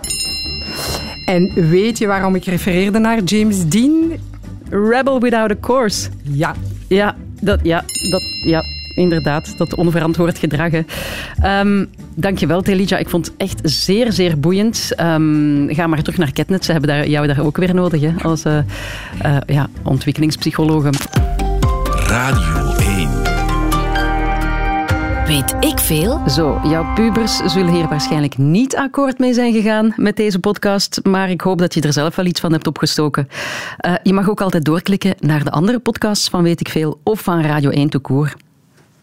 En 1.25 1.69
weet 1.69 1.97
je 1.97 2.07
waarom 2.07 2.35
ik 2.35 2.45
refereerde 2.45 2.99
naar 2.99 3.23
James 3.23 3.67
Dean? 3.67 4.11
Rebel 4.69 5.19
without 5.19 5.51
a 5.51 5.55
course. 5.61 6.09
Ja. 6.21 6.55
Ja, 6.87 7.15
dat, 7.41 7.59
ja, 7.63 7.83
dat, 8.11 8.23
ja 8.43 8.74
inderdaad. 8.95 9.57
Dat 9.57 9.75
onverantwoord 9.75 10.37
gedrag. 10.37 10.71
hè. 10.71 10.81
Ehm, 11.41 11.85
dankjewel, 12.15 12.61
Telija. 12.61 12.97
Ik 12.97 13.09
vond 13.09 13.25
het 13.25 13.35
echt 13.37 13.59
zeer, 13.63 14.11
zeer 14.11 14.39
boeiend. 14.39 14.91
Ehm, 14.95 15.73
ga 15.73 15.87
maar 15.87 16.01
terug 16.01 16.17
naar 16.17 16.31
Ketnet. 16.31 16.65
Ze 16.65 16.71
hebben 16.71 16.89
daar, 16.89 17.07
jou 17.07 17.27
daar 17.27 17.45
ook 17.45 17.57
weer 17.57 17.73
nodig 17.73 18.01
hè, 18.01 18.11
als 18.21 18.43
eh, 18.43 18.57
eh, 18.57 19.37
ja, 19.45 19.69
ontwikkelingspsychologe. 19.83 20.89
Radio 22.07 22.73
1. 22.79 23.09
Weet 25.27 25.55
ik 25.59 25.79
veel? 25.79 26.29
Zo, 26.29 26.59
jouw 26.63 26.93
pubers 26.93 27.37
zullen 27.37 27.73
hier 27.73 27.87
waarschijnlijk 27.87 28.37
niet 28.37 28.75
akkoord 28.75 29.19
mee 29.19 29.33
zijn 29.33 29.53
gegaan 29.53 29.93
met 29.95 30.15
deze 30.15 30.39
podcast, 30.39 30.99
maar 31.03 31.29
ik 31.29 31.41
hoop 31.41 31.57
dat 31.57 31.73
je 31.73 31.81
er 31.81 31.93
zelf 31.93 32.15
wel 32.15 32.25
iets 32.25 32.39
van 32.39 32.51
hebt 32.51 32.67
opgestoken. 32.67 33.27
Eh, 33.77 33.93
je 34.03 34.13
mag 34.13 34.29
ook 34.29 34.41
altijd 34.41 34.65
doorklikken 34.65 35.15
naar 35.19 35.43
de 35.43 35.51
andere 35.51 35.79
podcasts 35.79 36.29
van 36.29 36.43
Weet 36.43 36.59
ik 36.59 36.69
Veel 36.69 36.99
of 37.03 37.21
van 37.21 37.41
Radio 37.41 37.69
1 37.69 37.89
Toekoor. 37.89 38.35